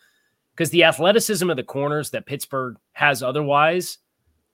because 0.59 0.71
the 0.71 0.83
athleticism 0.83 1.49
of 1.49 1.55
the 1.55 1.63
corners 1.63 2.09
that 2.09 2.25
Pittsburgh 2.25 2.75
has 2.91 3.23
otherwise 3.23 3.99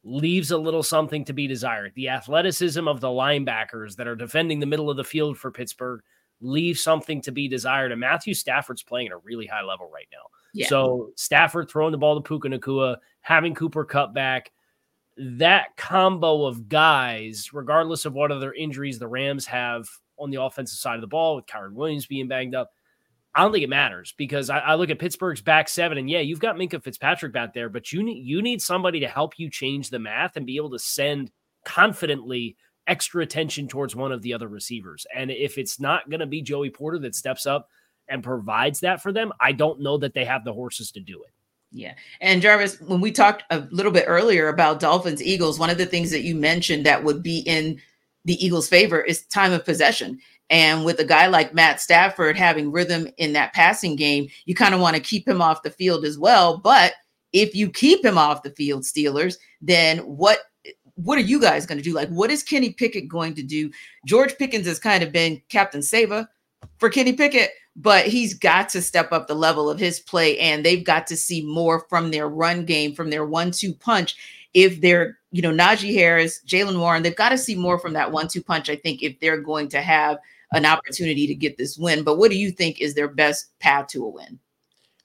leaves 0.04 0.52
a 0.52 0.58
little 0.58 0.84
something 0.84 1.26
to 1.26 1.34
be 1.34 1.48
desired. 1.48 1.94
The 1.96 2.10
athleticism 2.10 2.88
of 2.88 3.02
the 3.02 3.08
linebackers 3.08 3.96
that 3.96 4.08
are 4.08 4.16
defending 4.16 4.60
the 4.60 4.68
middle 4.68 4.92
of 4.92 4.98
the 4.98 5.04
field 5.04 5.36
for 5.36 5.50
Pittsburgh 5.50 6.02
leaves 6.42 6.80
something 6.80 7.22
to 7.22 7.32
be 7.32 7.48
desired. 7.48 7.92
And 7.92 8.00
Matthew 8.00 8.36
Stafford's 8.36 8.84
playing 8.84 9.08
at 9.08 9.14
a 9.14 9.18
really 9.24 9.48
high 9.48 9.64
level 9.64 9.90
right 9.92 10.06
now. 10.12 10.28
Yeah. 10.54 10.68
So 10.68 11.10
Stafford 11.16 11.72
throwing 11.72 11.92
the 11.92 11.98
ball 11.98 12.14
to 12.14 12.22
Puka 12.22 12.50
Nacua, 12.50 12.98
having 13.22 13.56
Cooper 13.56 13.84
cut 13.84 14.14
back, 14.14 14.52
that 15.18 15.76
combo 15.76 16.46
of 16.46 16.70
guys, 16.70 17.52
regardless 17.52 18.06
of 18.06 18.14
what 18.14 18.32
other 18.32 18.54
injuries 18.54 19.00
the 19.00 19.08
Rams 19.08 19.48
have 19.48 19.90
on 20.20 20.30
the 20.30 20.40
offensive 20.40 20.78
side 20.78 20.96
of 20.96 21.02
the 21.02 21.08
ball, 21.08 21.36
with 21.36 21.48
Kyren 21.48 21.74
Williams 21.74 22.06
being 22.06 22.28
banged 22.28 22.54
up, 22.54 22.74
I 23.36 23.42
don't 23.42 23.52
think 23.52 23.66
it 23.66 23.70
matters 23.70 24.14
because 24.18 24.50
I, 24.50 24.60
I, 24.60 24.76
look 24.76 24.90
at 24.90 24.98
Pittsburgh's 24.98 25.42
back 25.42 25.68
seven, 25.68 25.98
and 25.98 26.10
yeah, 26.10 26.20
you've 26.20 26.40
got 26.40 26.56
Minkah 26.56 26.82
Fitzpatrick 26.82 27.34
back 27.34 27.54
there, 27.54 27.68
but 27.68 27.92
you 27.92 28.02
need 28.02 28.26
you 28.26 28.42
need 28.42 28.62
somebody 28.62 29.02
to 29.02 29.08
help 29.08 29.38
you 29.38 29.50
change 29.50 29.90
the 29.90 30.00
math 30.00 30.38
and 30.38 30.46
be 30.46 30.56
able 30.56 30.72
to 30.72 30.80
send 30.80 31.32
confidently 31.66 32.56
extra 32.88 33.24
attention 33.24 33.68
towards 33.68 33.96
one 33.96 34.12
of 34.12 34.22
the 34.22 34.34
other 34.34 34.48
receivers. 34.48 35.06
And 35.14 35.32
if 35.32 35.58
it's 35.58 35.80
not 35.80 36.10
going 36.10 36.20
to 36.20 36.26
be 36.26 36.42
Joey 36.42 36.70
Porter 36.70 37.00
that 37.00 37.16
steps 37.16 37.46
up 37.46 37.68
and 38.08 38.24
provides 38.24 38.80
that 38.82 39.02
for 39.02 39.12
them, 39.12 39.34
I 39.40 39.52
don't 39.52 39.82
know 39.82 39.98
that 39.98 40.14
they 40.14 40.26
have 40.26 40.46
the 40.46 40.54
horses 40.54 40.92
to 40.92 41.00
do 41.00 41.24
it. 41.24 41.34
Yeah. 41.72 41.94
And 42.22 42.42
Jarvis, 42.42 42.80
when 42.80 43.02
we 43.02 43.12
talked 43.12 43.44
a 43.50 43.68
little 43.72 43.92
bit 43.92 44.06
earlier 44.08 44.48
about 44.48 44.80
Dolphins 44.80 45.22
Eagles, 45.22 45.60
one 45.60 45.70
of 45.70 45.78
the 45.78 45.86
things 45.86 46.12
that 46.12 46.22
you 46.22 46.36
mentioned 46.36 46.86
that 46.86 47.04
would 47.04 47.22
be 47.22 47.40
in 47.40 47.82
the 48.24 48.44
Eagles' 48.44 48.70
favor 48.70 49.02
is 49.02 49.26
time 49.26 49.52
of 49.52 49.66
possession. 49.66 50.20
And 50.50 50.86
with 50.86 51.00
a 51.00 51.06
guy 51.06 51.28
like 51.28 51.54
Matt 51.54 51.82
Stafford 51.82 52.38
having 52.38 52.72
rhythm 52.72 53.08
in 53.18 53.34
that 53.34 53.54
passing 53.54 53.96
game, 53.96 54.28
you 54.46 54.54
kind 54.54 54.76
of 54.76 54.80
want 54.80 54.96
to 54.96 55.02
keep 55.02 55.28
him 55.28 55.42
off 55.42 55.64
the 55.64 55.72
field 55.72 56.06
as 56.06 56.20
well. 56.20 56.58
But 56.58 56.94
if 57.34 57.56
you 57.56 57.70
keep 57.70 58.06
him 58.06 58.18
off 58.18 58.44
the 58.44 58.52
field, 58.52 58.84
Steelers, 58.84 59.38
then 59.62 60.00
what 60.00 60.40
what 60.96 61.18
are 61.18 61.22
you 61.22 61.42
guys 61.42 61.66
going 61.66 61.78
to 61.78 61.84
do? 61.84 61.94
Like, 61.94 62.10
what 62.10 62.32
is 62.32 62.42
Kenny 62.42 62.72
Pickett 62.72 63.10
going 63.10 63.34
to 63.36 63.44
do? 63.44 63.70
George 64.06 64.38
Pickens 64.38 64.66
has 64.66 64.80
kind 64.80 65.04
of 65.04 65.12
been 65.12 65.42
Captain 65.50 65.82
Sava 65.82 66.30
for 66.78 66.90
Kenny 66.90 67.14
Pickett, 67.14 67.52
but 67.76 68.08
he's 68.08 68.34
got 68.34 68.70
to 68.70 68.82
step 68.82 69.12
up 69.12 69.28
the 69.28 69.36
level 69.36 69.70
of 69.70 69.78
his 69.78 70.00
play, 70.00 70.40
and 70.40 70.64
they've 70.64 70.86
got 70.86 71.06
to 71.08 71.18
see 71.18 71.46
more 71.46 71.86
from 71.90 72.12
their 72.12 72.30
run 72.30 72.66
game, 72.66 72.94
from 72.94 73.10
their 73.10 73.26
one-two 73.26 73.74
punch. 73.74 74.16
If 74.54 74.80
they're, 74.80 75.18
you 75.32 75.42
know, 75.42 75.52
Najee 75.52 75.94
Harris, 75.94 76.42
Jaylen 76.48 76.80
Warren, 76.80 77.04
they've 77.04 77.14
got 77.14 77.30
to 77.30 77.38
see 77.38 77.56
more 77.56 77.78
from 77.78 77.92
that 77.94 78.14
one-two 78.14 78.42
punch. 78.42 78.70
I 78.70 78.78
think 78.78 79.04
if 79.04 79.20
they're 79.20 79.42
going 79.42 79.68
to 79.70 79.82
have 79.82 80.18
an 80.54 80.66
opportunity 80.66 81.28
to 81.28 81.36
get 81.36 81.58
this 81.58 81.78
win. 81.78 82.04
But 82.04 82.18
what 82.18 82.32
do 82.32 82.38
you 82.38 82.52
think 82.52 82.82
is 82.82 82.96
their 82.96 83.08
best 83.08 83.58
path 83.60 83.88
to 83.88 84.06
a 84.06 84.10
win? 84.10 84.40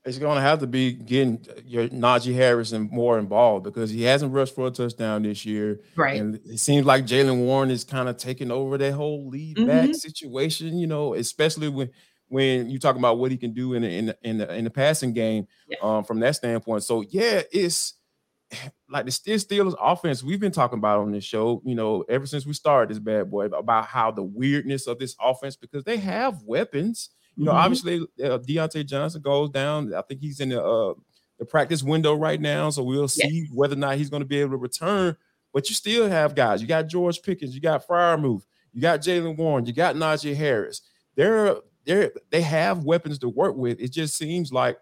It's 0.05 0.17
going 0.17 0.37
to 0.37 0.43
have 0.43 0.61
to 0.61 0.67
be 0.67 0.95
getting 0.95 1.45
your 1.67 1.89
Najee 1.89 2.35
Harrison 2.35 2.89
more 2.91 3.19
involved 3.19 3.65
because 3.65 3.91
he 3.91 4.03
hasn't 4.05 4.33
rushed 4.33 4.55
for 4.55 4.67
a 4.67 4.71
touchdown 4.71 5.25
this 5.25 5.45
year. 5.45 5.81
Right. 5.95 6.19
And 6.19 6.37
it 6.47 6.59
seems 6.59 6.87
like 6.87 7.05
Jaylen 7.05 7.45
Warren 7.45 7.71
is 7.71 7.85
kind 7.85 8.09
of 8.09 8.17
taking 8.17 8.51
over 8.51 8.79
that 8.79 8.95
whole 8.95 9.29
lead 9.29 9.59
mm-hmm. 9.59 9.67
back 9.67 9.95
situation, 9.95 10.79
you 10.79 10.87
know, 10.87 11.15
especially 11.15 11.69
when 11.69 11.91
when 12.29 12.71
you 12.71 12.79
talk 12.79 12.97
about 12.97 13.19
what 13.19 13.33
he 13.33 13.37
can 13.37 13.53
do 13.53 13.75
in 13.75 13.83
the, 13.83 13.91
in 13.91 14.07
the, 14.07 14.19
in 14.23 14.39
the, 14.39 14.55
in 14.55 14.65
the 14.65 14.71
passing 14.71 15.13
game 15.13 15.49
yeah. 15.69 15.77
um, 15.83 16.05
from 16.05 16.21
that 16.21 16.37
standpoint. 16.37 16.85
So 16.85 17.03
yeah, 17.11 17.43
it's 17.53 17.95
like 18.91 19.05
the 19.05 19.11
Steelers 19.11 19.75
offense 19.81 20.23
we've 20.23 20.41
been 20.41 20.53
talking 20.53 20.79
about 20.79 21.01
on 21.01 21.13
this 21.13 21.25
show, 21.25 21.63
you 21.65 21.75
know, 21.75 22.05
ever 22.09 22.27
since 22.27 22.45
we 22.45 22.53
started 22.53 22.91
this 22.91 22.99
bad 22.99 23.31
boy 23.31 23.47
about 23.47 23.87
how 23.87 24.11
the 24.11 24.23
weirdness 24.23 24.87
of 24.87 24.99
this 24.99 25.15
offense 25.21 25.57
because 25.57 25.85
they 25.85 25.97
have 25.97 26.43
weapons. 26.43 27.11
You 27.37 27.45
know, 27.45 27.53
mm-hmm. 27.53 27.61
obviously 27.61 28.01
uh, 28.23 28.39
Diontae 28.39 28.87
Johnson 28.87 29.23
goes 29.23 29.51
down. 29.51 29.95
I 29.95 30.03
think 30.03 30.21
he's 30.21 30.41
in 30.41 30.51
the 30.51 30.63
uh, 30.63 30.95
the 31.39 31.47
practice 31.47 31.83
window 31.83 32.15
right 32.15 32.41
now, 32.41 32.69
so 32.71 32.83
we'll 32.83 33.09
see 33.09 33.43
yes. 33.43 33.51
whether 33.55 33.75
or 33.75 33.79
not 33.79 33.97
he's 33.97 34.11
going 34.11 34.23
to 34.23 34.29
be 34.29 34.41
able 34.41 34.51
to 34.51 34.57
return. 34.57 35.17
But 35.53 35.69
you 35.69 35.75
still 35.75 36.09
have 36.09 36.35
guys. 36.35 36.61
You 36.61 36.69
got 36.69 36.89
George 36.89 37.23
Pickens, 37.23 37.55
you 37.55 37.61
got 37.61 37.87
Freiermuth, 37.87 38.43
you 38.73 38.83
got 38.83 39.01
Jaylen 39.01 39.37
Warren, 39.37 39.65
you 39.67 39.73
got 39.73 39.97
Najee 39.97 40.37
Harris. 40.37 40.83
They're 41.15 41.57
they 41.87 42.11
they 42.31 42.43
have 42.43 42.85
weapons 42.85 43.19
to 43.21 43.29
work 43.29 43.57
with. 43.57 43.81
It 43.81 43.93
just 43.93 44.17
seems 44.17 44.53
like 44.53 44.79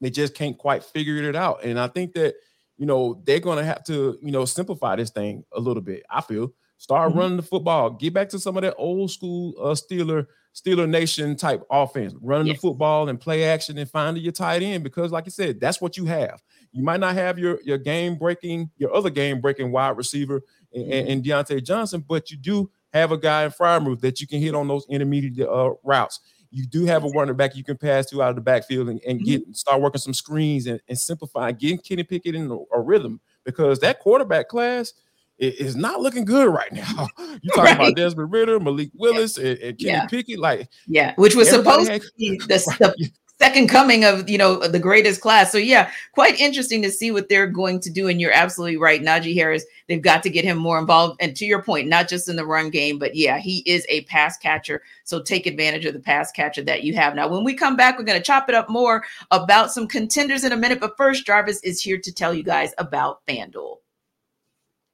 they 0.00 0.10
just 0.10 0.34
can't 0.34 0.58
quite 0.58 0.84
figure 0.84 1.16
it 1.16 1.36
out. 1.36 1.64
And 1.64 1.78
I 1.78 1.88
think 1.88 2.12
that 2.14 2.34
you 2.76 2.86
know 2.86 3.22
they're 3.24 3.40
going 3.40 3.58
to 3.58 3.64
have 3.64 3.84
to 3.84 4.18
you 4.22 4.32
know 4.32 4.44
simplify 4.44 4.96
this 4.96 5.10
thing 5.10 5.44
a 5.52 5.60
little 5.60 5.82
bit. 5.82 6.02
I 6.10 6.20
feel 6.20 6.52
start 6.78 7.10
mm-hmm. 7.10 7.18
running 7.18 7.36
the 7.36 7.42
football, 7.42 7.90
get 7.90 8.12
back 8.12 8.28
to 8.30 8.38
some 8.38 8.56
of 8.56 8.62
that 8.62 8.74
old 8.76 9.10
school 9.10 9.54
uh, 9.60 9.74
Steeler 9.74 10.26
Steeler 10.54 10.88
Nation 10.88 11.36
type 11.36 11.62
offense, 11.70 12.14
running 12.22 12.46
yes. 12.46 12.56
the 12.56 12.68
football 12.68 13.08
and 13.08 13.20
play 13.20 13.44
action 13.44 13.76
and 13.76 13.90
finding 13.90 14.22
your 14.22 14.32
tight 14.32 14.62
end 14.62 14.82
because, 14.82 15.12
like 15.12 15.24
I 15.26 15.30
said, 15.30 15.60
that's 15.60 15.80
what 15.80 15.96
you 15.96 16.06
have. 16.06 16.42
You 16.72 16.82
might 16.82 17.00
not 17.00 17.14
have 17.14 17.38
your 17.38 17.58
your 17.62 17.78
game 17.78 18.16
breaking, 18.16 18.70
your 18.76 18.94
other 18.94 19.10
game 19.10 19.40
breaking 19.40 19.72
wide 19.72 19.96
receiver 19.96 20.42
and, 20.72 20.84
mm-hmm. 20.84 21.10
and 21.10 21.24
Diontae 21.24 21.64
Johnson, 21.64 22.04
but 22.06 22.30
you 22.30 22.36
do 22.36 22.70
have 22.92 23.12
a 23.12 23.18
guy 23.18 23.44
in 23.44 23.50
Freiermuth 23.50 24.00
that 24.00 24.20
you 24.20 24.26
can 24.26 24.40
hit 24.40 24.54
on 24.54 24.68
those 24.68 24.86
intermediate 24.88 25.48
uh, 25.48 25.74
routes. 25.84 26.20
You 26.50 26.66
do 26.66 26.84
have 26.84 27.04
a 27.04 27.08
running 27.08 27.36
back 27.36 27.56
you 27.56 27.64
can 27.64 27.76
pass 27.76 28.06
to 28.06 28.22
out 28.22 28.30
of 28.30 28.36
the 28.36 28.42
backfield 28.42 28.88
and, 28.88 29.00
and 29.06 29.22
get 29.22 29.42
mm-hmm. 29.42 29.52
start 29.52 29.80
working 29.80 30.00
some 30.00 30.14
screens 30.14 30.66
and, 30.66 30.80
and 30.88 30.98
simplify, 30.98 31.52
getting 31.52 31.78
Kenny 31.78 32.02
Pickett 32.02 32.34
in 32.34 32.50
a, 32.50 32.76
a 32.76 32.80
rhythm 32.80 33.20
because 33.44 33.78
that 33.80 34.00
quarterback 34.00 34.48
class 34.48 34.92
is 35.38 35.76
not 35.76 36.00
looking 36.00 36.24
good 36.24 36.48
right 36.48 36.72
now. 36.72 37.08
You 37.42 37.50
talking 37.50 37.64
right. 37.64 37.74
about 37.74 37.96
Desmond 37.96 38.32
Ridder, 38.32 38.58
Malik 38.58 38.90
Willis, 38.94 39.36
yeah. 39.36 39.50
and, 39.50 39.58
and 39.58 39.78
Kenny 39.78 39.90
yeah. 39.90 40.06
Pickett, 40.06 40.38
like 40.38 40.68
yeah, 40.86 41.12
which 41.16 41.34
was 41.34 41.50
supposed 41.50 41.90
had, 41.90 42.00
to 42.00 42.10
be 42.16 42.38
the, 42.48 42.74
the 42.78 43.10
second 43.38 43.68
coming 43.68 44.04
of 44.04 44.28
you 44.28 44.38
know 44.38 44.66
the 44.66 44.78
greatest 44.78 45.20
class. 45.20 45.52
So 45.52 45.58
yeah, 45.58 45.90
quite 46.12 46.38
interesting 46.40 46.82
to 46.82 46.90
see 46.90 47.10
what 47.10 47.28
they're 47.28 47.46
going 47.46 47.80
to 47.80 47.90
do. 47.90 48.08
And 48.08 48.20
you're 48.20 48.32
absolutely 48.32 48.76
right, 48.76 49.02
Najee 49.02 49.34
Harris. 49.34 49.64
They've 49.88 50.02
got 50.02 50.22
to 50.24 50.30
get 50.30 50.44
him 50.44 50.58
more 50.58 50.78
involved. 50.78 51.20
And 51.20 51.36
to 51.36 51.46
your 51.46 51.62
point, 51.62 51.88
not 51.88 52.08
just 52.08 52.28
in 52.28 52.36
the 52.36 52.46
run 52.46 52.70
game, 52.70 52.98
but 52.98 53.14
yeah, 53.14 53.38
he 53.38 53.62
is 53.66 53.86
a 53.88 54.02
pass 54.02 54.36
catcher. 54.36 54.82
So 55.04 55.22
take 55.22 55.46
advantage 55.46 55.84
of 55.84 55.94
the 55.94 56.00
pass 56.00 56.32
catcher 56.32 56.62
that 56.64 56.82
you 56.82 56.94
have. 56.94 57.14
Now, 57.14 57.28
when 57.28 57.44
we 57.44 57.54
come 57.54 57.76
back, 57.76 57.98
we're 57.98 58.04
going 58.04 58.18
to 58.18 58.24
chop 58.24 58.48
it 58.48 58.54
up 58.54 58.68
more 58.68 59.04
about 59.30 59.70
some 59.70 59.86
contenders 59.86 60.44
in 60.44 60.52
a 60.52 60.56
minute. 60.56 60.80
But 60.80 60.96
first, 60.96 61.26
Jarvis 61.26 61.62
is 61.62 61.80
here 61.80 61.98
to 61.98 62.12
tell 62.12 62.34
you 62.34 62.42
guys 62.42 62.72
about 62.78 63.24
FanDuel. 63.26 63.76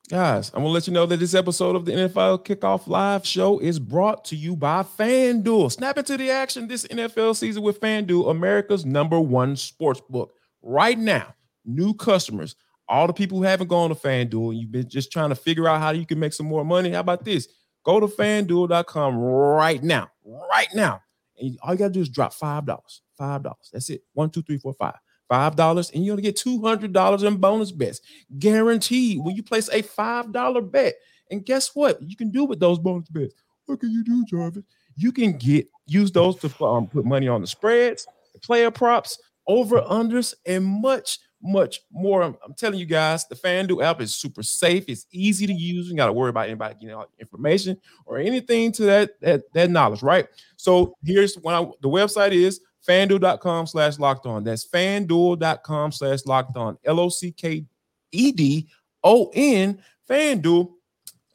Guys, 0.08 0.50
I'm 0.52 0.62
gonna 0.62 0.74
let 0.74 0.86
you 0.86 0.92
know 0.92 1.06
that 1.06 1.20
this 1.20 1.32
episode 1.32 1.76
of 1.76 1.84
the 1.84 1.92
NFL 1.92 2.44
Kickoff 2.44 2.86
Live 2.86 3.24
Show 3.24 3.60
is 3.60 3.78
brought 3.78 4.24
to 4.26 4.36
you 4.36 4.56
by 4.56 4.82
FanDuel. 4.82 5.70
Snap 5.70 5.96
into 5.96 6.16
the 6.16 6.30
action 6.30 6.66
this 6.66 6.86
NFL 6.88 7.36
season 7.36 7.62
with 7.62 7.80
FanDuel, 7.80 8.30
America's 8.30 8.84
number 8.84 9.20
one 9.20 9.56
sports 9.56 10.02
book. 10.10 10.34
Right 10.60 10.98
now, 10.98 11.34
new 11.64 11.94
customers, 11.94 12.56
all 12.88 13.06
the 13.06 13.12
people 13.12 13.38
who 13.38 13.44
haven't 13.44 13.68
gone 13.68 13.88
to 13.90 13.94
FanDuel 13.94 14.50
and 14.50 14.60
you've 14.60 14.72
been 14.72 14.88
just 14.88 15.12
trying 15.12 15.30
to 15.30 15.34
figure 15.36 15.68
out 15.68 15.80
how 15.80 15.90
you 15.90 16.04
can 16.04 16.18
make 16.18 16.32
some 16.32 16.46
more 16.46 16.64
money. 16.64 16.90
How 16.90 17.00
about 17.00 17.24
this? 17.24 17.48
Go 17.84 18.00
to 18.00 18.06
fanduel.com 18.06 19.16
right 19.16 19.82
now, 19.82 20.10
right 20.24 20.68
now. 20.74 21.00
And 21.38 21.56
all 21.62 21.72
you 21.72 21.78
gotta 21.78 21.92
do 21.92 22.00
is 22.00 22.08
drop 22.08 22.34
five 22.34 22.66
dollars. 22.66 23.02
Five 23.16 23.44
dollars. 23.44 23.70
That's 23.72 23.88
it. 23.88 24.02
One, 24.12 24.30
two, 24.30 24.42
three, 24.42 24.58
four, 24.58 24.74
five. 24.74 24.96
$5 25.32 25.92
and 25.92 26.04
you're 26.04 26.16
going 26.16 26.24
to 26.24 26.30
get 26.30 26.36
$200 26.36 27.24
in 27.26 27.36
bonus 27.36 27.72
bets 27.72 28.00
guaranteed 28.38 29.18
when 29.22 29.34
you 29.34 29.42
place 29.42 29.68
a 29.68 29.82
$5 29.82 30.70
bet. 30.70 30.94
And 31.30 31.44
guess 31.44 31.74
what? 31.74 32.02
You 32.02 32.16
can 32.16 32.30
do 32.30 32.44
with 32.44 32.60
those 32.60 32.78
bonus 32.78 33.08
bets. 33.08 33.34
What 33.66 33.80
can 33.80 33.90
you 33.90 34.04
do, 34.04 34.24
Jarvis? 34.26 34.64
You 34.96 35.12
can 35.12 35.38
get 35.38 35.68
use 35.86 36.12
those 36.12 36.36
to 36.40 36.64
um, 36.64 36.86
put 36.86 37.04
money 37.04 37.28
on 37.28 37.40
the 37.40 37.46
spreads, 37.46 38.06
player 38.42 38.70
props, 38.70 39.18
over 39.46 39.80
unders, 39.80 40.34
and 40.46 40.64
much, 40.64 41.18
much 41.42 41.80
more. 41.90 42.22
I'm, 42.22 42.36
I'm, 42.44 42.54
telling 42.54 42.78
you 42.78 42.86
guys, 42.86 43.26
the 43.26 43.34
FanDuel 43.34 43.82
app 43.82 44.00
is 44.00 44.14
super 44.14 44.42
safe. 44.42 44.84
It's 44.88 45.06
easy 45.10 45.46
to 45.46 45.52
use. 45.52 45.88
You 45.88 45.96
got 45.96 46.06
to 46.06 46.12
worry 46.12 46.30
about 46.30 46.46
anybody 46.46 46.74
getting 46.80 47.02
information 47.18 47.78
or 48.04 48.18
anything 48.18 48.72
to 48.72 48.82
that, 48.84 49.20
that 49.20 49.42
that 49.54 49.70
knowledge, 49.70 50.02
right? 50.02 50.26
So 50.56 50.96
here's 51.02 51.34
when 51.36 51.54
I, 51.54 51.64
the 51.80 51.88
website 51.88 52.32
is 52.32 52.60
fanduel.com 52.86 53.66
slash 53.66 53.98
locked 53.98 54.26
on. 54.26 54.44
That's 54.44 54.66
fanduel.com 54.66 55.92
slash 55.92 56.20
locked 56.26 56.56
on. 56.56 56.78
L 56.84 57.00
O 57.00 57.08
C 57.08 57.32
K 57.32 57.64
E 58.12 58.32
D 58.32 58.68
O 59.04 59.30
N, 59.34 59.82
Fanduel. 60.08 60.72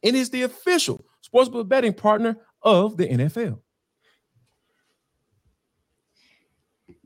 And 0.04 0.16
is 0.16 0.30
the 0.30 0.44
official 0.44 1.04
sportsbook 1.28 1.68
betting 1.68 1.94
partner 1.94 2.38
of 2.62 2.98
the 2.98 3.08
NFL. 3.08 3.60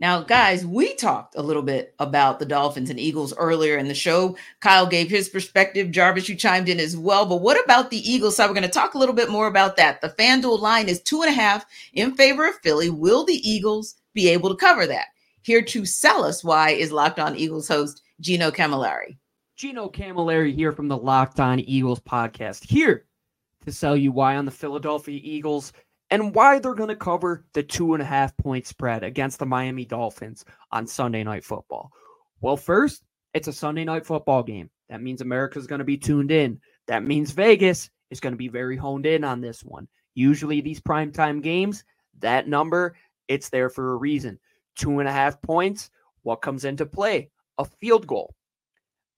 Now, 0.01 0.23
guys, 0.23 0.65
we 0.65 0.95
talked 0.95 1.35
a 1.35 1.43
little 1.43 1.61
bit 1.61 1.93
about 1.99 2.39
the 2.39 2.45
Dolphins 2.45 2.89
and 2.89 2.99
Eagles 2.99 3.35
earlier 3.37 3.77
in 3.77 3.87
the 3.87 3.93
show. 3.93 4.35
Kyle 4.59 4.87
gave 4.87 5.11
his 5.11 5.29
perspective. 5.29 5.91
Jarvis, 5.91 6.27
you 6.27 6.35
chimed 6.35 6.69
in 6.69 6.79
as 6.79 6.97
well. 6.97 7.27
But 7.27 7.41
what 7.41 7.63
about 7.63 7.91
the 7.91 8.11
Eagles 8.11 8.37
So 8.37 8.47
We're 8.47 8.55
going 8.55 8.63
to 8.63 8.69
talk 8.69 8.95
a 8.95 8.97
little 8.97 9.13
bit 9.13 9.29
more 9.29 9.45
about 9.45 9.77
that. 9.77 10.01
The 10.01 10.09
FanDuel 10.09 10.59
line 10.59 10.89
is 10.89 11.03
two 11.03 11.21
and 11.21 11.29
a 11.29 11.33
half 11.33 11.67
in 11.93 12.15
favor 12.15 12.47
of 12.47 12.55
Philly. 12.63 12.89
Will 12.89 13.23
the 13.23 13.47
Eagles 13.47 14.00
be 14.13 14.29
able 14.29 14.49
to 14.49 14.55
cover 14.55 14.87
that. 14.87 15.07
Here 15.41 15.61
to 15.61 15.85
sell 15.85 16.23
us 16.23 16.43
why 16.43 16.71
is 16.71 16.91
Locked 16.91 17.19
On 17.19 17.35
Eagles 17.35 17.67
host 17.67 18.01
Gino 18.19 18.51
Camilleri. 18.51 19.17
Gino 19.55 19.89
Camilleri 19.89 20.53
here 20.53 20.71
from 20.71 20.87
the 20.87 20.97
Locked 20.97 21.39
On 21.39 21.59
Eagles 21.59 21.99
podcast, 21.99 22.63
here 22.63 23.05
to 23.65 23.71
sell 23.71 23.95
you 23.95 24.11
why 24.11 24.35
on 24.35 24.45
the 24.45 24.51
Philadelphia 24.51 25.19
Eagles 25.21 25.73
and 26.09 26.35
why 26.35 26.59
they're 26.59 26.73
going 26.73 26.89
to 26.89 26.95
cover 26.95 27.45
the 27.53 27.63
two 27.63 27.93
and 27.93 28.01
a 28.01 28.05
half 28.05 28.35
point 28.37 28.67
spread 28.67 29.03
against 29.03 29.39
the 29.39 29.45
Miami 29.45 29.85
Dolphins 29.85 30.45
on 30.71 30.85
Sunday 30.85 31.23
Night 31.23 31.45
Football. 31.45 31.91
Well, 32.41 32.57
first, 32.57 33.03
it's 33.33 33.47
a 33.47 33.53
Sunday 33.53 33.85
Night 33.85 34.05
Football 34.05 34.43
game. 34.43 34.69
That 34.89 35.01
means 35.01 35.21
America's 35.21 35.67
going 35.67 35.79
to 35.79 35.85
be 35.85 35.97
tuned 35.97 36.31
in. 36.31 36.59
That 36.87 37.03
means 37.03 37.31
Vegas 37.31 37.89
is 38.09 38.19
going 38.19 38.33
to 38.33 38.37
be 38.37 38.49
very 38.49 38.75
honed 38.75 39.05
in 39.05 39.23
on 39.23 39.39
this 39.39 39.63
one. 39.63 39.87
Usually, 40.13 40.59
these 40.59 40.81
primetime 40.81 41.41
games, 41.41 41.85
that 42.19 42.47
number 42.47 42.95
it's 43.31 43.49
there 43.49 43.69
for 43.69 43.93
a 43.93 43.97
reason. 43.97 44.39
Two 44.75 44.99
and 44.99 45.07
a 45.07 45.11
half 45.11 45.41
points. 45.41 45.89
What 46.23 46.41
comes 46.41 46.65
into 46.65 46.85
play? 46.85 47.29
A 47.57 47.65
field 47.65 48.07
goal. 48.07 48.35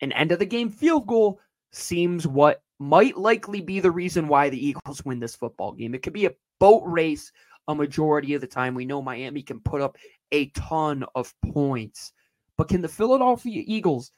An 0.01 0.11
end 0.11 0.31
of 0.31 0.39
the 0.39 0.45
game 0.45 0.69
field 0.69 1.07
goal 1.07 1.39
seems 1.71 2.27
what 2.27 2.61
might 2.79 3.17
likely 3.17 3.61
be 3.61 3.79
the 3.79 3.91
reason 3.91 4.27
why 4.27 4.49
the 4.49 4.67
Eagles 4.67 5.03
win 5.05 5.19
this 5.19 5.35
football 5.35 5.71
game. 5.71 5.95
It 5.95 6.03
could 6.03 6.13
be 6.13 6.25
a 6.25 6.35
boat 6.59 6.83
race 6.85 7.31
a 7.67 7.75
majority 7.75 8.33
of 8.33 8.41
the 8.41 8.47
time. 8.47 8.75
We 8.75 8.85
know 8.85 9.01
Miami 9.01 9.41
can 9.41 9.59
put 9.59 9.81
up 9.81 9.97
a 10.31 10.47
ton 10.49 11.05
of 11.15 11.33
points. 11.53 12.11
But 12.57 12.67
can 12.67 12.81
the 12.81 12.87
Philadelphia 12.87 13.63
Eagles 13.65 14.11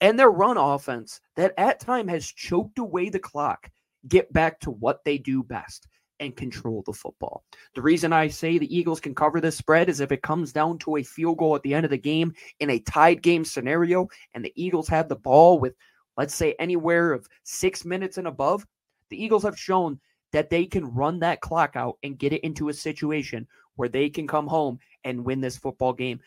and 0.00 0.18
their 0.18 0.30
run 0.30 0.56
offense 0.56 1.20
that 1.36 1.54
at 1.56 1.80
time 1.80 2.08
has 2.08 2.26
choked 2.26 2.78
away 2.78 3.08
the 3.08 3.18
clock 3.18 3.70
get 4.06 4.32
back 4.32 4.60
to 4.60 4.70
what 4.70 5.04
they 5.04 5.18
do 5.18 5.42
best? 5.42 5.86
And 6.20 6.36
control 6.36 6.82
the 6.86 6.92
football. 6.92 7.44
The 7.74 7.82
reason 7.82 8.12
I 8.12 8.28
say 8.28 8.58
the 8.58 8.76
Eagles 8.76 9.00
can 9.00 9.14
cover 9.14 9.40
this 9.40 9.56
spread 9.56 9.88
is 9.88 10.00
if 10.00 10.12
it 10.12 10.22
comes 10.22 10.52
down 10.52 10.78
to 10.80 10.96
a 10.96 11.02
field 11.02 11.38
goal 11.38 11.54
at 11.54 11.62
the 11.62 11.74
end 11.74 11.84
of 11.84 11.90
the 11.90 11.98
game 11.98 12.34
in 12.60 12.70
a 12.70 12.80
tied 12.80 13.22
game 13.22 13.44
scenario 13.44 14.08
and 14.34 14.44
the 14.44 14.52
Eagles 14.56 14.88
have 14.88 15.08
the 15.08 15.16
ball 15.16 15.58
with, 15.58 15.74
let's 16.16 16.34
say, 16.34 16.54
anywhere 16.58 17.12
of 17.12 17.26
six 17.44 17.84
minutes 17.84 18.18
and 18.18 18.26
above, 18.26 18.66
the 19.10 19.22
Eagles 19.22 19.42
have 19.42 19.58
shown 19.58 20.00
that 20.32 20.50
they 20.50 20.66
can 20.66 20.94
run 20.94 21.20
that 21.20 21.40
clock 21.40 21.76
out 21.76 21.96
and 22.02 22.18
get 22.18 22.32
it 22.32 22.44
into 22.44 22.68
a 22.68 22.74
situation 22.74 23.46
where 23.76 23.88
they 23.88 24.10
can 24.10 24.26
come 24.26 24.46
home 24.46 24.78
and 25.04 25.24
win 25.24 25.40
this 25.40 25.56
football 25.56 25.92
game. 25.92 26.20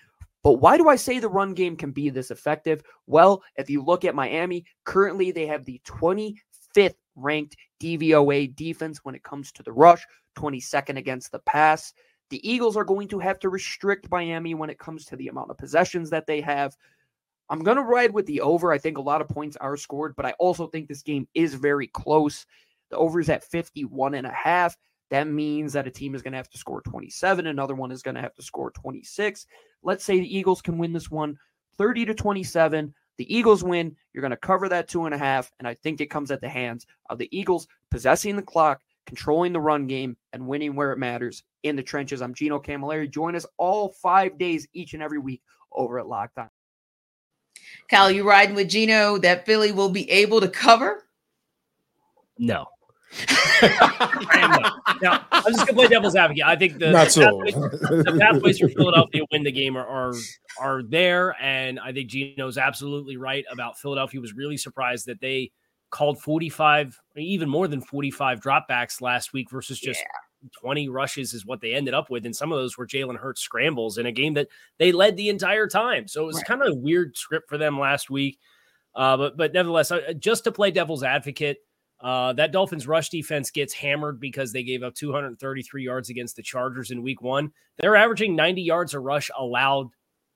But 0.43 0.53
why 0.53 0.77
do 0.77 0.89
I 0.89 0.95
say 0.95 1.19
the 1.19 1.29
run 1.29 1.53
game 1.53 1.75
can 1.75 1.91
be 1.91 2.09
this 2.09 2.31
effective? 2.31 2.81
Well, 3.05 3.43
if 3.57 3.69
you 3.69 3.83
look 3.83 4.05
at 4.05 4.15
Miami, 4.15 4.65
currently 4.85 5.31
they 5.31 5.45
have 5.45 5.65
the 5.65 5.79
25th 5.85 6.95
ranked 7.15 7.55
DVOA 7.81 8.55
defense 8.55 8.99
when 9.03 9.15
it 9.15 9.23
comes 9.23 9.51
to 9.53 9.63
the 9.63 9.71
rush, 9.71 10.05
22nd 10.37 10.97
against 10.97 11.31
the 11.31 11.39
pass. 11.39 11.93
The 12.29 12.47
Eagles 12.49 12.77
are 12.77 12.85
going 12.85 13.07
to 13.09 13.19
have 13.19 13.39
to 13.39 13.49
restrict 13.49 14.09
Miami 14.09 14.53
when 14.53 14.69
it 14.69 14.79
comes 14.79 15.05
to 15.05 15.15
the 15.15 15.27
amount 15.27 15.51
of 15.51 15.57
possessions 15.57 16.09
that 16.11 16.27
they 16.27 16.39
have. 16.41 16.75
I'm 17.49 17.63
going 17.63 17.77
to 17.77 17.83
ride 17.83 18.13
with 18.13 18.25
the 18.27 18.39
over. 18.39 18.71
I 18.71 18.77
think 18.77 18.97
a 18.97 19.01
lot 19.01 19.19
of 19.19 19.27
points 19.27 19.57
are 19.57 19.75
scored, 19.75 20.15
but 20.15 20.25
I 20.25 20.31
also 20.39 20.67
think 20.67 20.87
this 20.87 21.01
game 21.01 21.27
is 21.33 21.53
very 21.53 21.87
close. 21.87 22.45
The 22.89 22.97
over 22.97 23.19
is 23.19 23.29
at 23.29 23.43
51 23.43 24.13
and 24.13 24.25
a 24.25 24.31
half. 24.31 24.77
That 25.09 25.27
means 25.27 25.73
that 25.73 25.87
a 25.87 25.91
team 25.91 26.15
is 26.15 26.21
going 26.21 26.31
to 26.31 26.37
have 26.37 26.49
to 26.51 26.57
score 26.57 26.81
27. 26.81 27.47
Another 27.47 27.75
one 27.75 27.91
is 27.91 28.01
going 28.01 28.15
to 28.15 28.21
have 28.21 28.33
to 28.35 28.41
score 28.41 28.71
26. 28.71 29.45
Let's 29.83 30.05
say 30.05 30.19
the 30.19 30.37
Eagles 30.37 30.61
can 30.61 30.77
win 30.77 30.93
this 30.93 31.11
one 31.11 31.37
30 31.77 32.05
to 32.05 32.13
27. 32.13 32.93
The 33.21 33.37
Eagles 33.37 33.63
win. 33.63 33.95
You're 34.13 34.23
going 34.23 34.31
to 34.31 34.35
cover 34.37 34.67
that 34.67 34.87
two 34.87 35.05
and 35.05 35.13
a 35.13 35.17
half. 35.17 35.51
And 35.59 35.67
I 35.67 35.75
think 35.75 36.01
it 36.01 36.07
comes 36.07 36.31
at 36.31 36.41
the 36.41 36.49
hands 36.49 36.87
of 37.11 37.19
the 37.19 37.29
Eagles 37.29 37.67
possessing 37.91 38.35
the 38.35 38.41
clock, 38.41 38.81
controlling 39.05 39.53
the 39.53 39.61
run 39.61 39.85
game, 39.85 40.17
and 40.33 40.47
winning 40.47 40.73
where 40.73 40.91
it 40.91 40.97
matters 40.97 41.43
in 41.61 41.75
the 41.75 41.83
trenches. 41.83 42.23
I'm 42.23 42.33
Gino 42.33 42.59
Camilleri. 42.59 43.07
Join 43.07 43.35
us 43.35 43.45
all 43.57 43.89
five 43.89 44.39
days 44.39 44.67
each 44.73 44.95
and 44.95 45.03
every 45.03 45.19
week 45.19 45.43
over 45.71 45.99
at 45.99 46.07
Locked 46.07 46.39
On. 46.39 46.49
Kyle, 47.87 48.09
you 48.09 48.27
riding 48.27 48.55
with 48.55 48.69
Gino 48.69 49.19
that 49.19 49.45
Philly 49.45 49.71
will 49.71 49.91
be 49.91 50.09
able 50.09 50.41
to 50.41 50.47
cover? 50.47 51.07
No. 52.39 52.65
Now, 55.01 55.25
I'm 55.31 55.53
just 55.53 55.65
gonna 55.67 55.73
play 55.73 55.87
devil's 55.87 56.15
advocate. 56.15 56.43
I 56.45 56.55
think 56.55 56.79
the, 56.79 56.91
Not 56.91 57.05
the, 57.07 57.11
so. 57.11 57.23
pathways, 57.43 57.53
the 57.53 58.17
pathways 58.19 58.59
for 58.59 58.69
Philadelphia 58.69 59.21
to 59.21 59.27
win 59.31 59.43
the 59.43 59.51
game 59.51 59.75
are, 59.77 59.85
are 59.85 60.13
are 60.59 60.83
there, 60.83 61.35
and 61.41 61.79
I 61.79 61.91
think 61.91 62.09
Gino's 62.09 62.57
absolutely 62.57 63.17
right 63.17 63.45
about 63.51 63.77
Philadelphia. 63.77 64.19
Was 64.21 64.33
really 64.33 64.57
surprised 64.57 65.05
that 65.07 65.19
they 65.21 65.51
called 65.89 66.21
45, 66.21 66.99
even 67.17 67.49
more 67.49 67.67
than 67.67 67.81
45 67.81 68.39
dropbacks 68.39 69.01
last 69.01 69.33
week 69.33 69.49
versus 69.51 69.79
just 69.79 70.01
20 70.61 70.87
rushes 70.89 71.33
is 71.33 71.45
what 71.45 71.59
they 71.61 71.73
ended 71.73 71.93
up 71.93 72.09
with, 72.09 72.25
and 72.25 72.35
some 72.35 72.51
of 72.51 72.57
those 72.59 72.77
were 72.77 72.87
Jalen 72.87 73.17
Hurts 73.17 73.41
scrambles 73.41 73.97
in 73.97 74.05
a 74.05 74.11
game 74.11 74.33
that 74.35 74.47
they 74.79 74.91
led 74.91 75.17
the 75.17 75.29
entire 75.29 75.67
time. 75.67 76.07
So 76.07 76.23
it 76.23 76.27
was 76.27 76.37
Right. 76.37 76.45
kind 76.45 76.61
of 76.61 76.69
a 76.69 76.75
weird 76.75 77.15
script 77.17 77.49
for 77.49 77.57
them 77.57 77.77
last 77.79 78.09
week. 78.09 78.39
Uh, 78.95 79.15
but 79.17 79.37
but 79.37 79.53
nevertheless, 79.53 79.91
uh, 79.91 80.13
just 80.17 80.43
to 80.45 80.51
play 80.51 80.71
devil's 80.71 81.03
advocate, 81.03 81.57
uh, 82.01 82.33
that 82.33 82.51
Dolphins 82.51 82.87
rush 82.87 83.09
defense 83.09 83.51
gets 83.51 83.73
hammered 83.73 84.19
because 84.19 84.51
they 84.51 84.63
gave 84.63 84.81
up 84.83 84.95
233 84.95 85.83
yards 85.83 86.09
against 86.09 86.35
the 86.35 86.41
Chargers 86.41 86.91
in 86.91 87.03
week 87.03 87.21
one. 87.21 87.51
They're 87.77 87.95
averaging 87.95 88.35
90 88.35 88.61
yards 88.63 88.93
a 88.93 88.99
rush 88.99 89.29
allowed 89.37 89.89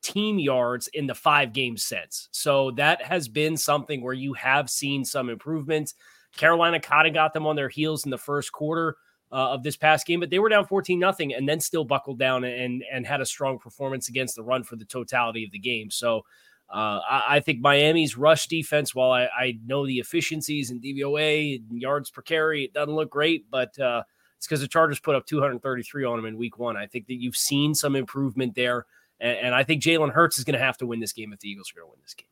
team 0.04 0.38
yards 0.38 0.88
in 0.90 1.08
the 1.08 1.16
five 1.16 1.52
game 1.52 1.78
sets. 1.78 2.30
So 2.32 2.72
that 2.72 3.02
has 3.02 3.28
been 3.28 3.58
something 3.58 4.04
where 4.04 4.14
you 4.14 4.34
have 4.34 4.70
seen 4.70 5.04
some 5.04 5.30
improvements. 5.30 5.96
Carolina 6.38 6.80
kind 6.80 7.08
of 7.08 7.14
got 7.14 7.34
them 7.34 7.48
on 7.48 7.56
their 7.56 7.70
heels 7.70 8.06
in 8.06 8.12
the 8.12 8.18
first 8.18 8.52
quarter 8.52 8.98
uh, 9.32 9.52
of 9.52 9.64
this 9.64 9.76
past 9.76 10.06
game, 10.06 10.20
but 10.20 10.30
they 10.30 10.38
were 10.38 10.50
down 10.50 10.68
14 10.68 11.00
nothing 11.00 11.34
and 11.34 11.50
then 11.50 11.60
still 11.60 11.84
buckled 11.84 12.20
down 12.20 12.44
and 12.44 12.84
and 12.92 13.08
had 13.08 13.22
a 13.22 13.26
strong 13.26 13.58
performance 13.58 14.08
against 14.08 14.36
the 14.36 14.44
run 14.44 14.64
for 14.64 14.76
the 14.76 14.86
totality 14.86 15.44
of 15.44 15.52
the 15.52 15.60
game. 15.60 15.90
So 15.90 16.22
uh, 16.70 17.00
I, 17.10 17.24
I 17.28 17.40
think 17.40 17.62
Miami's 17.62 18.18
rush 18.18 18.48
defense, 18.48 18.96
while 18.96 19.12
I, 19.12 19.26
I 19.26 19.60
know 19.66 19.86
the 19.86 20.00
efficiencies 20.00 20.72
and 20.72 20.82
DVOA 20.82 21.62
and 21.70 21.82
yards 21.82 22.10
per 22.10 22.22
carry, 22.22 22.64
it 22.64 22.74
doesn't 22.74 22.94
look 22.94 23.10
great, 23.10 23.50
but 23.50 23.78
uh, 23.80 24.04
it's 24.38 24.48
because 24.48 24.62
the 24.62 24.68
Chargers 24.68 25.00
put 25.00 25.16
up 25.16 25.26
233 25.26 26.06
on 26.06 26.18
them 26.18 26.26
in 26.26 26.38
week 26.38 26.58
one. 26.58 26.76
I 26.76 26.88
think 26.88 27.08
that 27.08 27.16
you've 27.16 27.38
seen 27.38 27.76
some 27.76 27.96
improvement 27.96 28.56
there. 28.56 28.86
And, 29.20 29.38
and 29.38 29.56
I 29.56 29.64
think 29.64 29.82
Jalen 29.82 30.12
Hurts 30.12 30.38
is 30.38 30.44
going 30.44 30.58
to 30.58 30.64
have 30.64 30.78
to 30.78 30.88
win 30.88 31.00
this 31.00 31.14
game 31.14 31.34
if 31.34 31.40
the 31.40 31.50
Eagles 31.50 31.72
are 31.72 31.80
going 31.80 31.88
to 31.88 31.92
win 31.92 32.02
this 32.02 32.14
game. 32.14 32.28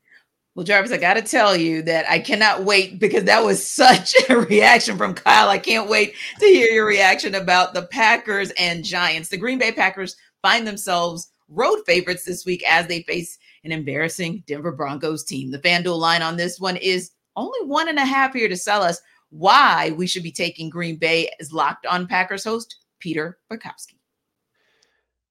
Well, 0.55 0.65
Jarvis, 0.65 0.91
I 0.91 0.97
got 0.97 1.15
to 1.15 1.23
tell 1.23 1.55
you 1.57 1.81
that 1.83 2.07
I 2.07 2.19
cannot 2.19 2.63
wait 2.63 2.99
because 2.99 3.23
that 3.23 3.43
was 3.43 3.65
such 3.65 4.13
a 4.29 4.37
reaction 4.37 4.97
from 4.97 5.15
Kyle. 5.15 5.49
I 5.49 5.57
can't 5.57 5.89
wait 5.89 6.13
to 6.39 6.45
hear 6.45 6.69
your 6.69 6.85
reaction 6.85 7.35
about 7.35 7.73
the 7.73 7.83
Packers 7.83 8.51
and 8.59 8.83
Giants. 8.83 9.29
The 9.29 9.37
Green 9.37 9.57
Bay 9.57 9.71
Packers 9.71 10.15
find 10.41 10.67
themselves 10.67 11.31
road 11.49 11.79
favorites 11.85 12.25
this 12.25 12.45
week 12.45 12.63
as 12.67 12.87
they 12.87 13.01
face 13.03 13.39
an 13.63 13.71
embarrassing 13.71 14.43
Denver 14.47 14.71
Broncos 14.71 15.23
team. 15.23 15.51
The 15.51 15.59
FanDuel 15.59 15.97
line 15.97 16.21
on 16.21 16.37
this 16.37 16.59
one 16.59 16.77
is 16.77 17.11
only 17.35 17.59
one 17.65 17.89
and 17.89 17.97
a 17.97 18.05
half 18.05 18.33
here 18.33 18.49
to 18.49 18.57
sell 18.57 18.83
us 18.83 19.01
why 19.29 19.91
we 19.97 20.05
should 20.05 20.23
be 20.23 20.31
taking 20.31 20.69
Green 20.69 20.97
Bay 20.97 21.31
as 21.39 21.51
locked 21.51 21.85
on 21.85 22.07
Packers 22.07 22.43
host 22.43 22.75
Peter 22.99 23.39
Bukowski. 23.51 23.97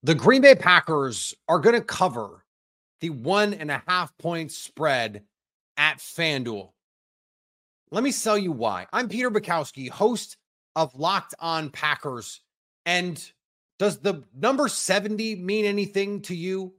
The 0.03 0.15
Green 0.15 0.43
Bay 0.43 0.55
Packers 0.55 1.35
are 1.49 1.61
going 1.61 1.77
to 1.77 1.85
cover 1.85 2.45
the 3.01 3.11
one 3.11 3.55
and 3.55 3.71
a 3.71 3.83
half 3.87 4.17
point 4.19 4.51
spread 4.51 5.23
at 5.77 5.99
FanDuel. 5.99 6.71
Let 7.91 8.03
me 8.03 8.13
tell 8.13 8.39
you 8.39 8.53
why. 8.53 8.87
I'm 8.93 9.09
Peter 9.09 9.31
Bukowski, 9.31 9.89
host 9.89 10.37
of 10.75 10.95
Locked 10.95 11.35
On 11.39 11.71
Packers. 11.71 12.41
And 12.87 13.23
does 13.79 13.99
the 13.99 14.25
number 14.35 14.69
70 14.69 15.37
mean 15.37 15.65
anything 15.65 16.23
to 16.23 16.35
you? 16.35 16.75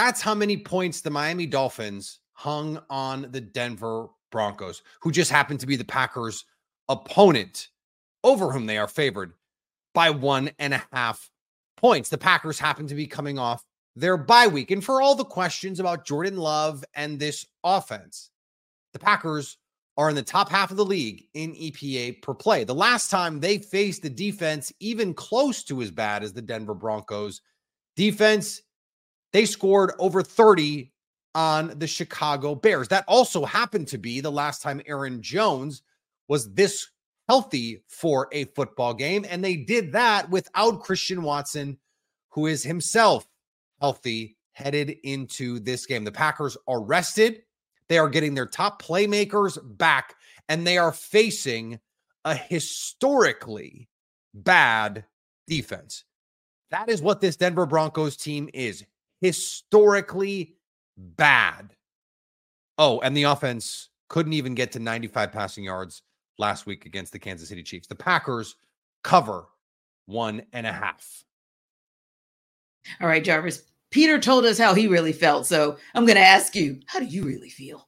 That's 0.00 0.22
how 0.22 0.34
many 0.34 0.56
points 0.56 1.02
the 1.02 1.10
Miami 1.10 1.44
Dolphins 1.44 2.20
hung 2.32 2.80
on 2.88 3.26
the 3.32 3.40
Denver 3.42 4.08
Broncos, 4.32 4.82
who 5.02 5.12
just 5.12 5.30
happened 5.30 5.60
to 5.60 5.66
be 5.66 5.76
the 5.76 5.84
Packers' 5.84 6.46
opponent 6.88 7.68
over 8.24 8.50
whom 8.50 8.64
they 8.64 8.78
are 8.78 8.88
favored 8.88 9.34
by 9.92 10.08
one 10.08 10.52
and 10.58 10.72
a 10.72 10.82
half 10.90 11.30
points. 11.76 12.08
The 12.08 12.16
Packers 12.16 12.58
happen 12.58 12.86
to 12.86 12.94
be 12.94 13.06
coming 13.06 13.38
off 13.38 13.62
their 13.94 14.16
bye 14.16 14.46
week. 14.46 14.70
And 14.70 14.82
for 14.82 15.02
all 15.02 15.14
the 15.14 15.22
questions 15.22 15.80
about 15.80 16.06
Jordan 16.06 16.38
Love 16.38 16.82
and 16.94 17.20
this 17.20 17.44
offense, 17.62 18.30
the 18.94 18.98
Packers 18.98 19.58
are 19.98 20.08
in 20.08 20.16
the 20.16 20.22
top 20.22 20.48
half 20.48 20.70
of 20.70 20.78
the 20.78 20.84
league 20.84 21.26
in 21.34 21.52
EPA 21.52 22.22
per 22.22 22.32
play. 22.32 22.64
The 22.64 22.74
last 22.74 23.10
time 23.10 23.38
they 23.38 23.58
faced 23.58 24.02
a 24.06 24.08
defense 24.08 24.72
even 24.80 25.12
close 25.12 25.62
to 25.64 25.82
as 25.82 25.90
bad 25.90 26.22
as 26.22 26.32
the 26.32 26.40
Denver 26.40 26.72
Broncos 26.72 27.42
defense, 27.96 28.62
they 29.32 29.44
scored 29.44 29.92
over 29.98 30.22
30 30.22 30.92
on 31.34 31.78
the 31.78 31.86
Chicago 31.86 32.54
Bears. 32.54 32.88
That 32.88 33.04
also 33.06 33.44
happened 33.44 33.88
to 33.88 33.98
be 33.98 34.20
the 34.20 34.32
last 34.32 34.62
time 34.62 34.82
Aaron 34.86 35.22
Jones 35.22 35.82
was 36.28 36.52
this 36.52 36.88
healthy 37.28 37.82
for 37.86 38.28
a 38.32 38.44
football 38.46 38.94
game. 38.94 39.24
And 39.28 39.44
they 39.44 39.56
did 39.56 39.92
that 39.92 40.28
without 40.30 40.82
Christian 40.82 41.22
Watson, 41.22 41.78
who 42.30 42.46
is 42.46 42.62
himself 42.62 43.28
healthy 43.80 44.36
headed 44.52 44.96
into 45.04 45.60
this 45.60 45.86
game. 45.86 46.04
The 46.04 46.12
Packers 46.12 46.56
are 46.66 46.82
rested. 46.82 47.42
They 47.88 47.98
are 47.98 48.08
getting 48.08 48.34
their 48.34 48.46
top 48.46 48.82
playmakers 48.82 49.58
back, 49.76 50.14
and 50.48 50.66
they 50.66 50.78
are 50.78 50.92
facing 50.92 51.80
a 52.24 52.34
historically 52.34 53.88
bad 54.34 55.04
defense. 55.48 56.04
That 56.70 56.88
is 56.88 57.02
what 57.02 57.20
this 57.20 57.36
Denver 57.36 57.66
Broncos 57.66 58.16
team 58.16 58.48
is 58.54 58.84
historically 59.20 60.56
bad. 60.96 61.74
Oh, 62.78 63.00
and 63.00 63.16
the 63.16 63.24
offense 63.24 63.90
couldn't 64.08 64.32
even 64.32 64.54
get 64.54 64.72
to 64.72 64.78
95 64.78 65.32
passing 65.32 65.64
yards 65.64 66.02
last 66.38 66.66
week 66.66 66.86
against 66.86 67.12
the 67.12 67.18
Kansas 67.18 67.48
City 67.48 67.62
Chiefs. 67.62 67.86
The 67.86 67.94
Packers 67.94 68.56
cover 69.04 69.46
one 70.06 70.42
and 70.52 70.66
a 70.66 70.72
half. 70.72 71.24
All 73.00 73.08
right, 73.08 73.22
Jarvis. 73.22 73.64
Peter 73.90 74.18
told 74.18 74.44
us 74.44 74.58
how 74.58 74.72
he 74.72 74.86
really 74.86 75.12
felt. 75.12 75.46
So 75.46 75.76
I'm 75.94 76.06
going 76.06 76.16
to 76.16 76.22
ask 76.22 76.54
you, 76.54 76.80
how 76.86 77.00
do 77.00 77.06
you 77.06 77.24
really 77.24 77.50
feel? 77.50 77.86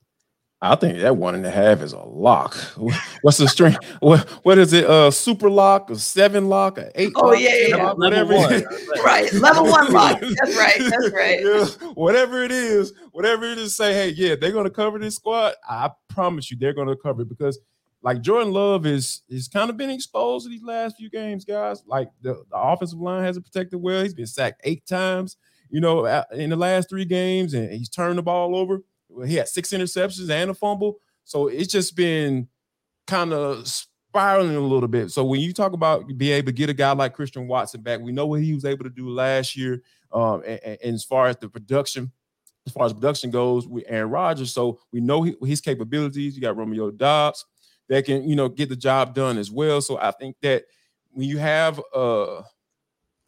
I 0.65 0.77
think 0.77 1.01
that 1.01 1.17
one 1.17 1.35
and 1.35 1.45
a 1.45 1.51
half 1.51 1.81
is 1.81 1.93
a 1.93 1.99
lock. 1.99 2.55
What's 3.23 3.39
the 3.39 3.49
string? 3.49 3.77
What 3.99 4.21
what 4.45 4.59
is 4.59 4.73
it? 4.73 4.85
Uh, 4.85 5.11
super 5.11 5.51
lock, 5.51 5.91
a 5.91 5.97
seven 5.97 6.49
lock, 6.49 6.79
a 6.79 6.89
eight? 6.95 7.13
Oh, 7.17 7.31
lock, 7.31 7.41
yeah, 7.41 7.49
yeah, 7.49 7.67
yeah. 7.67 7.77
lock, 7.85 7.99
Level 7.99 8.37
whatever. 8.39 8.65
one. 8.69 9.05
Right. 9.05 9.33
Level 9.33 9.65
one 9.67 9.93
lock. 9.93 10.21
That's 10.21 10.57
right. 10.57 10.79
That's 10.79 11.11
right. 11.13 11.41
Yeah, 11.43 11.67
whatever 11.95 12.45
it 12.45 12.53
is, 12.53 12.93
whatever 13.11 13.45
it 13.45 13.59
is, 13.59 13.75
say, 13.75 13.93
hey, 13.93 14.11
yeah, 14.11 14.37
they're 14.37 14.53
gonna 14.53 14.71
cover 14.71 15.01
this 15.01 15.17
squad. 15.17 15.55
I 15.69 15.91
promise 16.09 16.49
you, 16.51 16.57
they're 16.57 16.73
gonna 16.73 16.95
cover 16.97 17.23
it 17.23 17.29
because, 17.29 17.59
like 18.03 18.21
Jordan 18.21 18.53
Love 18.53 18.87
is 18.87 19.23
is 19.29 19.49
kind 19.49 19.69
of 19.69 19.77
been 19.77 19.91
exposed 19.91 20.47
in 20.47 20.53
these 20.53 20.63
last 20.63 20.97
few 20.97 21.11
games, 21.11 21.45
guys. 21.45 21.83
Like 21.89 22.09
the, 22.21 22.35
the 22.35 22.57
offensive 22.57 23.01
line 23.01 23.25
hasn't 23.25 23.45
protected 23.45 23.83
well. 23.83 24.05
He's 24.05 24.15
been 24.15 24.27
sacked 24.27 24.61
eight 24.63 24.87
times, 24.87 25.37
you 25.71 25.81
know, 25.81 26.07
in 26.33 26.51
the 26.51 26.57
last 26.57 26.89
three 26.89 27.05
games, 27.05 27.53
and 27.55 27.73
he's 27.73 27.89
turned 27.89 28.19
the 28.19 28.23
ball 28.23 28.55
over. 28.55 28.83
He 29.27 29.37
had 29.37 29.49
six 29.49 29.71
interceptions 29.71 30.31
and 30.31 30.51
a 30.51 30.55
fumble, 30.55 30.99
so 31.25 31.49
it's 31.49 31.73
just 31.73 31.97
been 31.97 32.49
kind 33.07 33.33
of 33.33 33.67
spiraling 33.67 34.57
a 34.57 34.61
little 34.61 34.89
bit. 34.89 35.11
So 35.11 35.25
when 35.25 35.41
you 35.41 35.53
talk 35.53 35.73
about 35.73 36.07
being 36.17 36.35
able 36.37 36.47
to 36.47 36.53
get 36.53 36.71
a 36.71 36.75
guy 36.75 36.93
like 36.93 37.15
Christian 37.15 37.49
Watson 37.49 37.81
back, 37.83 38.01
we 38.01 38.13
know 38.13 38.27
what 38.27 38.41
he 38.43 38.53
was 38.55 38.65
able 38.65 38.85
to 38.85 38.91
do 38.91 39.09
last 39.09 39.57
year. 39.57 39.83
Um, 40.13 40.43
and, 40.47 40.61
and- 40.65 40.79
and 40.85 40.95
as 40.95 41.05
far 41.05 41.29
as 41.29 41.37
the 41.39 41.49
production, 41.49 42.13
as 42.67 42.73
far 42.73 42.87
as 42.87 42.93
production 42.93 43.31
goes, 43.31 43.67
with 43.67 43.85
Aaron 43.89 44.11
Rodgers, 44.11 44.53
so 44.53 44.79
we 44.93 45.01
know 45.01 45.23
he- 45.23 45.37
his 45.43 45.61
capabilities. 45.61 46.37
You 46.37 46.43
got 46.43 46.57
Romeo 46.57 46.91
Doubs 46.91 47.45
that 47.89 48.05
can, 48.05 48.29
you 48.29 48.37
know, 48.37 48.49
get 48.49 48.69
the 48.69 48.77
job 48.77 49.15
done 49.15 49.39
as 49.39 49.51
well. 49.51 49.81
So 49.81 49.99
I 49.99 50.11
think 50.13 50.37
that 50.43 50.65
when 51.11 51.27
you 51.29 51.39
have 51.39 51.81
a, 51.95 52.43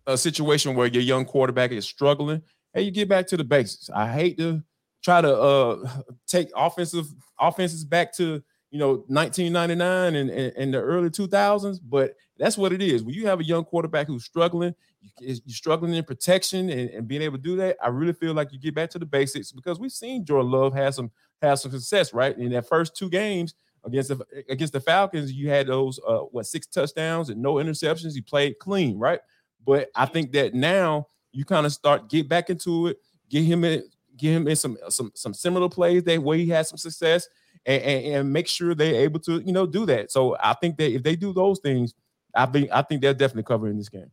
a 0.06 0.16
situation 0.18 0.74
where 0.74 0.86
your 0.86 1.02
young 1.02 1.24
quarterback 1.24 1.72
is 1.72 1.84
struggling, 1.86 2.42
hey, 2.72 2.82
you 2.82 2.90
get 2.90 3.08
back 3.08 3.26
to 3.28 3.36
the 3.36 3.44
basics. 3.44 3.90
I 3.90 4.10
hate 4.12 4.38
to 4.38 4.62
try 5.04 5.20
to 5.20 5.32
uh 5.36 5.88
take 6.26 6.48
offensive 6.56 7.06
offenses 7.38 7.84
back 7.84 8.12
to 8.16 8.42
you 8.70 8.78
know 8.78 9.04
1999 9.08 10.16
and, 10.16 10.30
and, 10.30 10.52
and 10.56 10.74
the 10.74 10.78
early 10.80 11.10
2000s 11.10 11.78
but 11.84 12.14
that's 12.36 12.58
what 12.58 12.72
it 12.72 12.82
is. 12.82 13.04
When 13.04 13.14
you 13.14 13.28
have 13.28 13.38
a 13.38 13.44
young 13.44 13.64
quarterback 13.64 14.08
who's 14.08 14.24
struggling 14.24 14.74
you're 15.20 15.36
struggling 15.48 15.94
in 15.94 16.02
protection 16.02 16.70
and, 16.70 16.90
and 16.90 17.06
being 17.06 17.20
able 17.22 17.36
to 17.36 17.42
do 17.42 17.56
that 17.56 17.76
i 17.82 17.88
really 17.88 18.14
feel 18.14 18.32
like 18.32 18.50
you 18.52 18.58
get 18.58 18.74
back 18.74 18.88
to 18.88 18.98
the 18.98 19.04
basics 19.04 19.52
because 19.52 19.78
we've 19.78 19.92
seen 19.92 20.24
jordan 20.24 20.50
love 20.50 20.74
have 20.74 20.94
some 20.94 21.10
have 21.42 21.58
some 21.58 21.70
success 21.72 22.12
right? 22.12 22.36
In 22.38 22.50
that 22.52 22.66
first 22.68 22.96
two 22.96 23.08
games 23.08 23.54
against 23.84 24.08
the 24.08 24.24
against 24.48 24.72
the 24.72 24.80
falcons 24.80 25.32
you 25.32 25.50
had 25.50 25.66
those 25.66 26.00
uh 26.06 26.20
what 26.20 26.46
six 26.46 26.66
touchdowns 26.66 27.28
and 27.28 27.40
no 27.40 27.54
interceptions. 27.54 28.14
He 28.14 28.20
played 28.20 28.58
clean 28.58 28.98
right? 28.98 29.20
But 29.66 29.90
i 29.94 30.06
think 30.06 30.32
that 30.32 30.54
now 30.54 31.08
you 31.32 31.44
kind 31.44 31.66
of 31.66 31.72
start 31.72 32.08
get 32.08 32.28
back 32.28 32.50
into 32.50 32.88
it 32.88 32.98
get 33.30 33.42
him 33.44 33.64
in 33.64 33.82
get 34.16 34.32
him 34.32 34.48
in 34.48 34.56
some 34.56 34.76
some 34.88 35.10
some 35.14 35.34
similar 35.34 35.68
plays 35.68 36.02
that 36.04 36.22
where 36.22 36.38
he 36.38 36.48
had 36.48 36.66
some 36.66 36.78
success 36.78 37.28
and, 37.66 37.82
and, 37.82 38.14
and 38.14 38.32
make 38.32 38.46
sure 38.46 38.74
they're 38.74 39.02
able 39.02 39.20
to 39.20 39.40
you 39.40 39.52
know 39.52 39.66
do 39.66 39.86
that. 39.86 40.10
So 40.10 40.36
I 40.42 40.54
think 40.54 40.76
that 40.78 40.92
if 40.92 41.02
they 41.02 41.16
do 41.16 41.32
those 41.32 41.60
things, 41.60 41.94
I 42.34 42.46
think 42.46 42.70
I 42.72 42.82
think 42.82 43.02
they're 43.02 43.14
definitely 43.14 43.44
covering 43.44 43.76
this 43.76 43.88
game. 43.88 44.10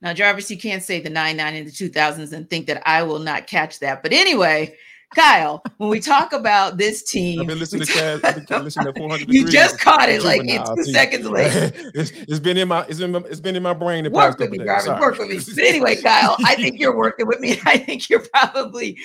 Now, 0.00 0.12
Jarvis, 0.12 0.50
you 0.50 0.58
can't 0.58 0.82
say 0.82 1.00
the 1.00 1.10
99 1.10 1.54
in 1.54 1.64
the 1.64 1.70
2000s 1.70 2.32
and 2.32 2.50
think 2.50 2.66
that 2.66 2.82
I 2.88 3.04
will 3.04 3.20
not 3.20 3.46
catch 3.46 3.78
that. 3.78 4.02
But 4.02 4.12
anyway, 4.12 4.74
Kyle, 5.14 5.62
when 5.78 5.90
we 5.90 6.00
talk 6.00 6.32
about 6.32 6.78
this 6.78 7.02
team, 7.02 7.40
I've 7.40 7.46
been 7.46 7.58
listening 7.58 7.86
to 7.86 7.92
Chaz, 7.92 8.24
I've 8.24 8.46
been 8.46 8.64
listening 8.64 8.92
to 8.92 8.98
400 8.98 9.20
you 9.28 9.44
degrees 9.44 9.52
just 9.52 9.78
caught 9.78 10.08
it 10.08 10.22
like 10.22 10.42
juvenile 10.42 10.76
two 10.76 10.84
seconds 10.84 11.26
later. 11.26 11.72
it's, 11.94 12.10
it's 12.10 12.40
been 12.40 12.56
in 12.56 12.68
my 12.68 12.84
it's 12.88 12.98
been 12.98 13.14
it's 13.14 13.40
been 13.40 13.56
in 13.56 13.62
my 13.62 13.74
brain 13.74 14.04
the 14.04 14.10
Work 14.10 14.38
past 14.38 14.38
with 14.38 14.50
me. 14.50 14.64
Sorry. 14.64 15.00
Work 15.00 15.18
with 15.18 15.28
me. 15.28 15.38
But 15.54 15.64
anyway, 15.64 15.96
Kyle, 16.02 16.36
I 16.44 16.54
think 16.54 16.80
you're 16.80 16.96
working 16.96 17.26
with 17.26 17.40
me. 17.40 17.60
I 17.64 17.78
think 17.78 18.08
you're 18.08 18.24
probably 18.32 18.98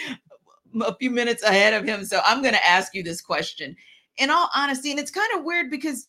a 0.82 0.96
few 0.96 1.12
minutes 1.12 1.44
ahead 1.44 1.74
of 1.74 1.86
him. 1.86 2.06
So 2.06 2.22
I'm 2.26 2.42
going 2.42 2.54
to 2.54 2.66
ask 2.66 2.94
you 2.94 3.04
this 3.04 3.22
question. 3.22 3.76
In 4.18 4.32
all 4.32 4.50
honesty, 4.56 4.90
and 4.90 5.00
it's 5.00 5.12
kind 5.12 5.30
of 5.38 5.44
weird 5.44 5.70
because 5.70 6.08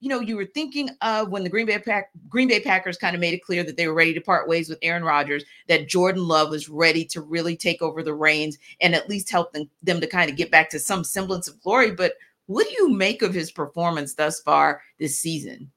you 0.00 0.08
know 0.08 0.20
you 0.20 0.36
were 0.36 0.44
thinking 0.44 0.90
of 1.00 1.30
when 1.30 1.44
the 1.44 1.48
Green 1.48 1.66
Bay 1.66 1.78
Pack 1.78 2.10
Green 2.28 2.48
Bay 2.48 2.60
Packers 2.60 2.98
kind 2.98 3.14
of 3.14 3.20
made 3.20 3.34
it 3.34 3.42
clear 3.42 3.64
that 3.64 3.76
they 3.76 3.86
were 3.86 3.94
ready 3.94 4.12
to 4.14 4.20
part 4.20 4.48
ways 4.48 4.68
with 4.68 4.78
Aaron 4.82 5.04
Rodgers, 5.04 5.44
that 5.68 5.88
Jordan 5.88 6.26
Love 6.26 6.50
was 6.50 6.68
ready 6.68 7.04
to 7.06 7.20
really 7.20 7.56
take 7.56 7.80
over 7.80 8.02
the 8.02 8.14
reins 8.14 8.58
and 8.80 8.94
at 8.94 9.08
least 9.08 9.30
help 9.30 9.52
them, 9.52 9.68
them 9.82 10.00
to 10.00 10.06
kind 10.06 10.30
of 10.30 10.36
get 10.36 10.50
back 10.50 10.68
to 10.70 10.78
some 10.78 11.04
semblance 11.04 11.48
of 11.48 11.60
glory. 11.62 11.90
But 11.90 12.14
what 12.46 12.66
do 12.68 12.74
you 12.74 12.90
make 12.90 13.22
of 13.22 13.32
his 13.32 13.50
performance 13.50 14.14
thus 14.14 14.40
far 14.40 14.82
this 14.98 15.18
season? 15.18 15.70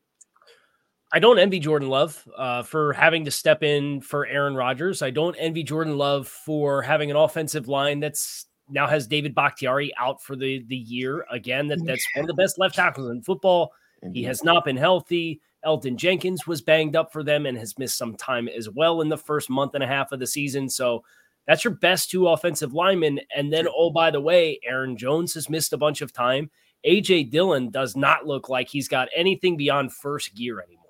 I 1.14 1.20
don't 1.20 1.40
envy 1.40 1.60
Jordan 1.60 1.88
Love 1.88 2.28
uh, 2.38 2.64
for 2.64 2.92
having 2.92 3.24
to 3.26 3.32
step 3.32 3.64
in 3.64 4.02
for 4.02 4.26
Aaron 4.26 4.56
Rodgers. 4.56 5.02
I 5.02 5.10
don't 5.10 5.36
envy 5.36 5.64
Jordan 5.64 5.98
Love 5.98 6.28
for 6.28 6.82
having 6.82 7.10
an 7.10 7.16
offensive 7.16 7.70
line 7.70 8.02
that's 8.02 8.46
now 8.70 8.88
has 8.88 9.08
David 9.08 9.34
Bakhtiari 9.34 9.94
out 9.98 10.22
for 10.22 10.36
the 10.36 10.66
the 10.68 10.76
year 10.76 11.26
again. 11.32 11.68
That 11.68 11.80
that's 11.86 12.06
one 12.14 12.24
of 12.24 12.28
the 12.28 12.34
best 12.34 12.60
left 12.60 12.76
tackles 12.76 13.10
in 13.10 13.22
football. 13.22 13.72
He 14.14 14.24
has 14.24 14.44
not 14.44 14.66
been 14.66 14.78
healthy. 14.78 15.42
Elgton 15.66 15.96
Jenkins 15.96 16.46
was 16.46 16.62
banged 16.62 16.96
up 16.96 17.12
for 17.12 17.24
them 17.24 17.46
and 17.46 17.58
has 17.58 17.78
missed 17.78 17.98
some 17.98 18.16
time 18.16 18.48
as 18.48 18.70
well 18.70 19.02
in 19.02 19.10
the 19.10 19.18
first 19.18 19.50
month 19.50 19.74
and 19.74 19.84
a 19.84 19.88
half 19.88 20.12
of 20.12 20.20
the 20.20 20.28
season. 20.28 20.70
So 20.70 21.04
that's 21.48 21.64
your 21.64 21.74
best 21.74 22.12
two 22.12 22.28
offensive 22.28 22.74
linemen. 22.74 23.22
And 23.36 23.52
then, 23.52 23.68
oh, 23.74 23.90
by 23.90 24.12
the 24.12 24.22
way, 24.22 24.60
Aaron 24.64 24.98
Jones 24.98 25.34
has 25.34 25.50
missed 25.50 25.74
a 25.74 25.78
bunch 25.78 26.02
of 26.02 26.14
time. 26.14 26.52
AJ 26.86 27.32
Dillon 27.32 27.70
does 27.70 27.96
not 27.96 28.28
look 28.28 28.50
like 28.50 28.70
he's 28.70 28.88
got 28.88 29.10
anything 29.16 29.58
beyond 29.58 29.94
first 29.94 30.36
gear 30.36 30.62
anymore. 30.62 30.84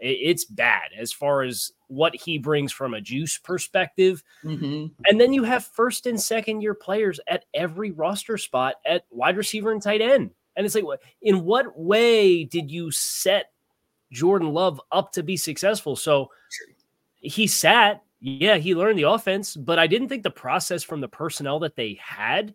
It's 0.00 0.44
bad 0.44 0.90
as 0.98 1.12
far 1.12 1.42
as 1.42 1.72
what 1.88 2.14
he 2.14 2.38
brings 2.38 2.72
from 2.72 2.94
a 2.94 3.00
juice 3.00 3.38
perspective. 3.38 4.22
Mhm. 4.44 4.90
And 5.06 5.20
then 5.20 5.32
you 5.32 5.44
have 5.44 5.64
first 5.64 6.06
and 6.06 6.20
second 6.20 6.60
year 6.62 6.74
players 6.74 7.20
at 7.28 7.44
every 7.54 7.90
roster 7.90 8.36
spot 8.36 8.76
at 8.84 9.04
wide 9.10 9.36
receiver 9.36 9.70
and 9.70 9.80
tight 9.82 10.00
end. 10.00 10.30
And 10.56 10.64
it's 10.64 10.74
like, 10.74 10.84
in 11.22 11.44
what 11.44 11.78
way 11.78 12.44
did 12.44 12.70
you 12.70 12.90
set 12.90 13.52
Jordan 14.12 14.52
Love 14.52 14.80
up 14.92 15.12
to 15.12 15.22
be 15.22 15.36
successful? 15.36 15.96
So 15.96 16.30
he 17.16 17.46
sat, 17.46 18.02
yeah, 18.20 18.56
he 18.56 18.74
learned 18.74 18.98
the 18.98 19.08
offense, 19.08 19.56
but 19.56 19.78
I 19.78 19.86
didn't 19.86 20.08
think 20.08 20.22
the 20.22 20.30
process 20.30 20.82
from 20.82 21.00
the 21.00 21.08
personnel 21.08 21.58
that 21.60 21.76
they 21.76 21.98
had, 22.00 22.54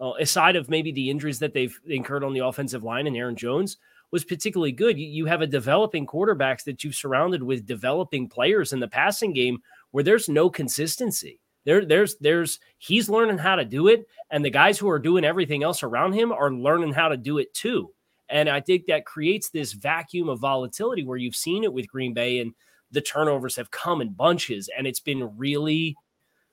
uh, 0.00 0.12
aside 0.20 0.56
of 0.56 0.68
maybe 0.68 0.92
the 0.92 1.10
injuries 1.10 1.38
that 1.40 1.52
they've 1.52 1.78
incurred 1.86 2.24
on 2.24 2.32
the 2.32 2.44
offensive 2.44 2.84
line 2.84 3.06
and 3.06 3.16
Aaron 3.16 3.36
Jones, 3.36 3.76
was 4.10 4.24
particularly 4.24 4.72
good. 4.72 4.98
You, 4.98 5.06
you 5.06 5.26
have 5.26 5.42
a 5.42 5.46
developing 5.46 6.06
quarterbacks 6.06 6.64
that 6.64 6.82
you've 6.84 6.94
surrounded 6.94 7.42
with 7.42 7.66
developing 7.66 8.28
players 8.28 8.72
in 8.72 8.80
the 8.80 8.88
passing 8.88 9.32
game 9.32 9.58
where 9.90 10.04
there's 10.04 10.28
no 10.28 10.48
consistency. 10.48 11.40
There, 11.66 11.84
there's, 11.84 12.16
there's, 12.20 12.60
he's 12.78 13.10
learning 13.10 13.38
how 13.38 13.56
to 13.56 13.64
do 13.64 13.88
it, 13.88 14.06
and 14.30 14.42
the 14.42 14.50
guys 14.50 14.78
who 14.78 14.88
are 14.88 14.98
doing 14.98 15.24
everything 15.24 15.62
else 15.62 15.82
around 15.82 16.14
him 16.14 16.32
are 16.32 16.50
learning 16.50 16.94
how 16.94 17.08
to 17.08 17.16
do 17.18 17.36
it 17.36 17.52
too. 17.52 17.92
And 18.28 18.48
I 18.48 18.60
think 18.60 18.86
that 18.86 19.04
creates 19.04 19.50
this 19.50 19.72
vacuum 19.72 20.28
of 20.28 20.40
volatility 20.40 21.04
where 21.04 21.18
you've 21.18 21.36
seen 21.36 21.64
it 21.64 21.72
with 21.72 21.88
Green 21.88 22.14
Bay, 22.14 22.38
and 22.38 22.54
the 22.92 23.00
turnovers 23.00 23.56
have 23.56 23.70
come 23.70 24.00
in 24.00 24.14
bunches, 24.14 24.70
and 24.76 24.86
it's 24.86 25.00
been 25.00 25.36
really 25.36 25.96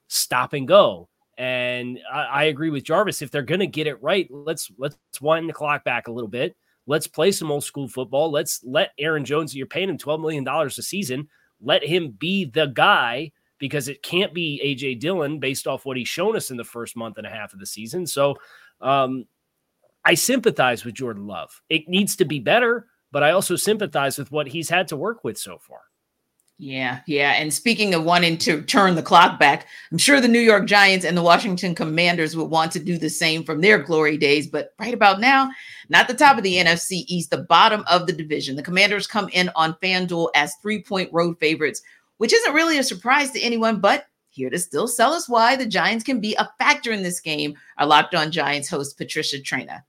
stop 0.07 0.53
and 0.53 0.67
go. 0.67 1.09
And 1.37 1.99
I, 2.11 2.23
I 2.23 2.43
agree 2.45 2.69
with 2.69 2.83
Jarvis. 2.83 3.21
If 3.21 3.31
they're 3.31 3.43
going 3.43 3.59
to 3.59 3.67
get 3.67 3.87
it 3.87 4.01
right, 4.01 4.27
let's 4.29 4.71
let's 4.77 4.97
wind 5.21 5.47
the 5.47 5.53
clock 5.53 5.83
back 5.83 6.07
a 6.07 6.11
little 6.11 6.29
bit. 6.29 6.55
Let's 6.85 7.07
play 7.07 7.31
some 7.31 7.51
old 7.51 7.63
school 7.63 7.87
football. 7.87 8.29
Let's 8.29 8.61
let 8.63 8.91
Aaron 8.99 9.25
Jones. 9.25 9.55
You're 9.55 9.67
paying 9.67 9.89
him 9.89 9.97
twelve 9.97 10.21
million 10.21 10.43
dollars 10.43 10.77
a 10.77 10.83
season. 10.83 11.27
Let 11.61 11.83
him 11.83 12.11
be 12.11 12.45
the 12.45 12.67
guy 12.67 13.31
because 13.59 13.87
it 13.87 14.03
can't 14.03 14.33
be 14.33 14.61
AJ 14.63 14.99
Dillon 14.99 15.39
based 15.39 15.67
off 15.67 15.85
what 15.85 15.97
he's 15.97 16.07
shown 16.07 16.35
us 16.35 16.51
in 16.51 16.57
the 16.57 16.63
first 16.63 16.95
month 16.95 17.17
and 17.17 17.27
a 17.27 17.29
half 17.29 17.53
of 17.53 17.59
the 17.59 17.65
season. 17.65 18.05
So 18.05 18.35
um, 18.81 19.25
I 20.05 20.15
sympathize 20.15 20.83
with 20.83 20.95
Jordan 20.95 21.27
Love. 21.27 21.61
It 21.69 21.87
needs 21.87 22.15
to 22.17 22.25
be 22.25 22.39
better, 22.39 22.87
but 23.11 23.23
I 23.23 23.31
also 23.31 23.55
sympathize 23.55 24.17
with 24.17 24.31
what 24.31 24.47
he's 24.47 24.69
had 24.69 24.87
to 24.89 24.97
work 24.97 25.23
with 25.23 25.37
so 25.37 25.57
far. 25.57 25.81
Yeah, 26.59 26.99
yeah. 27.07 27.31
And 27.31 27.53
speaking 27.53 27.93
of 27.93 28.03
wanting 28.03 28.37
to 28.39 28.61
turn 28.61 28.95
the 28.95 29.01
clock 29.01 29.39
back, 29.39 29.67
I'm 29.91 29.97
sure 29.97 30.21
the 30.21 30.27
New 30.27 30.39
York 30.39 30.67
Giants 30.67 31.03
and 31.03 31.17
the 31.17 31.23
Washington 31.23 31.73
Commanders 31.73 32.37
would 32.37 32.49
want 32.49 32.71
to 32.73 32.79
do 32.79 32.97
the 32.97 33.09
same 33.09 33.43
from 33.43 33.59
their 33.59 33.79
glory 33.79 34.17
days. 34.17 34.47
But 34.47 34.73
right 34.79 34.93
about 34.93 35.19
now, 35.19 35.49
not 35.89 36.07
the 36.07 36.13
top 36.13 36.37
of 36.37 36.43
the 36.43 36.55
NFC 36.55 37.03
East, 37.07 37.31
the 37.31 37.39
bottom 37.39 37.83
of 37.89 38.05
the 38.05 38.13
division. 38.13 38.55
The 38.55 38.63
Commanders 38.63 39.07
come 39.07 39.29
in 39.33 39.49
on 39.55 39.73
FanDuel 39.81 40.29
as 40.35 40.55
three 40.61 40.83
point 40.83 41.11
road 41.11 41.39
favorites, 41.39 41.81
which 42.23 42.31
isn't 42.31 42.53
really 42.53 42.77
a 42.77 42.83
surprise 42.83 43.31
to 43.31 43.41
anyone, 43.41 43.81
but 43.81 44.05
here 44.29 44.49
to 44.49 44.57
still 44.57 44.87
sell 44.87 45.11
us 45.11 45.27
why 45.27 45.57
the 45.57 45.65
Giants 45.65 46.05
can 46.05 46.21
be 46.21 46.33
a 46.35 46.49
factor 46.57 46.93
in 46.93 47.03
this 47.03 47.19
game. 47.19 47.53
Our 47.77 47.85
Locked 47.85 48.15
On 48.15 48.31
Giants 48.31 48.69
host, 48.69 48.97
Patricia 48.97 49.39
Traina. 49.39 49.83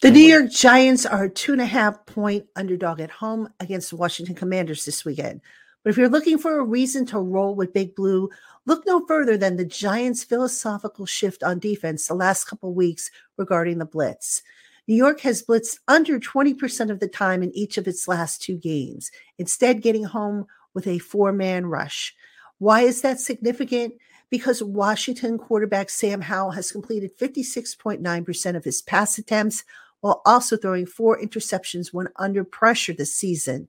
The 0.00 0.10
New 0.10 0.20
York 0.20 0.50
Giants 0.50 1.04
are 1.04 1.24
a 1.24 1.30
two 1.30 1.52
and 1.52 1.60
a 1.60 1.66
half 1.66 2.06
point 2.06 2.46
underdog 2.56 3.00
at 3.00 3.10
home 3.10 3.50
against 3.60 3.90
the 3.90 3.96
Washington 3.96 4.34
Commanders 4.34 4.86
this 4.86 5.04
weekend. 5.04 5.42
But 5.82 5.90
if 5.90 5.98
you're 5.98 6.08
looking 6.08 6.38
for 6.38 6.58
a 6.58 6.64
reason 6.64 7.04
to 7.04 7.18
roll 7.18 7.54
with 7.54 7.74
Big 7.74 7.94
Blue, 7.94 8.30
look 8.64 8.86
no 8.86 9.04
further 9.04 9.36
than 9.36 9.58
the 9.58 9.66
Giants' 9.66 10.24
philosophical 10.24 11.04
shift 11.04 11.42
on 11.42 11.58
defense 11.58 12.08
the 12.08 12.14
last 12.14 12.44
couple 12.44 12.72
weeks 12.72 13.10
regarding 13.36 13.76
the 13.76 13.84
blitz. 13.84 14.42
New 14.88 14.96
York 14.96 15.20
has 15.20 15.42
blitzed 15.42 15.80
under 15.86 16.18
20% 16.18 16.88
of 16.88 17.00
the 17.00 17.08
time 17.08 17.42
in 17.42 17.54
each 17.54 17.76
of 17.76 17.86
its 17.86 18.08
last 18.08 18.40
two 18.40 18.56
games, 18.56 19.10
instead, 19.36 19.82
getting 19.82 20.04
home 20.04 20.46
with 20.74 20.86
a 20.86 20.98
four 20.98 21.32
man 21.32 21.66
rush. 21.66 22.14
Why 22.58 22.82
is 22.82 23.02
that 23.02 23.20
significant? 23.20 23.94
Because 24.30 24.62
Washington 24.62 25.38
quarterback 25.38 25.90
Sam 25.90 26.20
Howell 26.20 26.52
has 26.52 26.72
completed 26.72 27.16
56.9% 27.16 28.56
of 28.56 28.64
his 28.64 28.82
pass 28.82 29.18
attempts 29.18 29.64
while 30.00 30.20
also 30.26 30.56
throwing 30.56 30.86
four 30.86 31.18
interceptions 31.18 31.92
when 31.92 32.08
under 32.16 32.44
pressure 32.44 32.92
this 32.92 33.14
season. 33.14 33.68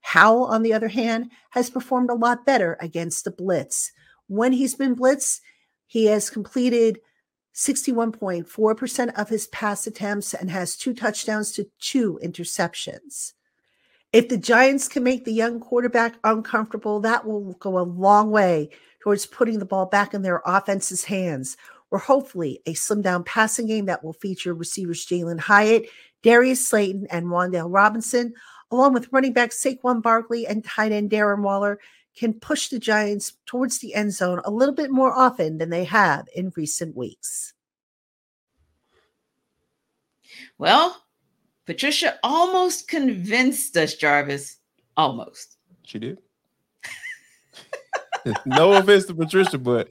Howell, 0.00 0.46
on 0.46 0.62
the 0.62 0.72
other 0.72 0.88
hand, 0.88 1.30
has 1.50 1.70
performed 1.70 2.10
a 2.10 2.14
lot 2.14 2.46
better 2.46 2.76
against 2.80 3.24
the 3.24 3.30
blitz. 3.30 3.92
When 4.26 4.52
he's 4.52 4.74
been 4.74 4.96
blitzed, 4.96 5.40
he 5.86 6.06
has 6.06 6.30
completed 6.30 7.00
61.4% 7.54 9.20
of 9.20 9.28
his 9.28 9.48
pass 9.48 9.86
attempts 9.86 10.32
and 10.32 10.50
has 10.50 10.76
two 10.76 10.94
touchdowns 10.94 11.52
to 11.52 11.68
two 11.80 12.20
interceptions. 12.22 13.32
If 14.12 14.28
the 14.28 14.38
Giants 14.38 14.88
can 14.88 15.02
make 15.02 15.24
the 15.24 15.32
young 15.32 15.60
quarterback 15.60 16.14
uncomfortable, 16.24 17.00
that 17.00 17.26
will 17.26 17.52
go 17.54 17.78
a 17.78 17.80
long 17.80 18.30
way 18.30 18.70
towards 19.00 19.26
putting 19.26 19.58
the 19.58 19.66
ball 19.66 19.86
back 19.86 20.14
in 20.14 20.22
their 20.22 20.42
offense's 20.46 21.04
hands, 21.04 21.56
or 21.90 21.98
hopefully 21.98 22.60
a 22.66 22.74
slim 22.74 23.02
down 23.02 23.22
passing 23.24 23.66
game 23.66 23.84
that 23.86 24.02
will 24.02 24.14
feature 24.14 24.54
receivers 24.54 25.06
Jalin 25.06 25.38
Hyatt, 25.38 25.86
Darius 26.22 26.66
Slayton, 26.66 27.06
and 27.10 27.26
Wan'Dale 27.26 27.72
Robinson, 27.72 28.32
along 28.70 28.94
with 28.94 29.12
running 29.12 29.34
back 29.34 29.50
Saquon 29.50 30.02
Barkley 30.02 30.46
and 30.46 30.64
tight 30.64 30.92
end 30.92 31.10
Darren 31.10 31.42
Waller, 31.42 31.78
can 32.16 32.32
push 32.32 32.68
the 32.68 32.78
Giants 32.78 33.34
towards 33.46 33.78
the 33.78 33.94
end 33.94 34.12
zone 34.12 34.40
a 34.44 34.50
little 34.50 34.74
bit 34.74 34.90
more 34.90 35.12
often 35.12 35.58
than 35.58 35.70
they 35.70 35.84
have 35.84 36.28
in 36.34 36.52
recent 36.56 36.96
weeks. 36.96 37.52
Well, 40.56 41.04
Patricia 41.68 42.18
almost 42.22 42.88
convinced 42.88 43.76
us, 43.76 43.92
Jarvis. 43.92 44.56
Almost. 44.96 45.58
She 45.84 45.98
did. 45.98 46.16
no 48.46 48.72
offense 48.72 49.04
to 49.04 49.14
Patricia, 49.14 49.58
but 49.58 49.90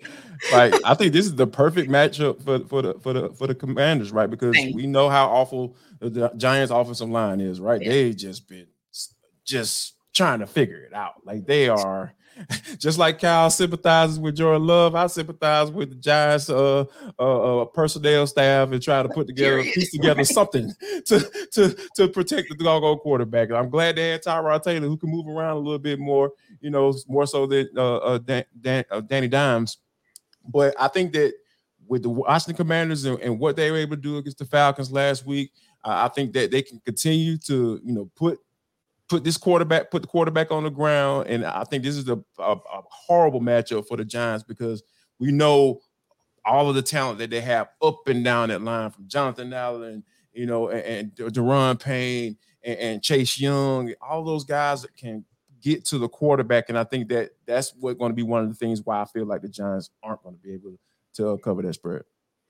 like 0.52 0.74
I 0.84 0.96
think 0.96 1.14
this 1.14 1.28
is 1.28 1.36
the 1.36 1.46
perfect 1.46 1.88
matchup 1.88 2.42
for 2.44 2.66
for 2.68 2.82
the 2.82 2.94
for 2.96 3.14
the 3.14 3.30
for 3.30 3.46
the 3.46 3.54
Commanders, 3.54 4.12
right? 4.12 4.28
Because 4.28 4.56
Same. 4.56 4.74
we 4.74 4.88
know 4.88 5.08
how 5.08 5.28
awful 5.28 5.76
the, 6.00 6.10
the 6.10 6.30
Giants' 6.30 6.72
offensive 6.72 7.10
line 7.10 7.42
is, 7.42 7.60
right? 7.60 7.80
Yeah. 7.80 7.90
They 7.90 8.14
just 8.14 8.50
been 8.50 8.66
just 9.46 9.94
trying 10.16 10.40
to 10.40 10.48
figure 10.48 10.80
it 10.80 10.96
out. 10.96 11.26
Like 11.26 11.46
they 11.46 11.70
are. 11.70 12.12
Just 12.78 12.98
like 12.98 13.20
Kyle 13.20 13.50
sympathizes 13.50 14.20
with 14.20 14.36
Jordan 14.36 14.66
Love, 14.66 14.96
I 14.96 15.08
sympathize 15.08 15.72
with 15.72 15.90
the 15.90 15.96
Giants 15.96 16.50
uh, 16.50 16.86
uh, 17.20 17.62
uh 17.62 17.66
personnel 17.66 18.28
staff 18.28 18.72
and 18.72 18.82
try 18.82 19.04
to 19.04 19.10
put 19.10 19.28
together, 19.28 19.58
Period. 19.58 19.74
piece 19.74 19.92
together 19.92 20.24
something 20.26 20.74
to 21.06 21.48
to 21.54 21.78
to 21.96 22.08
protect 22.08 22.50
the 22.50 22.64
doggone 22.64 23.00
quarterback. 23.00 23.52
I'm 23.52 23.70
glad 23.70 23.96
they 23.96 24.10
had 24.12 24.24
Tyrod 24.24 24.64
Taylor 24.64 24.88
who 24.88 24.98
can 24.98 25.10
move 25.10 25.28
around 25.28 25.58
a 25.58 25.60
little 25.60 25.80
bit 25.80 26.00
more, 26.00 26.32
you 26.62 26.70
know, 26.70 26.94
more 27.08 27.26
so 27.26 27.46
than 27.48 27.70
uh, 27.76 27.98
uh, 27.98 28.18
Dan, 28.20 28.46
Dan, 28.60 28.86
uh, 28.92 29.02
Danny 29.02 29.28
Dimes. 29.28 29.78
But 30.48 30.76
I 30.80 30.88
think 30.88 31.14
that 31.14 31.34
with 31.88 32.04
the 32.04 32.10
Washington 32.10 32.56
Commanders 32.56 33.06
and, 33.06 33.20
and 33.22 33.40
what 33.40 33.56
they 33.56 33.72
were 33.72 33.78
able 33.78 33.96
to 33.96 34.02
do 34.02 34.18
against 34.18 34.40
the 34.40 34.46
Falcons 34.46 34.92
last 34.92 35.26
week, 35.26 35.52
uh, 35.84 36.06
I 36.06 36.08
think 36.10 36.34
that 36.34 36.52
they 36.52 36.62
can 36.62 36.80
continue 36.86 37.38
to, 37.40 37.80
you 37.84 37.94
know, 37.94 38.10
put 38.16 38.40
put 39.08 39.24
this 39.24 39.38
quarterback, 39.38 39.92
put 39.92 40.02
the 40.02 40.08
quarterback 40.08 40.52
on 40.52 40.64
the 40.64 40.70
ground. 40.70 41.28
And 41.28 41.46
I 41.46 41.64
think 41.64 41.84
this 41.84 41.96
is 41.96 42.08
a, 42.10 42.20
a, 42.40 42.54
a 42.54 42.82
horrible 42.90 43.42
matchup 43.42 43.88
for 43.88 43.98
the 43.98 44.06
Giants 44.06 44.44
because 44.44 44.84
we 45.20 45.32
know 45.32 45.80
all 46.46 46.70
of 46.70 46.76
the 46.76 46.82
talent 46.82 47.20
that 47.20 47.30
they 47.30 47.42
have 47.42 47.70
up 47.82 48.08
and 48.08 48.24
down 48.24 48.50
that 48.50 48.62
line 48.62 48.90
from 48.92 49.08
Jonathan 49.08 49.54
Allen, 49.54 50.04
you 50.34 50.46
know, 50.46 50.70
and, 50.70 51.16
and 51.18 51.34
Da'Ron 51.34 51.80
Payne 51.80 52.38
and, 52.64 52.80
and, 52.80 53.04
Chase 53.04 53.40
Young, 53.40 53.94
all 54.02 54.24
those 54.24 54.44
guys 54.44 54.82
that 54.84 54.96
can 54.96 55.26
get 55.62 55.84
to 55.86 55.98
the 55.98 56.08
quarterback. 56.08 56.70
And 56.70 56.78
I 56.78 56.84
think 56.84 57.10
that 57.10 57.32
that's 57.46 57.74
what 57.76 57.98
going 57.98 58.12
to 58.12 58.16
be 58.16 58.24
one 58.24 58.44
of 58.44 58.50
the 58.50 58.56
things 58.56 58.82
why 58.84 59.02
I 59.02 59.06
feel 59.06 59.26
like 59.26 59.42
the 59.42 59.50
Giants 59.50 59.90
aren't 60.04 60.24
going 60.24 60.36
to 60.36 60.42
be 60.42 60.54
able 60.54 60.78
to 61.16 61.30
uh, 61.30 61.38
cover 61.38 61.62
that 61.64 61.74
spread. 61.74 62.04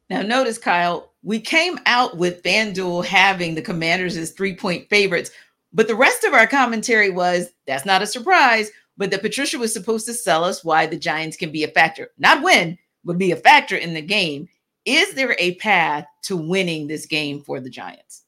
Now, 0.09 0.21
notice, 0.21 0.57
Kyle, 0.57 1.11
we 1.23 1.39
came 1.39 1.79
out 1.85 2.15
with 2.17 2.41
FanDuel 2.43 3.05
having 3.05 3.55
the 3.55 3.61
Commanders 3.61 4.15
as 4.15 4.31
three 4.31 4.55
point 4.55 4.87
favorites, 4.89 5.31
but 5.78 5.88
the 5.88 5.95
rest 5.95 6.23
of 6.23 6.34
our 6.34 6.47
commentary 6.47 7.11
was 7.11 7.51
that's 7.67 7.86
not 7.86 8.01
a 8.01 8.07
surprise, 8.07 8.71
but 8.97 9.11
that 9.11 9.21
Patricia 9.21 9.59
was 9.59 9.71
supposed 9.71 10.07
to 10.07 10.13
sell 10.13 10.43
us 10.43 10.65
why 10.65 10.88
the 10.88 10.97
Giants 10.97 11.38
can 11.38 11.51
be 11.51 11.63
a 11.63 11.67
factor, 11.67 12.09
not 12.17 12.41
win, 12.41 12.80
but 13.05 13.19
be 13.19 13.32
a 13.32 13.36
factor 13.36 13.78
in 13.78 13.93
the 13.93 14.01
game. 14.01 14.49
Is 14.86 15.13
there 15.13 15.36
a 15.38 15.53
path 15.55 16.07
to 16.23 16.36
winning 16.36 16.88
this 16.88 17.05
game 17.05 17.41
for 17.41 17.59
the 17.59 17.69
Giants? 17.69 18.23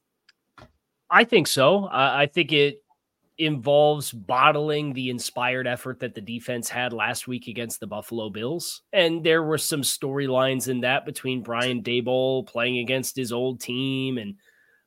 I 1.09 1.23
think 1.23 1.47
so. 1.47 1.89
I, 1.91 2.27
think 2.27 2.51
it 2.51 2.83
involves 3.39 4.11
bottling 4.11 4.93
the 4.93 5.09
inspired 5.09 5.65
effort 5.65 5.99
that 6.01 6.13
the 6.13 6.21
defense 6.21 6.69
had 6.69 6.93
last 6.93 7.27
week 7.27 7.47
against 7.47 7.79
the 7.79 7.87
Buffalo 7.87 8.29
Bills. 8.29 8.83
And 8.93 9.23
there 9.23 9.41
were 9.41 9.57
some 9.57 9.81
storylines 9.81 10.67
in 10.67 10.81
that 10.81 11.03
between 11.03 11.41
Brian 11.41 11.81
Daboll 11.81 12.45
playing 12.45 12.77
against 12.77 13.15
his 13.15 13.31
old 13.31 13.59
team 13.59 14.19
and 14.19 14.35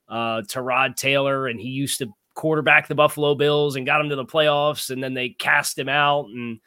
uh, 0.09 0.43
Tyrod 0.43 0.95
Taylor, 0.95 1.49
and 1.49 1.59
he 1.59 1.71
used 1.71 1.99
to 1.99 2.13
quarterback 2.35 2.89
the 2.89 2.95
Buffalo 2.95 3.35
Bills 3.35 3.77
and 3.77 3.87
got 3.87 4.01
him 4.01 4.09
to 4.09 4.17
the 4.17 4.25
playoffs, 4.25 4.91
and 4.91 5.03
then 5.03 5.15
they 5.15 5.31
cast 5.31 5.79
him 5.79 5.89
out. 5.89 6.27
And 6.27 6.61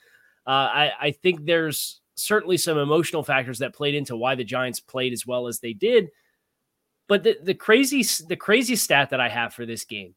uh, 0.45 0.49
I, 0.49 0.91
I 1.01 1.11
think 1.11 1.45
there's 1.45 2.01
certainly 2.15 2.57
some 2.57 2.77
emotional 2.77 3.23
factors 3.23 3.59
that 3.59 3.75
played 3.75 3.95
into 3.95 4.15
why 4.15 4.35
the 4.35 4.43
Giants 4.43 4.79
played 4.79 5.13
as 5.13 5.25
well 5.25 5.47
as 5.47 5.59
they 5.59 5.73
did. 5.73 6.09
But 7.07 7.23
the, 7.23 7.37
the 7.41 7.53
crazy 7.53 8.03
the 8.27 8.35
crazy 8.35 8.75
stat 8.75 9.11
that 9.11 9.19
I 9.19 9.29
have 9.29 9.53
for 9.53 9.65
this 9.65 9.85
game 9.85 10.15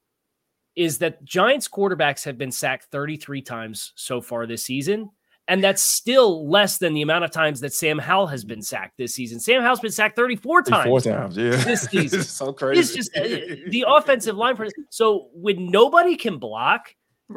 is 0.74 0.99
that 0.99 1.24
Giants 1.24 1.68
quarterbacks 1.68 2.24
have 2.24 2.38
been 2.38 2.53
sacked 2.53 2.86
33 2.92 3.42
times 3.42 3.92
so 3.96 4.20
far 4.20 4.46
this 4.46 4.64
season. 4.64 5.11
And 5.49 5.64
that's 5.64 5.82
still 5.82 6.49
less 6.49 6.76
than 6.76 6.92
the 6.92 7.01
amount 7.01 7.24
of 7.24 7.30
times 7.30 7.61
that 7.61 7.72
Sam 7.72 7.99
Howell 7.99 8.26
has 8.26 8.44
been 8.44 8.61
sacked 8.61 8.99
this 8.99 9.14
season. 9.14 9.40
Sam 9.40 9.62
Howell's 9.62 9.80
been 9.80 9.90
sacked 9.90 10.14
34 10.14 10.62
times. 10.62 10.84
34 10.84 11.01
times, 11.01 11.36
yeah. 11.36 11.51
This 11.64 11.82
season. 11.90 12.22
so 12.22 12.53
crazy. 12.53 12.80
It's 12.80 12.94
just 12.94 13.16
uh, 13.16 13.22
the 13.68 13.86
offensive 13.88 14.36
line. 14.36 14.57
For, 14.57 14.68
so 14.90 15.30
when 15.32 15.70
nobody 15.70 16.16
can 16.16 16.38
block, 16.38 16.94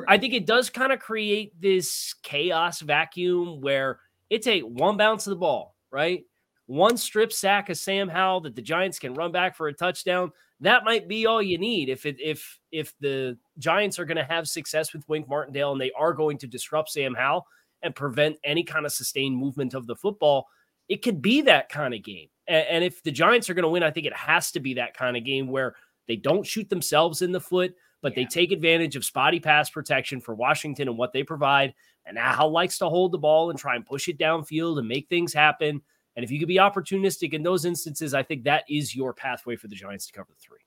I 0.08 0.18
think 0.18 0.34
it 0.34 0.46
does 0.46 0.70
kind 0.70 0.92
of 0.92 1.00
create 1.00 1.54
this 1.60 2.14
chaos 2.22 2.82
vacuum 2.82 3.62
where 3.62 4.00
it's 4.30 4.48
a 4.48 4.62
one 4.62 4.98
bounce 4.98 5.26
of 5.26 5.32
the 5.32 5.38
ball, 5.38 5.76
right? 5.90 6.26
One 6.66 6.98
strip 6.98 7.32
sack 7.32 7.70
of 7.70 7.78
Sam 7.78 8.10
Howell 8.10 8.42
that 8.42 8.56
the 8.56 8.62
Giants 8.62 9.00
can 9.00 9.14
run 9.14 9.32
back 9.32 9.56
for 9.56 9.68
a 9.70 9.74
touchdown 9.74 10.32
that 10.62 10.84
might 10.84 11.08
be 11.08 11.26
all 11.26 11.42
you 11.42 11.58
need 11.58 11.90
if 11.90 12.06
it 12.06 12.18
if 12.20 12.60
if 12.72 12.94
the 13.00 13.38
Giants 13.58 14.00
are 14.00 14.06
going 14.06 14.18
to 14.18 14.24
have 14.24 14.48
success 14.48 14.94
with 14.94 15.08
Wink 15.10 15.28
Martindale 15.28 15.74
and 15.74 15.82
they 15.82 15.92
are 15.98 16.14
going 16.14 16.38
to 16.38 16.48
disrupt 16.48 16.90
Sam 16.90 17.14
Howell 17.16 17.46
and 17.84 17.96
prevent 17.96 18.38
any 18.44 18.64
kind 18.64 18.86
of 18.86 18.92
sustained 18.92 19.38
movement 19.38 19.74
of 19.74 19.88
the 19.88 19.96
football, 19.96 20.48
it 20.90 21.02
could 21.02 21.22
be 21.22 21.42
that 21.42 21.70
kind 21.70 21.94
of 21.94 22.04
game. 22.04 22.28
And, 22.48 22.66
and 22.68 22.84
if 22.84 23.04
the 23.04 23.12
Giants 23.12 23.50
are 23.50 23.54
going 23.54 23.64
to 23.64 23.70
win, 23.70 23.84
I 23.84 23.92
think 23.92 24.06
it 24.06 24.16
has 24.16 24.52
to 24.52 24.60
be 24.60 24.76
that 24.76 24.96
kind 24.96 25.18
of 25.18 25.26
game 25.26 25.48
where 25.48 25.76
they 26.08 26.16
don't 26.16 26.46
shoot 26.46 26.70
themselves 26.70 27.22
in 27.22 27.32
the 27.32 27.40
foot, 27.40 27.74
but 28.02 28.12
yeah. 28.12 28.24
they 28.24 28.26
take 28.26 28.52
advantage 28.52 28.96
of 28.96 29.06
spotty 29.06 29.40
pass 29.40 29.70
protection 29.70 30.20
for 30.20 30.36
Washington 30.36 30.88
and 30.88 30.98
what 30.98 31.14
they 31.14 31.24
provide. 31.24 31.74
And 32.06 32.18
Howell 32.18 32.52
likes 32.52 32.78
to 32.80 32.90
hold 32.90 33.12
the 33.12 33.18
ball 33.18 33.50
and 33.50 33.60
try 33.60 33.76
and 33.76 33.86
push 33.86 34.08
it 34.08 34.18
downfield 34.18 34.80
and 34.80 34.88
make 34.88 35.08
things 35.08 35.34
happen. 35.34 35.82
And 36.16 36.26
if 36.26 36.32
you 36.32 36.40
could 36.40 36.48
be 36.48 36.58
opportunistic 36.58 37.34
in 37.34 37.44
those 37.44 37.64
instances, 37.64 38.14
I 38.14 38.24
think 38.24 38.44
that 38.44 38.66
is 38.68 38.96
your 38.96 39.14
pathway 39.14 39.56
for 39.56 39.68
the 39.68 39.76
Giants 39.76 40.08
to 40.08 40.14
cover 40.14 40.30
the 40.30 40.40
three. 40.40 40.58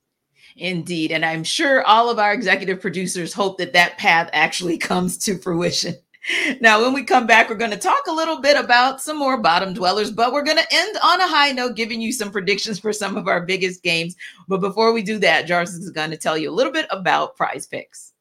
Indeed. 0.56 1.10
And 1.10 1.24
I'm 1.24 1.44
sure 1.44 1.82
all 1.84 2.10
of 2.10 2.18
our 2.18 2.32
executive 2.32 2.80
producers 2.80 3.32
hope 3.32 3.58
that 3.58 3.72
that 3.72 3.98
path 3.98 4.30
actually 4.32 4.78
comes 4.90 5.18
to 5.18 5.38
fruition. 5.38 5.94
Now, 6.60 6.82
when 6.82 6.92
we 6.92 7.04
come 7.04 7.26
back, 7.26 7.48
we're 7.48 7.56
going 7.56 7.70
to 7.70 7.76
talk 7.76 8.06
a 8.08 8.12
little 8.12 8.40
bit 8.40 8.56
about 8.56 9.00
some 9.00 9.18
more 9.18 9.36
bottom 9.36 9.74
dwellers, 9.74 10.10
but 10.10 10.32
we're 10.32 10.42
going 10.42 10.58
to 10.58 10.66
end 10.72 10.96
on 11.02 11.20
a 11.20 11.28
high 11.28 11.52
note, 11.52 11.76
giving 11.76 12.00
you 12.00 12.12
some 12.12 12.30
predictions 12.30 12.78
for 12.78 12.92
some 12.92 13.16
of 13.16 13.28
our 13.28 13.44
biggest 13.44 13.82
games. 13.82 14.16
But 14.48 14.60
before 14.60 14.92
we 14.92 15.02
do 15.02 15.18
that, 15.18 15.46
Jarvis 15.46 15.74
is 15.74 15.90
going 15.90 16.10
to 16.10 16.16
tell 16.16 16.38
you 16.38 16.50
a 16.50 16.52
little 16.52 16.72
bit 16.72 16.86
about 16.90 17.36
prize 17.36 17.66
picks. 17.66 18.12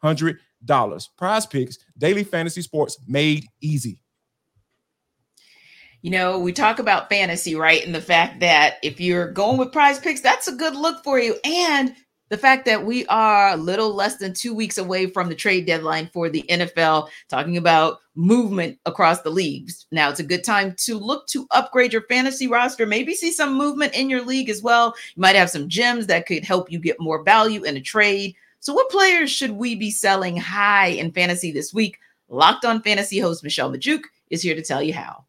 $100. 0.03 1.09
Prize 1.17 1.47
picks, 1.47 1.79
daily 1.97 2.25
fantasy 2.25 2.63
sports 2.63 2.99
made 3.07 3.47
easy 3.61 3.99
you 6.03 6.11
know, 6.11 6.39
we 6.39 6.53
talk 6.53 6.79
about 6.79 7.09
fantasy, 7.09 7.55
right? 7.55 7.85
And 7.85 7.95
the 7.95 8.01
fact 8.01 8.41
that 8.41 8.77
if 8.83 9.01
you're 9.01 9.33
going 9.33 9.59
with 9.59 9.73
prize 9.73 9.99
picks, 9.99 10.21
that's 10.21 10.49
a 10.49 10.55
good 10.55 10.77
look 10.77 11.03
for 11.03 11.19
you. 11.19 11.37
And 11.45 11.95
the 12.29 12.37
fact 12.37 12.67
that 12.67 12.85
we 12.85 13.07
are 13.07 13.51
a 13.51 13.57
little 13.57 13.95
less 13.95 14.17
than 14.17 14.35
two 14.35 14.55
weeks 14.55 14.79
away 14.79 15.07
from 15.07 15.29
the 15.29 15.35
trade 15.35 15.67
deadline 15.67 16.11
for 16.13 16.29
the 16.29 16.45
NFL, 16.49 17.09
talking 17.29 17.57
about 17.57 17.99
movement 18.15 18.79
across 18.85 19.23
the 19.23 19.31
leagues. 19.31 19.87
Now 19.91 20.11
it's 20.11 20.21
a 20.21 20.25
good 20.25 20.45
time 20.45 20.75
to 20.81 20.99
look 20.99 21.27
to 21.29 21.47
upgrade 21.53 21.93
your 21.93 22.03
fantasy 22.03 22.47
roster, 22.47 22.87
maybe 22.87 23.15
see 23.15 23.33
some 23.33 23.57
movement 23.57 23.95
in 23.95 24.11
your 24.11 24.23
league 24.23 24.51
as 24.51 24.63
well. 24.63 24.95
You 25.17 25.23
might 25.23 25.37
have 25.37 25.51
some 25.51 25.69
gems 25.69 26.07
that 26.09 26.27
could 26.27 26.45
help 26.45 26.71
you 26.71 26.79
get 26.79 27.01
more 27.01 27.25
value 27.25 27.65
in 27.65 27.77
a 27.77 27.81
trade. 27.81 28.37
So, 28.61 28.73
what 28.73 28.91
players 28.91 29.31
should 29.31 29.53
we 29.53 29.77
be 29.77 29.91
selling 29.91 30.37
high 30.37 30.89
in 30.89 31.13
fantasy 31.13 31.53
this 31.53 31.73
week? 31.73 31.99
Locked 32.29 32.65
on 32.65 32.83
fantasy 32.83 33.21
host 33.21 33.45
Michelle 33.45 33.71
Magdziuk 33.71 34.03
is 34.31 34.43
here 34.43 34.55
to 34.57 34.63
tell 34.63 34.83
you 34.83 34.93
how. 34.93 35.25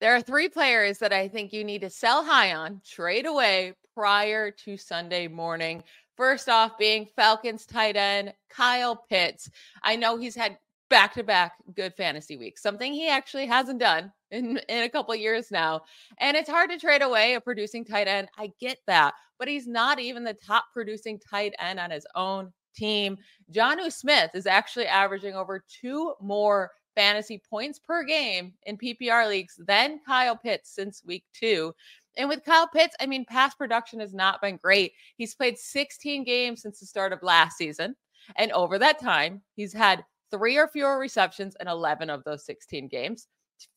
There 0.00 0.14
are 0.14 0.22
three 0.22 0.48
players 0.48 0.98
that 0.98 1.12
I 1.12 1.28
think 1.28 1.52
you 1.52 1.64
need 1.64 1.82
to 1.82 1.90
sell 1.90 2.24
high 2.24 2.54
on, 2.54 2.80
trade 2.88 3.26
away 3.26 3.74
prior 3.94 4.50
to 4.50 4.76
Sunday 4.76 5.28
morning. 5.28 5.82
First 6.16 6.48
off, 6.48 6.78
being 6.78 7.06
Falcons 7.16 7.66
tight 7.66 7.96
end 7.96 8.32
Kyle 8.48 8.96
Pitts. 8.96 9.50
I 9.82 9.96
know 9.96 10.16
he's 10.16 10.34
had 10.34 10.56
back 10.90 11.14
to 11.14 11.22
back 11.22 11.54
good 11.74 11.94
fantasy 11.94 12.36
weeks, 12.36 12.62
something 12.62 12.92
he 12.92 13.08
actually 13.08 13.46
hasn't 13.46 13.78
done 13.78 14.12
in, 14.30 14.58
in 14.68 14.84
a 14.84 14.88
couple 14.88 15.14
years 15.14 15.50
now. 15.50 15.82
And 16.18 16.36
it's 16.36 16.50
hard 16.50 16.70
to 16.70 16.78
trade 16.78 17.02
away 17.02 17.34
a 17.34 17.40
producing 17.40 17.84
tight 17.84 18.08
end. 18.08 18.28
I 18.38 18.52
get 18.60 18.78
that, 18.86 19.14
but 19.38 19.48
he's 19.48 19.66
not 19.66 19.98
even 19.98 20.24
the 20.24 20.34
top 20.34 20.66
producing 20.72 21.18
tight 21.18 21.54
end 21.58 21.78
on 21.80 21.90
his 21.90 22.06
own 22.14 22.52
team. 22.74 23.18
Jonnu 23.52 23.92
Smith 23.92 24.30
is 24.34 24.46
actually 24.46 24.86
averaging 24.86 25.34
over 25.34 25.64
two 25.68 26.14
more 26.20 26.70
fantasy 26.94 27.40
points 27.48 27.78
per 27.78 28.02
game 28.02 28.52
in 28.66 28.76
PPR 28.76 29.28
leagues 29.28 29.58
than 29.66 30.00
Kyle 30.04 30.36
Pitts 30.36 30.74
since 30.74 31.02
week 31.04 31.24
two. 31.32 31.72
And 32.16 32.28
with 32.28 32.44
Kyle 32.44 32.66
Pitts, 32.66 32.96
I 33.00 33.06
mean, 33.06 33.24
past 33.24 33.56
production 33.56 34.00
has 34.00 34.12
not 34.12 34.42
been 34.42 34.56
great. 34.56 34.92
He's 35.16 35.34
played 35.34 35.56
16 35.56 36.24
games 36.24 36.62
since 36.62 36.80
the 36.80 36.86
start 36.86 37.12
of 37.12 37.22
last 37.22 37.56
season. 37.56 37.94
And 38.36 38.50
over 38.50 38.78
that 38.78 39.00
time, 39.00 39.42
he's 39.54 39.72
had 39.72 40.04
three 40.30 40.56
or 40.56 40.68
fewer 40.68 40.98
receptions 40.98 41.56
in 41.60 41.68
11 41.68 42.10
of 42.10 42.24
those 42.24 42.44
16 42.44 42.88
games, 42.88 43.28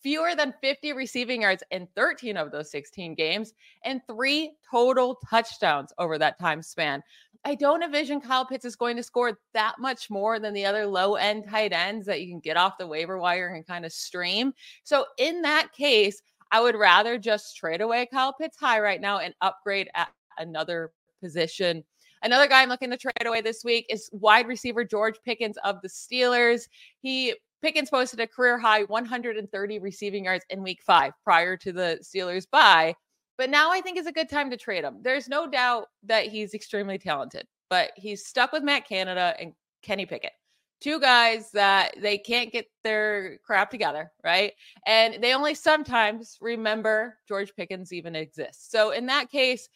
fewer 0.02 0.36
than 0.36 0.54
50 0.62 0.94
receiving 0.94 1.42
yards 1.42 1.64
in 1.72 1.88
13 1.96 2.38
of 2.38 2.52
those 2.52 2.72
16 2.72 3.16
games, 3.16 3.54
and 3.84 4.02
three 4.08 4.52
total 4.70 5.18
touchdowns 5.30 5.92
over 5.98 6.18
that 6.18 6.40
time 6.40 6.62
span. 6.62 7.02
I 7.44 7.56
don't 7.56 7.84
envision 7.84 8.22
Kyle 8.22 8.46
Pitts 8.46 8.66
is 8.66 8.76
going 8.76 8.98
to 8.98 9.04
score 9.04 9.40
that 9.54 9.76
much 9.80 10.10
more 10.10 10.40
than 10.40 10.54
the 10.54 10.66
other 10.66 10.86
low 10.86 11.16
end 11.16 11.46
tight 11.50 11.74
ends 11.74 12.06
that 12.06 12.22
you 12.22 12.28
can 12.28 12.40
get 12.40 12.58
off 12.58 12.78
the 12.78 12.86
waiver 12.86 13.18
wire 13.18 13.48
and 13.48 13.66
kind 13.66 13.86
of 13.86 13.92
stream. 13.92 14.54
So, 14.84 15.06
in 15.18 15.42
that 15.42 15.74
case, 15.74 16.22
I 16.52 16.62
would 16.62 16.76
rather 16.76 17.18
just 17.18 17.58
trade 17.58 17.82
away 17.82 18.08
Kyle 18.12 18.34
Pitts 18.34 18.58
high 18.60 18.80
right 18.80 19.02
now 19.02 19.20
and 19.20 19.34
upgrade 19.42 19.90
at 19.96 20.10
another 20.38 20.92
position. 21.22 21.84
Another 22.24 22.48
guy 22.48 22.62
I'm 22.62 22.70
looking 22.70 22.92
to 22.92 22.98
trade 22.98 23.26
away 23.26 23.42
this 23.42 23.64
week 23.64 23.86
is 23.90 24.10
wide 24.12 24.48
receiver 24.48 24.84
George 24.84 25.16
Pickens 25.26 25.58
of 25.64 25.82
the 25.82 25.88
Steelers. 25.88 26.68
He 27.02 27.36
Pickens 27.62 27.90
posted 27.90 28.20
a 28.20 28.28
career 28.28 28.58
high 28.58 28.84
130 28.84 29.80
receiving 29.80 30.26
yards 30.26 30.46
in 30.50 30.64
week 30.64 30.82
five 30.86 31.14
prior 31.24 31.56
to 31.58 31.72
the 31.72 32.00
Steelers 32.02 32.46
bye. 32.52 32.96
But 33.38 33.50
now 33.50 33.72
I 33.72 33.82
think 33.82 33.98
is 33.98 34.08
a 34.08 34.12
good 34.12 34.30
time 34.30 34.50
to 34.52 34.58
trade 34.58 34.84
him. 34.84 34.98
There's 35.02 35.28
no 35.28 35.48
doubt 35.48 35.88
that 36.04 36.28
he's 36.28 36.54
extremely 36.54 36.98
talented, 36.98 37.48
but 37.70 37.92
he's 37.96 38.26
stuck 38.26 38.52
with 38.52 38.64
Matt 38.64 38.88
Canada 38.88 39.36
and 39.40 39.54
Kenny 39.82 40.06
Pickett. 40.06 40.34
Two 40.80 41.00
guys 41.00 41.52
that 41.52 41.96
they 42.02 42.18
can't 42.18 42.52
get 42.52 42.66
their 42.84 43.38
crap 43.44 43.70
together, 43.70 44.12
right? 44.24 44.54
And 44.88 45.24
they 45.24 45.34
only 45.36 45.54
sometimes 45.54 46.38
remember 46.42 47.18
George 47.28 47.54
Pickens 47.56 47.94
even 47.94 48.16
exists. 48.16 48.72
So 48.72 48.92
in 48.92 49.06
that 49.08 49.30
case, 49.30 49.70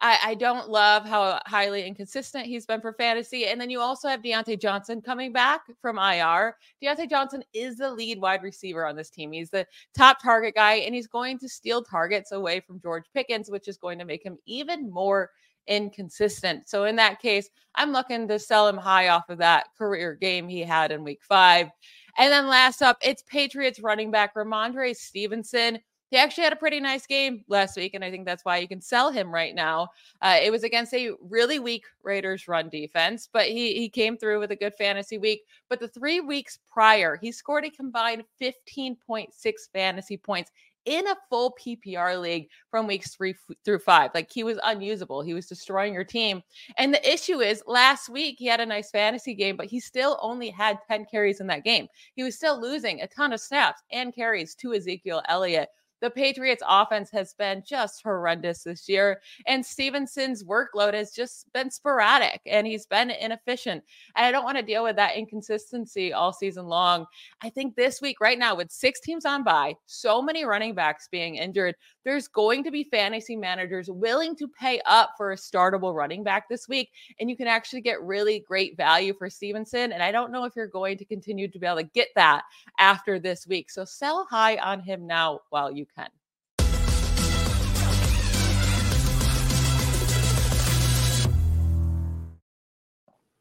I, 0.00 0.18
I, 0.24 0.34
don't 0.34 0.68
love 0.68 1.04
how 1.04 1.40
highly 1.46 1.84
inconsistent 1.84 2.46
he's 2.46 2.66
been 2.66 2.80
for 2.80 2.92
fantasy. 2.92 3.46
And 3.46 3.60
then 3.60 3.70
you 3.70 3.80
also 3.80 4.08
have 4.08 4.22
Diontae 4.22 4.60
Johnson 4.60 5.02
coming 5.02 5.32
back 5.32 5.62
from 5.80 5.98
IR. 5.98 6.56
Diontae 6.82 7.10
Johnson 7.10 7.42
is 7.52 7.76
the 7.78 7.90
lead 7.90 8.20
wide 8.20 8.42
receiver 8.42 8.86
on 8.86 8.96
this 8.96 9.10
team. 9.10 9.32
He's 9.32 9.50
the 9.50 9.66
top 9.96 10.22
target 10.22 10.54
guy, 10.54 10.74
and 10.74 10.94
he's 10.94 11.08
going 11.08 11.38
to 11.40 11.48
steal 11.48 11.82
targets 11.82 12.32
away 12.32 12.60
from 12.60 12.80
George 12.80 13.04
Pickens, 13.12 13.50
which 13.50 13.66
is 13.66 13.76
going 13.76 13.98
to 13.98 14.04
make 14.04 14.24
him 14.24 14.38
even 14.46 14.90
more 14.90 15.30
inconsistent. 15.66 16.68
So 16.68 16.84
in 16.84 16.96
that 16.96 17.20
case, 17.20 17.48
I'm 17.74 17.92
looking 17.92 18.26
to 18.28 18.38
sell 18.38 18.66
him 18.66 18.76
high 18.76 19.08
off 19.08 19.28
of 19.28 19.38
that 19.38 19.68
career 19.76 20.14
game 20.14 20.48
he 20.48 20.60
had 20.60 20.90
in 20.92 21.04
week 21.04 21.20
five. 21.22 21.68
And 22.16 22.32
then 22.32 22.48
last 22.48 22.82
up, 22.82 22.98
it's 23.02 23.22
Patriots 23.22 23.80
running 23.80 24.10
back 24.10 24.34
Rhamondre 24.34 24.96
Stevenson 24.96 25.78
he 26.10 26.16
actually 26.16 26.44
had 26.44 26.52
a 26.52 26.56
pretty 26.56 26.80
nice 26.80 27.06
game 27.06 27.44
last 27.48 27.76
week, 27.76 27.94
and 27.94 28.04
I 28.04 28.10
think 28.10 28.24
that's 28.24 28.44
why 28.44 28.58
you 28.58 28.68
can 28.68 28.80
sell 28.80 29.10
him 29.10 29.32
right 29.32 29.54
now. 29.54 29.88
Uh, 30.22 30.38
it 30.42 30.50
was 30.50 30.64
against 30.64 30.94
a 30.94 31.10
really 31.20 31.58
weak 31.58 31.84
Raiders 32.02 32.48
run 32.48 32.68
defense, 32.68 33.28
but 33.32 33.46
he 33.46 33.74
he 33.74 33.88
came 33.88 34.16
through 34.16 34.40
with 34.40 34.50
a 34.50 34.56
good 34.56 34.74
fantasy 34.74 35.18
week. 35.18 35.42
But 35.68 35.80
the 35.80 35.88
three 35.88 36.20
weeks 36.20 36.58
prior, 36.70 37.16
he 37.16 37.32
scored 37.32 37.64
a 37.64 37.70
combined 37.70 38.24
15.6 38.40 39.28
fantasy 39.72 40.16
points 40.16 40.50
in 40.88 41.06
a 41.06 41.16
full 41.28 41.54
PPR 41.60 42.18
league 42.18 42.48
from 42.70 42.86
weeks 42.86 43.14
three 43.14 43.32
f- 43.32 43.56
through 43.62 43.78
five. 43.80 44.10
Like 44.14 44.30
he 44.32 44.42
was 44.42 44.58
unusable. 44.64 45.20
He 45.20 45.34
was 45.34 45.46
destroying 45.46 45.92
your 45.92 46.04
team. 46.04 46.42
And 46.78 46.94
the 46.94 47.12
issue 47.12 47.40
is 47.40 47.62
last 47.66 48.08
week 48.08 48.36
he 48.38 48.46
had 48.46 48.60
a 48.60 48.66
nice 48.66 48.90
fantasy 48.90 49.34
game, 49.34 49.54
but 49.54 49.66
he 49.66 49.80
still 49.80 50.18
only 50.22 50.48
had 50.48 50.78
10 50.88 51.04
carries 51.04 51.40
in 51.40 51.46
that 51.48 51.64
game. 51.64 51.88
He 52.14 52.22
was 52.22 52.36
still 52.36 52.58
losing 52.58 53.02
a 53.02 53.06
ton 53.06 53.34
of 53.34 53.40
snaps 53.40 53.82
and 53.92 54.14
carries 54.14 54.54
to 54.56 54.72
Ezekiel 54.72 55.22
Elliott 55.28 55.68
the 56.00 56.10
Patriots 56.10 56.62
offense 56.66 57.10
has 57.10 57.34
been 57.34 57.62
just 57.66 58.02
horrendous 58.02 58.62
this 58.62 58.88
year. 58.88 59.20
And 59.46 59.64
Stevenson's 59.64 60.44
workload 60.44 60.94
has 60.94 61.12
just 61.12 61.52
been 61.52 61.70
sporadic 61.70 62.40
and 62.46 62.66
he's 62.66 62.86
been 62.86 63.10
inefficient. 63.10 63.82
And 64.16 64.26
I 64.26 64.32
don't 64.32 64.44
want 64.44 64.58
to 64.58 64.62
deal 64.62 64.84
with 64.84 64.96
that 64.96 65.16
inconsistency 65.16 66.12
all 66.12 66.32
season 66.32 66.66
long. 66.66 67.06
I 67.42 67.50
think 67.50 67.74
this 67.74 68.00
week, 68.00 68.20
right 68.20 68.38
now, 68.38 68.54
with 68.54 68.70
six 68.70 69.00
teams 69.00 69.24
on 69.24 69.44
by, 69.44 69.74
so 69.86 70.22
many 70.22 70.44
running 70.44 70.74
backs 70.74 71.08
being 71.10 71.36
injured, 71.36 71.74
there's 72.08 72.26
going 72.26 72.64
to 72.64 72.70
be 72.70 72.84
fantasy 72.84 73.36
managers 73.36 73.90
willing 73.90 74.34
to 74.34 74.48
pay 74.48 74.80
up 74.86 75.10
for 75.18 75.32
a 75.32 75.36
startable 75.36 75.94
running 75.94 76.24
back 76.24 76.48
this 76.48 76.66
week. 76.66 76.88
And 77.20 77.28
you 77.28 77.36
can 77.36 77.46
actually 77.46 77.82
get 77.82 78.00
really 78.00 78.40
great 78.40 78.78
value 78.78 79.12
for 79.12 79.28
Stevenson. 79.28 79.92
And 79.92 80.02
I 80.02 80.10
don't 80.10 80.32
know 80.32 80.44
if 80.44 80.56
you're 80.56 80.68
going 80.68 80.96
to 80.96 81.04
continue 81.04 81.48
to 81.48 81.58
be 81.58 81.66
able 81.66 81.76
to 81.76 81.82
get 81.82 82.08
that 82.14 82.44
after 82.78 83.18
this 83.18 83.46
week. 83.46 83.70
So 83.70 83.84
sell 83.84 84.24
high 84.24 84.56
on 84.56 84.80
him 84.80 85.06
now 85.06 85.40
while 85.50 85.70
you 85.70 85.84
can. 85.84 86.08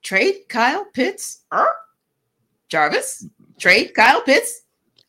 Trade 0.03 0.41
Kyle 0.49 0.83
Pitts. 0.91 1.45
Er? 1.53 1.73
Jarvis, 2.67 3.25
trade 3.57 3.93
Kyle 3.93 4.21
Pitts 4.23 4.63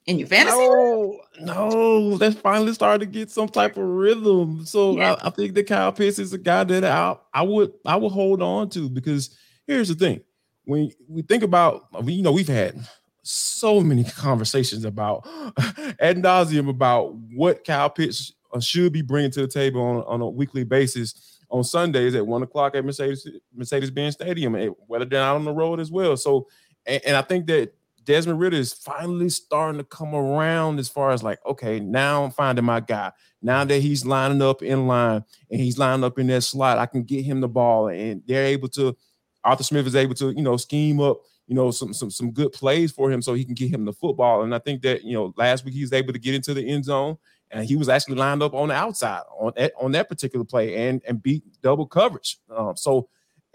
in 0.08 0.18
your 0.18 0.26
fantasy. 0.26 0.56
No, 0.56 1.20
no, 1.40 1.98
let's 1.98 2.36
finally 2.36 2.72
start 2.72 3.00
to 3.00 3.06
get 3.06 3.30
some 3.30 3.48
type 3.48 3.76
of 3.76 3.84
rhythm. 3.84 4.64
So 4.64 4.96
yeah. 4.96 5.12
I, 5.12 5.26
I, 5.26 5.30
think 5.30 5.54
that 5.54 5.68
Kyle 5.68 5.92
Pitts 5.92 6.18
is 6.18 6.32
a 6.32 6.38
guy 6.38 6.64
that 6.64 6.84
I, 6.84 7.16
I 7.32 7.42
would 7.42 7.74
I 7.84 7.94
would 7.96 8.10
hold 8.10 8.42
on 8.42 8.70
to 8.70 8.88
because 8.88 9.36
here's 9.66 9.88
the 9.88 9.94
thing: 9.94 10.22
when 10.64 10.90
we 11.08 11.22
think 11.22 11.42
about, 11.42 11.88
you 12.04 12.22
know, 12.22 12.32
we've 12.32 12.48
had 12.48 12.80
so 13.22 13.82
many 13.82 14.02
conversations 14.02 14.86
about 14.86 15.26
ad 16.00 16.16
nauseum 16.16 16.70
about 16.70 17.14
what 17.34 17.64
Kyle 17.64 17.90
Pitts 17.90 18.32
uh, 18.54 18.60
should 18.60 18.94
be 18.94 19.02
bringing 19.02 19.30
to 19.32 19.42
the 19.42 19.48
table 19.48 19.82
on, 19.82 20.02
on 20.04 20.20
a 20.22 20.28
weekly 20.28 20.64
basis 20.64 21.38
on 21.50 21.64
Sundays 21.64 22.14
at 22.14 22.26
one 22.26 22.42
o'clock 22.42 22.74
at 22.74 22.84
Mercedes 22.84 23.28
Mercedes 23.54 23.90
Benz 23.90 24.14
Stadium, 24.14 24.54
and 24.54 24.74
whether 24.86 25.04
they're 25.04 25.22
out 25.22 25.36
on 25.36 25.44
the 25.44 25.52
road 25.52 25.80
as 25.80 25.90
well. 25.90 26.16
So, 26.16 26.48
and, 26.86 27.02
and 27.04 27.14
I 27.14 27.20
think 27.20 27.46
that 27.48 27.74
Desmond 28.04 28.40
Ridder 28.40 28.56
is 28.56 28.72
finally 28.72 29.28
starting 29.28 29.78
to 29.78 29.84
come 29.84 30.14
around 30.14 30.78
as 30.78 30.88
far 30.88 31.10
as 31.10 31.22
like, 31.22 31.38
okay, 31.44 31.78
now 31.80 32.24
I'm 32.24 32.30
finding 32.30 32.64
my 32.64 32.80
guy. 32.80 33.12
Now 33.42 33.64
that 33.64 33.80
he's 33.80 34.06
lining 34.06 34.42
up 34.42 34.62
in 34.62 34.86
line 34.86 35.24
and 35.50 35.60
he's 35.60 35.78
lining 35.78 36.04
up 36.04 36.18
in 36.18 36.26
that 36.28 36.42
slot, 36.42 36.78
I 36.78 36.86
can 36.86 37.02
get 37.02 37.24
him 37.24 37.40
the 37.40 37.48
ball, 37.48 37.88
and 37.88 38.22
they're 38.26 38.46
able 38.46 38.68
to. 38.70 38.96
Arthur 39.44 39.62
Smith 39.62 39.86
is 39.86 39.94
able 39.94 40.14
to, 40.16 40.30
you 40.30 40.42
know, 40.42 40.56
scheme 40.56 41.00
up 41.00 41.20
you 41.48 41.54
know, 41.54 41.70
some 41.70 41.94
some 41.94 42.10
some 42.10 42.30
good 42.30 42.52
plays 42.52 42.92
for 42.92 43.10
him 43.10 43.22
so 43.22 43.32
he 43.32 43.44
can 43.44 43.54
get 43.54 43.72
him 43.72 43.86
the 43.86 43.92
football. 43.92 44.42
And 44.42 44.54
I 44.54 44.58
think 44.58 44.82
that 44.82 45.02
you 45.02 45.14
know, 45.14 45.32
last 45.36 45.64
week 45.64 45.74
he 45.74 45.80
was 45.80 45.94
able 45.94 46.12
to 46.12 46.18
get 46.18 46.34
into 46.34 46.52
the 46.52 46.68
end 46.68 46.84
zone 46.84 47.16
and 47.50 47.64
he 47.64 47.74
was 47.74 47.88
actually 47.88 48.16
lined 48.16 48.42
up 48.42 48.52
on 48.52 48.68
the 48.68 48.74
outside 48.74 49.22
on 49.38 49.52
that 49.56 49.72
on 49.80 49.92
that 49.92 50.08
particular 50.08 50.44
play 50.44 50.88
and 50.88 51.02
and 51.08 51.22
beat 51.22 51.42
double 51.62 51.86
coverage. 51.86 52.38
Um, 52.54 52.76
so 52.76 53.08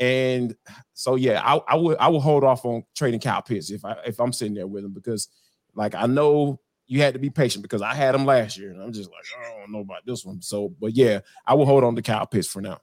and 0.03 0.55
so 0.93 1.15
yeah, 1.15 1.41
I, 1.43 1.61
I 1.67 1.75
would 1.75 1.97
I 1.97 2.09
would 2.09 2.19
hold 2.19 2.43
off 2.43 2.65
on 2.65 2.83
trading 2.93 3.21
Kyle 3.21 3.41
Pitts 3.41 3.71
if 3.71 3.85
I 3.85 3.95
if 4.05 4.19
I'm 4.19 4.33
sitting 4.33 4.53
there 4.53 4.67
with 4.67 4.83
him 4.83 4.91
because 4.91 5.29
like 5.75 5.95
I 5.95 6.07
know 6.07 6.59
you 6.87 7.01
had 7.01 7.13
to 7.13 7.19
be 7.19 7.29
patient 7.29 7.63
because 7.63 7.81
I 7.81 7.93
had 7.93 8.13
him 8.13 8.25
last 8.25 8.57
year 8.57 8.71
and 8.71 8.81
I'm 8.81 8.91
just 8.91 9.09
like 9.09 9.23
I 9.39 9.59
don't 9.59 9.71
know 9.71 9.79
about 9.79 10.05
this 10.05 10.25
one. 10.25 10.41
So 10.41 10.73
but 10.81 10.93
yeah, 10.93 11.21
I 11.47 11.53
will 11.53 11.65
hold 11.65 11.85
on 11.85 11.95
to 11.95 12.01
Kyle 12.01 12.25
Pitts 12.25 12.47
for 12.47 12.61
now. 12.61 12.79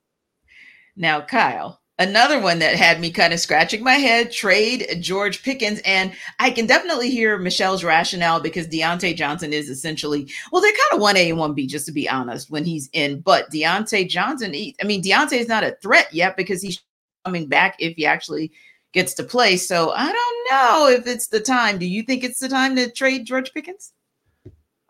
Now, 0.97 1.21
Kyle, 1.21 1.81
another 2.01 2.41
one 2.41 2.59
that 2.59 2.75
had 2.75 2.99
me 2.99 3.11
kind 3.11 3.33
of 3.33 3.39
scratching 3.39 3.85
my 3.85 3.95
head 3.95 4.33
trade 4.33 4.99
George 5.01 5.43
Pickens. 5.43 5.81
And 5.85 6.13
I 6.39 6.51
can 6.51 6.67
definitely 6.67 7.11
hear 7.11 7.39
Michelle's 7.39 7.85
rationale 7.85 8.41
because 8.41 8.67
Diontae 8.67 9.15
Johnson 9.15 9.53
is 9.53 9.69
essentially, 9.69 10.29
well, 10.51 10.63
they're 10.63 10.73
kind 10.73 11.01
of 11.01 11.07
1A 11.07 11.31
and 11.31 11.39
1B, 11.39 11.69
just 11.69 11.87
to 11.87 11.93
be 11.93 12.09
honest, 12.09 12.51
when 12.51 12.65
he's 12.65 12.89
in. 12.93 13.21
But 13.21 13.51
Diontae 13.51 14.09
Johnson, 14.09 14.53
I 14.55 14.85
mean, 14.85 15.03
Diontae 15.03 15.39
is 15.39 15.49
not 15.49 15.63
a 15.63 15.77
threat 15.83 16.13
yet 16.13 16.37
because 16.37 16.63
he's 16.63 16.81
coming 17.25 17.49
back 17.49 17.77
if 17.79 17.97
he 17.97 18.07
actually 18.07 18.53
gets 18.93 19.15
to 19.15 19.23
play. 19.23 19.57
So 19.57 19.91
I 19.91 20.11
don't 20.11 20.51
know 20.51 20.89
if 20.89 21.07
it's 21.07 21.29
the 21.29 21.41
time. 21.41 21.79
Do 21.79 21.87
you 21.87 22.03
think 22.03 22.25
it's 22.25 22.41
the 22.41 22.49
time 22.49 22.77
to 22.77 22.91
trade 22.91 23.25
George 23.25 23.53
Pickens? 23.53 23.93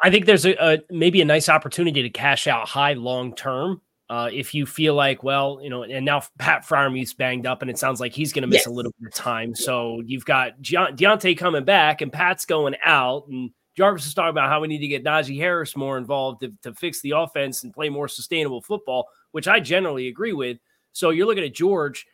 I 0.02 0.10
think 0.10 0.26
there's 0.26 0.46
a, 0.46 0.54
a 0.54 0.78
maybe 0.90 1.20
a 1.20 1.26
nice 1.26 1.48
opportunity 1.48 2.02
to 2.02 2.10
cash 2.10 2.46
out 2.46 2.68
high 2.68 2.94
long 2.94 3.34
term 3.34 3.82
uh, 4.08 4.28
if 4.32 4.54
you 4.54 4.66
feel 4.66 4.94
like, 4.94 5.22
well, 5.22 5.60
you 5.62 5.70
know, 5.70 5.84
and 5.84 6.04
now 6.04 6.20
Pat 6.38 6.66
Freiermuth's 6.66 7.14
banged 7.14 7.46
up, 7.46 7.62
and 7.62 7.70
it 7.70 7.78
sounds 7.78 8.00
like 8.00 8.12
he's 8.12 8.32
going 8.32 8.42
to 8.42 8.48
miss 8.48 8.62
yes. 8.62 8.66
a 8.66 8.70
little 8.70 8.92
bit 8.98 9.06
of 9.06 9.14
time. 9.14 9.54
So 9.54 10.02
you've 10.04 10.24
got 10.24 10.60
Ge- 10.60 10.72
Diontae 10.72 11.38
coming 11.38 11.64
back, 11.64 12.00
and 12.00 12.12
Pat's 12.12 12.44
going 12.44 12.74
out, 12.84 13.28
and 13.28 13.50
Jarvis 13.76 14.06
is 14.06 14.14
talking 14.14 14.30
about 14.30 14.48
how 14.48 14.60
we 14.60 14.68
need 14.68 14.80
to 14.80 14.88
get 14.88 15.04
Najee 15.04 15.38
Harris 15.38 15.76
more 15.76 15.96
involved 15.96 16.40
to, 16.40 16.52
to 16.62 16.74
fix 16.74 17.00
the 17.02 17.12
offense 17.12 17.62
and 17.62 17.72
play 17.72 17.88
more 17.88 18.08
sustainable 18.08 18.62
football, 18.62 19.06
which 19.30 19.46
I 19.46 19.60
generally 19.60 20.08
agree 20.08 20.32
with. 20.32 20.58
So 20.92 21.10
you're 21.10 21.26
looking 21.26 21.44
at 21.44 21.54
George. 21.54 22.04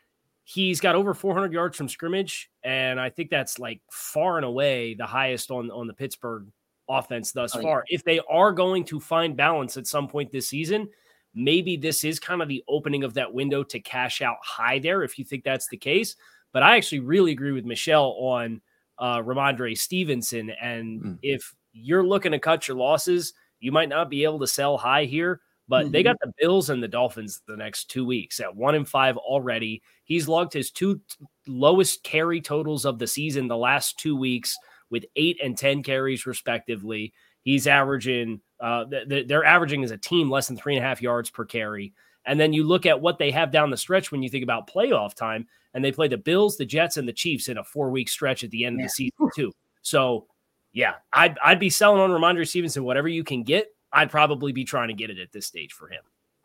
He's 0.49 0.81
got 0.81 0.95
over 0.95 1.13
400 1.13 1.53
yards 1.53 1.77
from 1.77 1.89
scrimmage, 1.89 2.51
and 2.63 3.01
I 3.01 3.11
think 3.11 3.31
that's 3.31 3.59
like 3.59 3.81
far 3.91 4.37
and 4.37 4.47
away 4.47 4.95
the 4.95 5.07
highest 5.07 5.51
on 5.51 5.71
on 5.73 5.87
the 5.87 5.93
Pittsburgh 5.93 6.47
offense 6.89 7.33
thus 7.33 7.57
oh, 7.57 7.63
far. 7.63 7.85
Yeah. 7.89 7.97
If 7.97 8.05
they 8.05 8.21
are 8.31 8.53
going 8.53 8.85
to 8.85 9.01
find 9.01 9.37
balance 9.37 9.77
at 9.77 9.87
some 9.87 10.09
point 10.09 10.31
this 10.31 10.49
season– 10.49 10.89
maybe 11.37 11.77
this 11.77 12.03
is 12.03 12.19
kind 12.19 12.41
of 12.41 12.49
the 12.49 12.65
opening 12.67 13.05
of 13.05 13.15
that 13.15 13.33
window 13.33 13.63
to 13.63 13.79
cash 13.79 14.23
out 14.23 14.39
high 14.43 14.79
there 14.79 15.03
if 15.03 15.19
you 15.19 15.25
think 15.25 15.45
that's 15.45 15.69
the 15.69 15.77
case. 15.77 16.17
But 16.53 16.63
I 16.63 16.77
actually 16.77 17.01
really 17.01 17.33
agree 17.33 17.53
with 17.53 17.67
Michelle 17.67 18.17
on 18.19 18.63
uh, 18.99 19.19
Rhamondre 19.19 19.77
Stevenson. 19.77 20.51
And 20.51 21.03
mm. 21.03 21.19
if 21.23 21.55
you're 21.75 22.07
looking 22.07 22.33
to 22.33 22.39
cut 22.39 22.67
your 22.67 22.79
losses, 22.79 23.35
you 23.61 23.71
might 23.71 23.91
not 23.91 24.09
be 24.09 24.25
able 24.25 24.39
to 24.41 24.47
sell 24.47 24.79
high 24.79 25.05
here. 25.05 25.43
But 25.69 25.85
Mm-hmm. 25.85 25.93
they 25.93 26.03
got 26.03 26.17
the 26.21 26.33
Bills 26.39 26.71
and 26.71 26.83
the 26.83 26.89
Dolphins 26.89 27.43
the 27.47 27.57
next 27.57 27.87
two 27.91 28.05
weeks 28.05 28.39
at 28.41 28.55
one 28.55 28.75
and 28.77 28.89
five 28.89 29.17
already. 29.17 29.83
He's 30.05 30.29
logged 30.29 30.53
his 30.53 30.71
two 30.71 31.01
lowest 31.49 32.03
carry 32.05 32.41
totals 32.41 32.85
of 32.85 32.99
the 32.99 33.07
season 33.07 33.49
the 33.49 33.57
last 33.57 33.99
two 33.99 34.17
weeks 34.17 34.57
with 34.91 35.05
eight 35.17 35.39
and 35.43 35.59
10 35.59 35.83
carries, 35.83 36.27
respectively. 36.27 37.12
He's 37.43 37.67
averaging, 37.67 38.41
uh, 38.61 38.85
th- 38.85 39.09
th- 39.09 39.29
they're 39.29 39.45
averaging 39.45 39.83
as 39.83 39.91
a 39.91 39.99
team 39.99 40.31
less 40.31 40.47
than 40.49 40.57
three 40.57 40.77
and 40.77 40.85
a 40.85 40.89
half 40.89 41.03
yards 41.03 41.31
per 41.31 41.45
carry. 41.45 41.93
And 42.25 42.39
then 42.39 42.53
you 42.53 42.64
look 42.64 42.87
at 42.87 43.01
what 43.01 43.19
they 43.19 43.31
have 43.33 43.51
down 43.53 43.71
the 43.71 43.77
stretch 43.77 44.11
when 44.12 44.23
you 44.23 44.29
think 44.29 44.43
about 44.45 44.69
playoff 44.71 45.14
time, 45.14 45.47
and 45.75 45.85
they 45.85 45.93
play 45.93 46.09
the 46.09 46.17
Bills, 46.17 46.57
the 46.57 46.64
Jets, 46.64 46.97
and 46.97 47.07
the 47.09 47.12
Chiefs 47.12 47.49
in 47.49 47.59
a 47.59 47.64
four 47.64 47.91
week 47.91 48.09
stretch 48.09 48.43
at 48.45 48.51
the 48.51 48.64
end 48.64 48.81
of 48.81 48.85
the 48.85 48.89
season, 48.89 49.31
too. 49.35 49.53
So, 49.83 50.27
yeah, 50.73 50.95
I'd, 51.12 51.39
I'd 51.45 51.61
be 51.61 51.71
selling 51.71 52.01
on 52.01 52.11
Rhamondre 52.11 52.47
Stevenson, 52.49 52.83
whatever 52.85 53.07
you 53.09 53.23
can 53.25 53.43
get. 53.45 53.69
I'd 53.93 54.11
probably 54.11 54.53
be 54.53 54.64
trying 54.64 54.89
to 54.89 54.95
get 54.95 55.11
it 55.11 55.18
at 55.18 55.32
this 55.32 55.47
stage 55.47 55.72
for 55.72 55.89
him. 55.89 56.03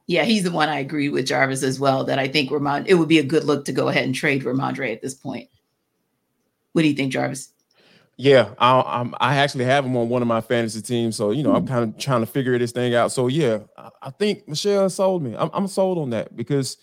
Yeah, 0.08 0.24
he's 0.24 0.44
the 0.44 0.52
one 0.52 0.70
I 0.70 0.80
agree 0.80 1.10
with 1.10 1.28
Jarvis 1.28 1.64
as 1.64 1.80
well. 1.80 2.04
That 2.04 2.20
I 2.20 2.28
think 2.28 2.50
Ramond 2.50 2.88
it 2.88 2.96
would 2.96 3.08
be 3.08 3.20
a 3.20 3.24
good 3.24 3.44
look 3.44 3.66
to 3.66 3.72
go 3.72 3.88
ahead 3.88 4.04
and 4.04 4.16
trade 4.16 4.44
Rhamondre 4.44 4.92
at 4.92 5.02
this 5.02 5.14
point. 5.14 5.50
What 6.74 6.82
do 6.82 6.88
you 6.88 6.94
think, 6.94 7.14
Jarvis? 7.14 7.54
Yeah, 8.18 8.54
I, 8.60 8.82
I'm. 8.86 9.16
I 9.20 9.38
actually 9.38 9.66
have 9.66 9.86
him 9.86 9.96
on 9.98 10.10
one 10.10 10.22
of 10.22 10.28
my 10.28 10.42
fantasy 10.42 10.82
teams, 10.82 11.16
so 11.16 11.32
you 11.32 11.44
know 11.44 11.56
I'm 11.56 11.66
kind 11.66 11.84
of 11.84 11.98
trying 11.98 12.22
to 12.22 12.28
figure 12.28 12.58
this 12.60 12.72
thing 12.72 12.94
out. 12.94 13.12
So 13.12 13.28
yeah, 13.28 13.60
I, 13.78 13.90
I 14.02 14.10
think 14.12 14.48
Michelle 14.48 14.90
sold 14.90 15.24
me. 15.24 15.36
I'm, 15.36 15.50
I'm 15.54 15.68
sold 15.68 15.98
on 15.98 16.12
that 16.12 16.36
because 16.36 16.78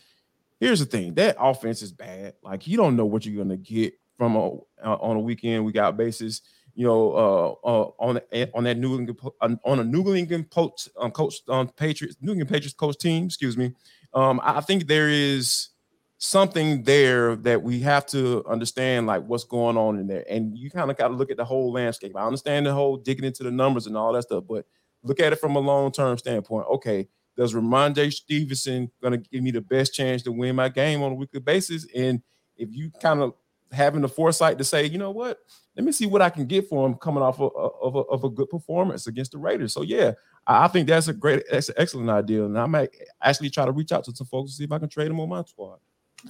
here's 0.59 0.81
the 0.81 0.87
thing: 0.87 1.15
that 1.15 1.37
offense 1.39 1.83
is 1.83 1.93
bad. 1.93 2.35
Like 2.43 2.67
you 2.67 2.77
don't 2.77 2.97
know 2.97 3.07
what 3.07 3.25
you're 3.25 3.43
gonna 3.43 3.57
get 3.57 3.95
from 4.17 4.37
a 4.37 4.49
uh, 4.49 4.97
on 5.01 5.17
a 5.17 5.21
weekend 5.21 5.65
week 5.65 5.77
out 5.77 5.97
basis. 5.97 6.43
You 6.79 6.87
know, 6.87 7.13
uh, 7.13 7.67
uh 7.67 7.91
on 7.99 8.21
on 8.55 8.63
that 8.63 8.79
New 8.79 8.97
England 8.97 9.19
on 9.41 9.81
a 9.81 9.83
New 9.83 10.15
England 10.15 10.49
coach 10.51 10.89
um, 10.97 11.11
coach 11.11 11.41
um, 11.49 11.69
Patriots 11.71 12.17
New 12.21 12.31
England 12.33 12.51
Patriots 12.51 12.75
coach 12.75 12.97
team. 12.99 13.25
Excuse 13.25 13.57
me. 13.57 13.75
Um, 14.15 14.41
I 14.45 14.61
think 14.61 14.87
there 14.87 15.09
is 15.09 15.71
something 16.19 16.85
there 16.85 17.35
that 17.35 17.65
we 17.65 17.81
have 17.81 18.07
to 18.07 18.45
understand 18.49 19.09
like 19.09 19.25
what's 19.25 19.43
going 19.45 19.77
on 19.77 19.99
in 19.99 20.07
there 20.07 20.25
and 20.29 20.57
you 20.57 20.69
kind 20.69 20.91
of 20.91 20.97
got 20.97 21.09
to 21.09 21.15
look 21.15 21.31
at 21.31 21.37
the 21.37 21.45
whole 21.45 21.71
landscape 21.71 22.17
i 22.17 22.27
understand 22.27 22.67
the 22.67 22.73
whole 22.73 22.97
digging 22.97 23.25
into 23.25 23.45
the 23.45 23.51
numbers 23.53 23.87
and 23.87 23.97
all 23.97 24.13
that 24.13 24.23
stuff 24.23 24.43
but 24.49 24.67
look 25.05 25.21
at 25.21 25.33
it 25.33 25.39
from 25.39 25.55
a 25.55 25.61
long-term 25.61 26.19
standpoint 26.19 26.67
okay 26.69 27.07
does 27.37 27.55
Rhamondre 27.55 28.13
Stevenson 28.13 28.91
going 29.01 29.13
to 29.13 29.31
give 29.31 29.45
me 29.45 29.53
the 29.53 29.61
best 29.61 29.95
chance 29.95 30.23
to 30.23 30.33
win 30.33 30.57
my 30.57 30.69
game 30.69 31.05
on 31.05 31.13
a 31.13 31.15
weekly 31.15 31.39
basis 31.39 31.87
and 31.95 32.21
if 32.57 32.69
you 32.73 32.91
kind 33.01 33.21
of 33.21 33.35
having 33.73 34.01
the 34.01 34.09
foresight 34.09 34.59
to 34.59 34.65
say 34.65 34.87
you 34.87 34.99
know 34.99 35.11
what 35.11 35.39
let 35.77 35.85
me 35.85 35.93
see 35.93 36.07
what 36.07 36.23
i 36.23 36.31
can 36.31 36.47
get 36.47 36.69
for 36.69 36.87
him 36.87 36.95
coming 36.95 37.23
off 37.23 37.41
of, 37.41 37.53
of, 37.55 37.95
a, 37.97 37.99
of 37.99 38.25
a 38.25 38.31
good 38.31 38.49
performance 38.49 39.07
against 39.07 39.33
the 39.33 39.39
raiders 39.39 39.73
so 39.73 39.83
yeah 39.83 40.13
i 40.47 40.67
think 40.69 40.89
that's 40.89 41.09
a 41.09 41.13
great 41.13 41.43
that's 41.51 41.69
an 41.69 41.75
excellent 41.79 42.11
idea 42.11 42.45
and 42.45 42.59
i 42.59 42.67
might 42.67 42.91
actually 43.23 43.51
try 43.51 43.65
to 43.65 43.73
reach 43.73 43.93
out 43.93 44.05
to 44.05 44.15
some 44.15 44.27
folks 44.27 44.53
to 44.53 44.57
see 44.57 44.65
if 44.65 44.73
i 44.73 44.79
can 44.79 44.89
trade 44.89 45.11
him 45.11 45.21
on 45.21 45.29
my 45.29 45.43
squad 45.43 45.79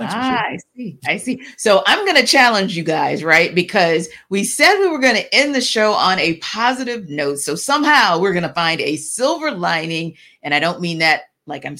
Ah, 0.01 0.45
I 0.45 0.59
see. 0.77 0.99
I 1.07 1.17
see. 1.17 1.43
So 1.57 1.83
I'm 1.87 2.05
going 2.05 2.21
to 2.21 2.27
challenge 2.27 2.77
you 2.77 2.85
guys, 2.85 3.25
right? 3.25 3.55
Because 3.55 4.09
we 4.29 4.45
said 4.45 4.79
we 4.79 4.89
were 4.89 4.99
going 4.99 5.17
to 5.17 5.35
end 5.35 5.55
the 5.55 5.61
show 5.61 5.93
on 5.93 6.19
a 6.19 6.37
positive 6.37 7.09
note. 7.09 7.39
So 7.39 7.55
somehow 7.55 8.19
we're 8.19 8.33
going 8.33 8.43
to 8.43 8.53
find 8.53 8.81
a 8.81 8.97
silver 8.97 9.51
lining. 9.51 10.17
And 10.43 10.53
I 10.53 10.61
don't 10.61 10.81
mean 10.81 10.99
that 10.99 11.23
like 11.47 11.65
I'm 11.65 11.77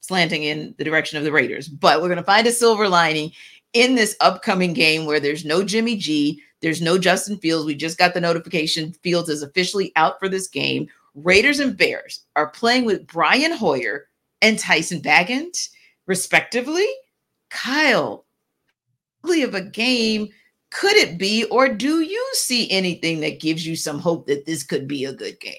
slanting 0.00 0.42
in 0.42 0.74
the 0.78 0.84
direction 0.84 1.18
of 1.18 1.24
the 1.24 1.32
Raiders, 1.32 1.68
but 1.68 2.00
we're 2.00 2.08
going 2.08 2.18
to 2.18 2.24
find 2.24 2.46
a 2.46 2.52
silver 2.52 2.88
lining 2.88 3.32
in 3.72 3.94
this 3.94 4.16
upcoming 4.20 4.72
game 4.72 5.06
where 5.06 5.20
there's 5.20 5.44
no 5.44 5.62
Jimmy 5.62 5.96
G, 5.96 6.42
there's 6.60 6.82
no 6.82 6.98
Justin 6.98 7.38
Fields. 7.38 7.66
We 7.66 7.74
just 7.74 7.98
got 7.98 8.14
the 8.14 8.20
notification 8.20 8.92
Fields 9.02 9.28
is 9.28 9.42
officially 9.42 9.92
out 9.96 10.18
for 10.18 10.28
this 10.28 10.48
game. 10.48 10.88
Raiders 11.14 11.60
and 11.60 11.76
Bears 11.76 12.24
are 12.36 12.50
playing 12.50 12.84
with 12.84 13.06
Brian 13.06 13.52
Hoyer 13.52 14.08
and 14.42 14.58
Tyson 14.58 15.00
Bagent, 15.00 15.68
respectively. 16.06 16.86
Kyle, 17.50 18.24
of 19.24 19.54
a 19.54 19.60
game 19.60 20.28
could 20.70 20.96
it 20.96 21.18
be, 21.18 21.44
or 21.44 21.68
do 21.68 22.00
you 22.00 22.28
see 22.32 22.70
anything 22.70 23.20
that 23.20 23.40
gives 23.40 23.66
you 23.66 23.74
some 23.74 23.98
hope 23.98 24.26
that 24.26 24.44
this 24.44 24.62
could 24.62 24.86
be 24.86 25.04
a 25.04 25.12
good 25.12 25.40
game? 25.40 25.54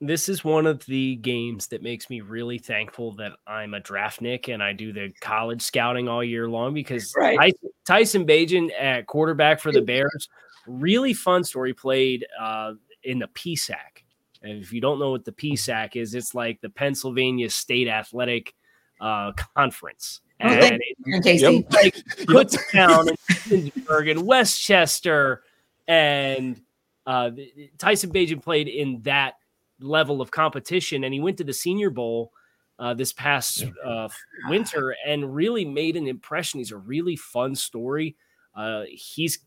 This 0.00 0.28
is 0.28 0.42
one 0.42 0.66
of 0.66 0.84
the 0.86 1.16
games 1.16 1.66
that 1.68 1.82
makes 1.82 2.08
me 2.08 2.22
really 2.22 2.58
thankful 2.58 3.12
that 3.16 3.32
I'm 3.46 3.74
a 3.74 3.80
draft 3.80 4.22
Nick 4.22 4.48
and 4.48 4.62
I 4.62 4.72
do 4.72 4.92
the 4.92 5.12
college 5.20 5.60
scouting 5.60 6.08
all 6.08 6.24
year 6.24 6.48
long 6.48 6.72
because 6.72 7.12
Right. 7.16 7.54
Tyson, 7.86 8.26
Bagent 8.26 8.70
at 8.78 9.06
quarterback 9.06 9.60
for 9.60 9.72
the 9.72 9.82
Bears, 9.82 10.28
really 10.66 11.12
fun 11.12 11.44
story. 11.44 11.74
Played 11.74 12.26
uh, 12.40 12.74
in 13.04 13.18
the 13.18 13.28
PSAC. 13.28 14.04
And 14.42 14.62
if 14.62 14.72
you 14.72 14.80
don't 14.80 14.98
know 14.98 15.10
what 15.10 15.24
the 15.24 15.32
PSAC 15.32 15.96
is, 15.96 16.14
it's 16.14 16.34
like 16.34 16.60
the 16.60 16.70
Pennsylvania 16.70 17.50
State 17.50 17.88
Athletic 17.88 18.54
uh, 19.00 19.32
Conference. 19.54 20.20
Oh, 20.42 20.46
And 20.46 20.80
you, 21.04 21.20
it, 21.22 21.42
it 21.42 21.70
like 21.70 22.02
puts 22.26 22.72
down 22.72 23.08
in 23.50 23.70
Pittsburgh 23.70 24.08
and 24.08 24.26
Westchester 24.26 25.42
and 25.86 26.60
uh, 27.06 27.30
Tyson 27.76 28.10
Bagent 28.10 28.42
played 28.42 28.68
in 28.68 29.02
that 29.02 29.34
level 29.80 30.20
of 30.20 30.30
competition, 30.30 31.04
and 31.04 31.14
he 31.14 31.20
went 31.20 31.38
to 31.38 31.44
the 31.44 31.52
Senior 31.52 31.90
Bowl 31.90 32.32
uh, 32.78 32.94
this 32.94 33.12
past 33.12 33.64
uh, 33.84 34.08
winter 34.48 34.96
and 35.06 35.34
really 35.34 35.64
made 35.64 35.96
an 35.96 36.08
impression. 36.08 36.58
He's 36.58 36.72
a 36.72 36.78
really 36.78 37.16
fun 37.16 37.54
story. 37.54 38.16
Uh, 38.54 38.84
he's 38.88 39.40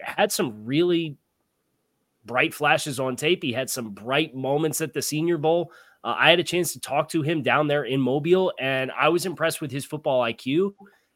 had 0.00 0.30
some 0.30 0.64
really 0.64 1.16
bright 2.24 2.54
flashes 2.54 3.00
on 3.00 3.16
tape. 3.16 3.42
He 3.42 3.52
had 3.52 3.70
some 3.70 3.90
bright 3.90 4.34
moments 4.34 4.80
at 4.80 4.92
the 4.92 5.02
Senior 5.02 5.38
Bowl. 5.38 5.72
Uh, 6.02 6.14
I 6.18 6.30
had 6.30 6.40
a 6.40 6.44
chance 6.44 6.72
to 6.74 6.80
talk 6.80 7.08
to 7.10 7.22
him 7.22 7.42
down 7.42 7.66
there 7.66 7.84
in 7.84 8.00
Mobile, 8.00 8.52
and 8.60 8.92
I 8.92 9.08
was 9.08 9.26
impressed 9.26 9.60
with 9.60 9.70
his 9.70 9.84
football 9.84 10.20
IQ 10.22 10.74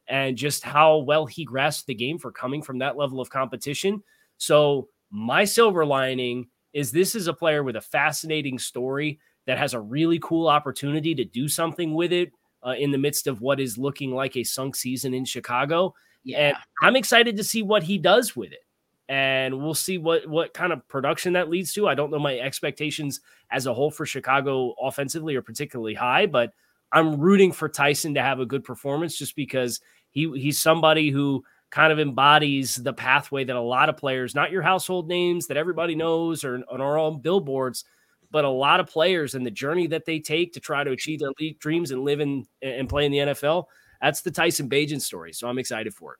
and 0.08 0.36
just 0.36 0.64
how 0.64 0.98
well 0.98 1.26
he 1.26 1.44
grasped 1.44 1.86
the 1.86 1.94
game 1.94 2.18
for 2.18 2.32
coming 2.32 2.62
from 2.62 2.78
that 2.78 2.96
level 2.96 3.20
of 3.20 3.28
competition. 3.28 4.02
So, 4.38 4.88
my 5.10 5.44
silver 5.44 5.84
lining 5.84 6.48
is 6.72 6.90
this 6.90 7.14
is 7.14 7.26
a 7.26 7.32
player 7.32 7.62
with 7.62 7.76
a 7.76 7.80
fascinating 7.80 8.58
story 8.58 9.18
that 9.46 9.58
has 9.58 9.74
a 9.74 9.80
really 9.80 10.18
cool 10.20 10.48
opportunity 10.48 11.14
to 11.14 11.24
do 11.24 11.48
something 11.48 11.94
with 11.94 12.12
it 12.12 12.32
uh, 12.66 12.74
in 12.78 12.90
the 12.90 12.98
midst 12.98 13.26
of 13.26 13.40
what 13.40 13.60
is 13.60 13.78
looking 13.78 14.10
like 14.12 14.36
a 14.36 14.44
sunk 14.44 14.76
season 14.76 15.14
in 15.14 15.24
Chicago. 15.24 15.94
And 16.36 16.54
I'm 16.82 16.96
excited 16.96 17.36
to 17.36 17.44
see 17.44 17.62
what 17.62 17.82
he 17.82 17.96
does 17.96 18.36
with 18.36 18.52
it. 18.52 18.64
And 19.08 19.58
we'll 19.62 19.72
see 19.72 19.96
what 19.96 20.28
what 20.28 20.52
kind 20.52 20.70
of 20.70 20.86
production 20.86 21.32
that 21.32 21.48
leads 21.48 21.72
to. 21.72 21.88
I 21.88 21.94
don't 21.94 22.10
know 22.10 22.18
my 22.18 22.38
expectations 22.38 23.22
as 23.50 23.66
a 23.66 23.72
whole 23.72 23.90
for 23.90 24.04
Chicago 24.04 24.74
offensively 24.82 25.34
are 25.36 25.42
particularly 25.42 25.94
high, 25.94 26.26
but 26.26 26.52
I'm 26.92 27.18
rooting 27.18 27.52
for 27.52 27.70
Tyson 27.70 28.14
to 28.14 28.22
have 28.22 28.40
a 28.40 28.46
good 28.46 28.64
performance 28.64 29.16
just 29.16 29.34
because 29.34 29.80
he 30.10 30.30
he's 30.38 30.58
somebody 30.58 31.08
who 31.08 31.42
kind 31.70 31.92
of 31.92 31.98
embodies 31.98 32.76
the 32.76 32.92
pathway 32.92 33.44
that 33.44 33.56
a 33.56 33.60
lot 33.60 33.88
of 33.88 33.96
players, 33.96 34.34
not 34.34 34.50
your 34.50 34.62
household 34.62 35.08
names 35.08 35.46
that 35.46 35.56
everybody 35.56 35.94
knows 35.94 36.44
or 36.44 36.62
on 36.70 36.80
our 36.80 36.98
own 36.98 37.20
billboards, 37.20 37.84
but 38.30 38.44
a 38.44 38.48
lot 38.48 38.80
of 38.80 38.86
players 38.86 39.34
and 39.34 39.44
the 39.44 39.50
journey 39.50 39.86
that 39.86 40.04
they 40.04 40.18
take 40.18 40.52
to 40.52 40.60
try 40.60 40.84
to 40.84 40.90
achieve 40.90 41.20
their 41.20 41.30
league 41.38 41.58
dreams 41.58 41.90
and 41.90 42.02
live 42.04 42.20
in 42.20 42.46
and 42.62 42.88
play 42.88 43.04
in 43.04 43.12
the 43.12 43.18
NFL. 43.18 43.64
That's 44.00 44.22
the 44.22 44.30
Tyson 44.30 44.68
Bagent 44.68 45.02
story. 45.02 45.32
So 45.32 45.48
I'm 45.48 45.58
excited 45.58 45.94
for 45.94 46.14
it. 46.14 46.18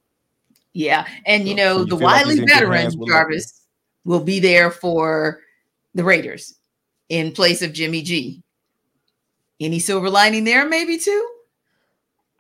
Yeah. 0.75 1.07
And 1.27 1.49
you 1.49 1.55
know, 1.55 1.75
so 1.75 1.79
you 1.81 1.87
the 1.87 1.97
feel 1.97 2.07
like 2.07 2.25
wily 2.25 2.39
in 2.39 2.47
veteran 2.47 3.07
Jarvis 3.07 3.63
will 4.05 4.23
be 4.23 4.41
there 4.41 4.71
for 4.71 5.41
the 5.95 6.05
Raiders 6.05 6.55
in 7.09 7.33
place 7.33 7.63
of 7.63 7.73
Jimmy 7.73 8.03
G. 8.03 8.43
Any 9.61 9.79
silver 9.79 10.11
lining 10.11 10.45
there, 10.45 10.69
maybe 10.69 10.99
too? 10.99 11.29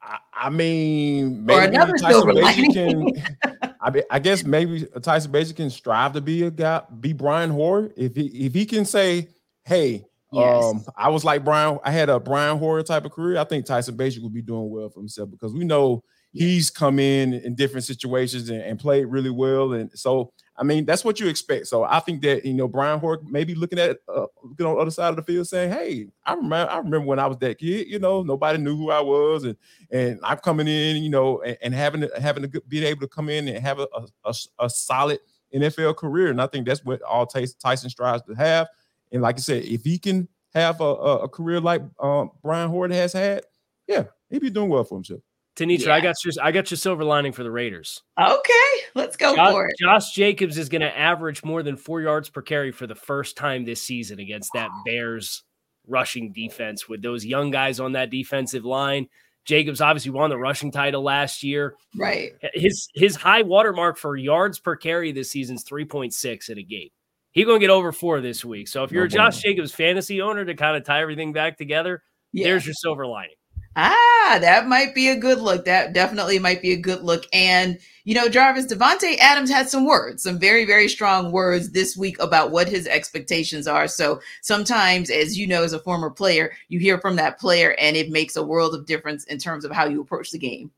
I, 0.08 0.18
I 0.32 0.50
mean, 0.50 1.38
Or 1.50 1.60
maybe 1.60 1.76
another 1.76 1.92
Tyson 1.98 2.72
can. 2.72 3.06
I, 3.80 3.90
mean, 3.90 4.02
I 4.10 4.18
guess 4.18 4.44
maybe 4.44 4.86
Tyson 5.02 5.30
Bagent 5.30 5.56
can 5.56 5.70
strive 5.70 6.14
to 6.14 6.20
be 6.20 6.44
a 6.44 6.50
guy, 6.50 6.82
be 7.00 7.12
Brian 7.12 7.50
Hoyer. 7.50 7.90
If 7.96 8.16
he 8.16 8.26
if 8.26 8.54
he 8.54 8.64
can 8.64 8.84
say, 8.84 9.28
"Hey, 9.64 10.04
Yes. 10.32 10.64
um, 10.64 10.84
I 10.96 11.08
was 11.10 11.24
like 11.24 11.44
Brian, 11.44 11.78
I 11.84 11.90
had 11.90 12.08
a 12.08 12.18
Brian 12.18 12.58
Hoyer 12.58 12.82
type 12.82 13.04
of 13.04 13.12
career," 13.12 13.38
I 13.38 13.44
think 13.44 13.66
Tyson 13.66 13.96
Bagent 13.96 14.22
would 14.22 14.34
be 14.34 14.42
doing 14.42 14.70
well 14.70 14.88
for 14.88 15.00
himself 15.00 15.30
because 15.30 15.52
we 15.52 15.64
know 15.64 16.02
he's 16.32 16.70
come 16.70 16.98
in 16.98 17.34
in 17.34 17.54
different 17.54 17.84
situations 17.84 18.48
and, 18.50 18.62
and 18.62 18.78
played 18.78 19.06
really 19.06 19.30
well, 19.30 19.74
and 19.74 19.90
so 19.98 20.32
I 20.58 20.64
mean 20.64 20.84
that's 20.84 21.04
what 21.04 21.20
you 21.20 21.28
expect. 21.28 21.68
So 21.68 21.84
I 21.84 22.00
think 22.00 22.20
that 22.22 22.44
you 22.44 22.52
know 22.52 22.66
Brian 22.66 22.98
Hoyer 22.98 23.20
maybe 23.24 23.54
looking 23.54 23.78
at 23.78 23.98
uh, 24.08 24.26
looking 24.42 24.66
on 24.66 24.74
the 24.74 24.80
other 24.80 24.90
side 24.90 25.10
of 25.10 25.16
the 25.16 25.22
field 25.22 25.46
saying, 25.46 25.70
"Hey, 25.70 26.08
I 26.26 26.34
remember 26.34 26.70
I 26.70 26.78
remember 26.78 27.06
when 27.06 27.18
I 27.20 27.26
was 27.28 27.38
that 27.38 27.58
kid. 27.58 27.86
You 27.86 28.00
know, 28.00 28.22
nobody 28.22 28.58
knew 28.58 28.76
who 28.76 28.90
I 28.90 29.00
was, 29.00 29.44
and 29.44 29.56
and 29.90 30.18
I'm 30.24 30.38
coming 30.38 30.66
in, 30.66 31.02
you 31.02 31.10
know, 31.10 31.40
and, 31.42 31.56
and 31.62 31.74
having 31.74 32.00
to- 32.02 32.20
having 32.20 32.52
being 32.66 32.84
able 32.84 33.02
to 33.02 33.08
come 33.08 33.28
in 33.28 33.46
and 33.48 33.58
have 33.58 33.78
a, 33.78 33.88
a, 34.24 34.34
a, 34.58 34.68
solid 34.68 35.20
NFL 35.54 35.96
career. 35.96 36.28
And 36.28 36.42
I 36.42 36.46
think 36.46 36.66
that's 36.66 36.84
what 36.84 37.00
all 37.02 37.26
Tyson 37.26 37.90
strives 37.90 38.22
to 38.24 38.34
have. 38.34 38.68
And 39.12 39.22
like 39.22 39.36
I 39.36 39.40
said, 39.40 39.64
if 39.64 39.84
he 39.84 39.98
can 39.98 40.28
have 40.54 40.80
a, 40.80 40.84
a, 40.84 41.28
career 41.28 41.60
like 41.60 41.82
um, 42.00 42.30
Brian 42.42 42.70
Hoyer 42.70 42.88
has 42.88 43.12
had, 43.12 43.44
yeah, 43.86 44.04
he'd 44.28 44.40
be 44.40 44.50
doing 44.50 44.68
well 44.68 44.84
for 44.84 44.96
himself. 44.96 45.20
Tanisha, 45.58 45.88
I 45.90 46.00
got 46.00 46.14
your 46.24 46.32
I 46.42 46.52
got 46.52 46.70
your 46.70 46.78
silver 46.78 47.04
lining 47.04 47.32
for 47.32 47.42
the 47.42 47.50
Raiders. 47.50 48.02
Okay, 48.18 48.52
let's 48.94 49.16
go 49.16 49.34
Josh, 49.34 49.50
for 49.50 49.66
it. 49.66 49.74
Josh 49.80 50.12
Jacobs 50.12 50.56
is 50.56 50.68
going 50.68 50.82
to 50.82 50.96
average 50.98 51.42
more 51.44 51.62
than 51.62 51.76
four 51.76 52.00
yards 52.00 52.28
per 52.30 52.42
carry 52.42 52.70
for 52.72 52.86
the 52.86 52.94
first 52.94 53.36
time 53.36 53.64
this 53.64 53.82
season 53.82 54.18
against 54.20 54.50
that 54.54 54.70
Bears 54.86 55.42
rushing 55.86 56.32
defense 56.32 56.88
with 56.88 57.02
those 57.02 57.24
young 57.24 57.50
guys 57.50 57.80
on 57.80 57.92
that 57.92 58.10
defensive 58.10 58.64
line. 58.64 59.08
Jacobs 59.46 59.80
obviously 59.80 60.10
won 60.10 60.28
the 60.28 60.36
rushing 60.36 60.70
title 60.70 61.02
last 61.02 61.42
year. 61.42 61.74
Right. 61.96 62.32
His 62.52 62.86
his 62.94 63.16
high 63.16 63.42
watermark 63.42 63.96
for 63.96 64.14
yards 64.16 64.58
per 64.60 64.76
carry 64.76 65.10
this 65.12 65.30
season 65.30 65.56
is 65.56 65.64
3.6 65.64 66.50
at 66.50 66.58
a 66.58 66.62
game. 66.62 66.90
He's 67.32 67.46
going 67.46 67.58
to 67.58 67.66
get 67.66 67.72
over 67.72 67.90
four 67.92 68.20
this 68.20 68.44
week. 68.44 68.68
So 68.68 68.84
if 68.84 68.92
you're 68.92 69.04
a 69.04 69.08
Josh 69.08 69.40
Jacobs 69.40 69.72
fantasy 69.72 70.20
owner 70.20 70.44
to 70.44 70.54
kind 70.54 70.76
of 70.76 70.84
tie 70.84 71.00
everything 71.00 71.32
back 71.32 71.56
together, 71.56 72.02
Yeah. 72.32 72.44
there's 72.48 72.66
your 72.66 72.74
silver 72.74 73.06
lining. 73.06 73.36
Ah, 73.80 74.38
that 74.40 74.66
might 74.66 74.92
be 74.92 75.08
a 75.08 75.14
good 75.14 75.38
look. 75.38 75.64
That 75.64 75.92
definitely 75.92 76.40
might 76.40 76.60
be 76.60 76.72
a 76.72 76.76
good 76.76 77.04
look. 77.04 77.26
And, 77.32 77.78
you 78.02 78.12
know, 78.12 78.28
Jarvis, 78.28 78.66
Davante 78.66 79.16
Adams 79.18 79.50
had 79.50 79.68
some 79.68 79.86
words, 79.86 80.24
some 80.24 80.36
very, 80.36 80.64
very 80.64 80.88
strong 80.88 81.30
words 81.30 81.70
this 81.70 81.96
week 81.96 82.20
about 82.20 82.50
what 82.50 82.68
his 82.68 82.88
expectations 82.88 83.68
are. 83.68 83.86
So 83.86 84.20
sometimes, 84.42 85.10
as 85.10 85.38
you 85.38 85.46
know, 85.46 85.62
as 85.62 85.72
a 85.72 85.78
former 85.78 86.10
player, 86.10 86.52
you 86.68 86.80
hear 86.80 86.98
from 86.98 87.14
that 87.16 87.38
player 87.38 87.76
and 87.78 87.96
it 87.96 88.10
makes 88.10 88.34
a 88.34 88.42
world 88.42 88.74
of 88.74 88.84
difference 88.84 89.22
in 89.26 89.38
terms 89.38 89.64
of 89.64 89.70
how 89.70 89.86
you 89.86 90.00
approach 90.00 90.32
the 90.32 90.38
game. 90.38 90.72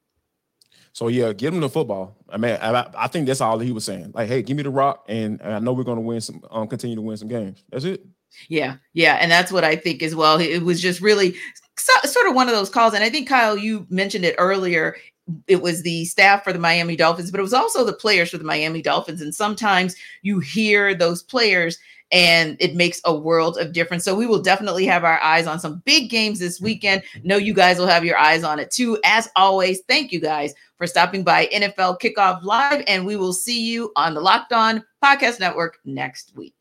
So 0.93 1.09
yeah, 1.09 1.33
give 1.33 1.55
him 1.55 1.61
the 1.61 1.71
football. 1.71 2.19
I 2.29 2.37
mean, 2.37 2.59
I, 2.61 2.87
I 2.95 3.07
think 3.07 3.27
that's 3.27 3.41
all 3.41 3.59
he 3.59 3.73
was 3.73 3.85
saying. 3.85 4.13
Like, 4.15 4.29
hey, 4.29 4.43
give 4.43 4.59
me 4.59 4.63
the 4.63 4.71
rock, 4.71 5.07
and 5.09 5.41
I 5.41 5.59
know 5.61 5.73
we're 5.73 5.85
going 5.85 5.97
to 5.97 6.03
win 6.03 6.21
some, 6.21 6.43
um, 6.51 6.69
continue 6.69 6.97
to 6.97 7.03
win 7.03 7.17
some 7.17 7.29
games. 7.29 7.65
That's 7.71 7.85
it. 7.85 8.05
Yeah, 8.49 8.77
yeah, 8.93 9.15
and 9.15 9.31
that's 9.31 9.53
what 9.53 9.65
I 9.65 9.77
think 9.77 10.03
as 10.03 10.15
well. 10.15 10.39
It 10.41 10.63
was 10.63 10.81
just 10.81 11.01
really 11.01 11.37
so, 12.03 12.09
sort 12.09 12.29
of 12.29 12.35
one 12.35 12.49
of 12.49 12.55
those 12.55 12.71
calls, 12.71 12.95
and 12.95 13.05
I 13.05 13.11
think 13.11 13.29
Kyle, 13.29 13.57
you 13.57 13.87
mentioned 13.91 14.25
it 14.25 14.35
earlier. 14.39 14.97
It 15.47 15.63
was 15.63 15.83
the 15.83 16.05
staff 16.07 16.43
for 16.43 16.53
the 16.53 16.59
Miami 16.59 16.97
Dolphins, 16.97 17.31
but 17.31 17.39
it 17.39 17.45
was 17.45 17.53
also 17.53 17.85
the 17.85 17.93
players 17.93 18.31
for 18.31 18.39
the 18.39 18.45
Miami 18.45 18.83
Dolphins. 18.83 19.21
And 19.21 19.35
sometimes 19.35 19.95
you 20.23 20.41
hear 20.41 20.95
those 20.95 21.23
players, 21.23 21.79
and 22.11 22.57
it 22.59 22.75
makes 22.75 23.01
a 23.05 23.15
world 23.15 23.57
of 23.59 23.73
difference. 23.73 24.05
So 24.05 24.17
we 24.17 24.27
will 24.27 24.43
definitely 24.43 24.87
have 24.87 25.05
our 25.05 25.21
eyes 25.21 25.47
on 25.47 25.61
some 25.61 25.83
big 25.85 26.11
games 26.11 26.39
this 26.39 26.57
mm-hmm. 26.57 26.65
weekend. 26.65 27.03
Know 27.23 27.37
you 27.37 27.55
guys 27.55 27.79
will 27.79 27.87
have 27.87 28.05
your 28.05 28.19
eyes 28.19 28.43
on 28.43 28.59
it 28.59 28.71
too. 28.71 28.99
As 29.05 29.29
always, 29.37 29.81
thank 29.89 30.11
you 30.11 30.21
guys 30.21 30.55
for 30.77 30.87
stopping 30.87 31.23
by 31.23 31.47
NFL 31.47 32.01
Kickoff 32.01 32.43
Live, 32.43 32.83
and 32.87 33.07
we 33.07 33.17
will 33.17 33.33
see 33.33 33.61
you 33.61 33.93
on 33.97 34.15
the 34.15 34.21
Locked 34.21 34.53
On 34.53 34.85
Podcast 35.03 35.39
Network 35.39 35.79
next 35.85 36.33
week. 36.35 36.60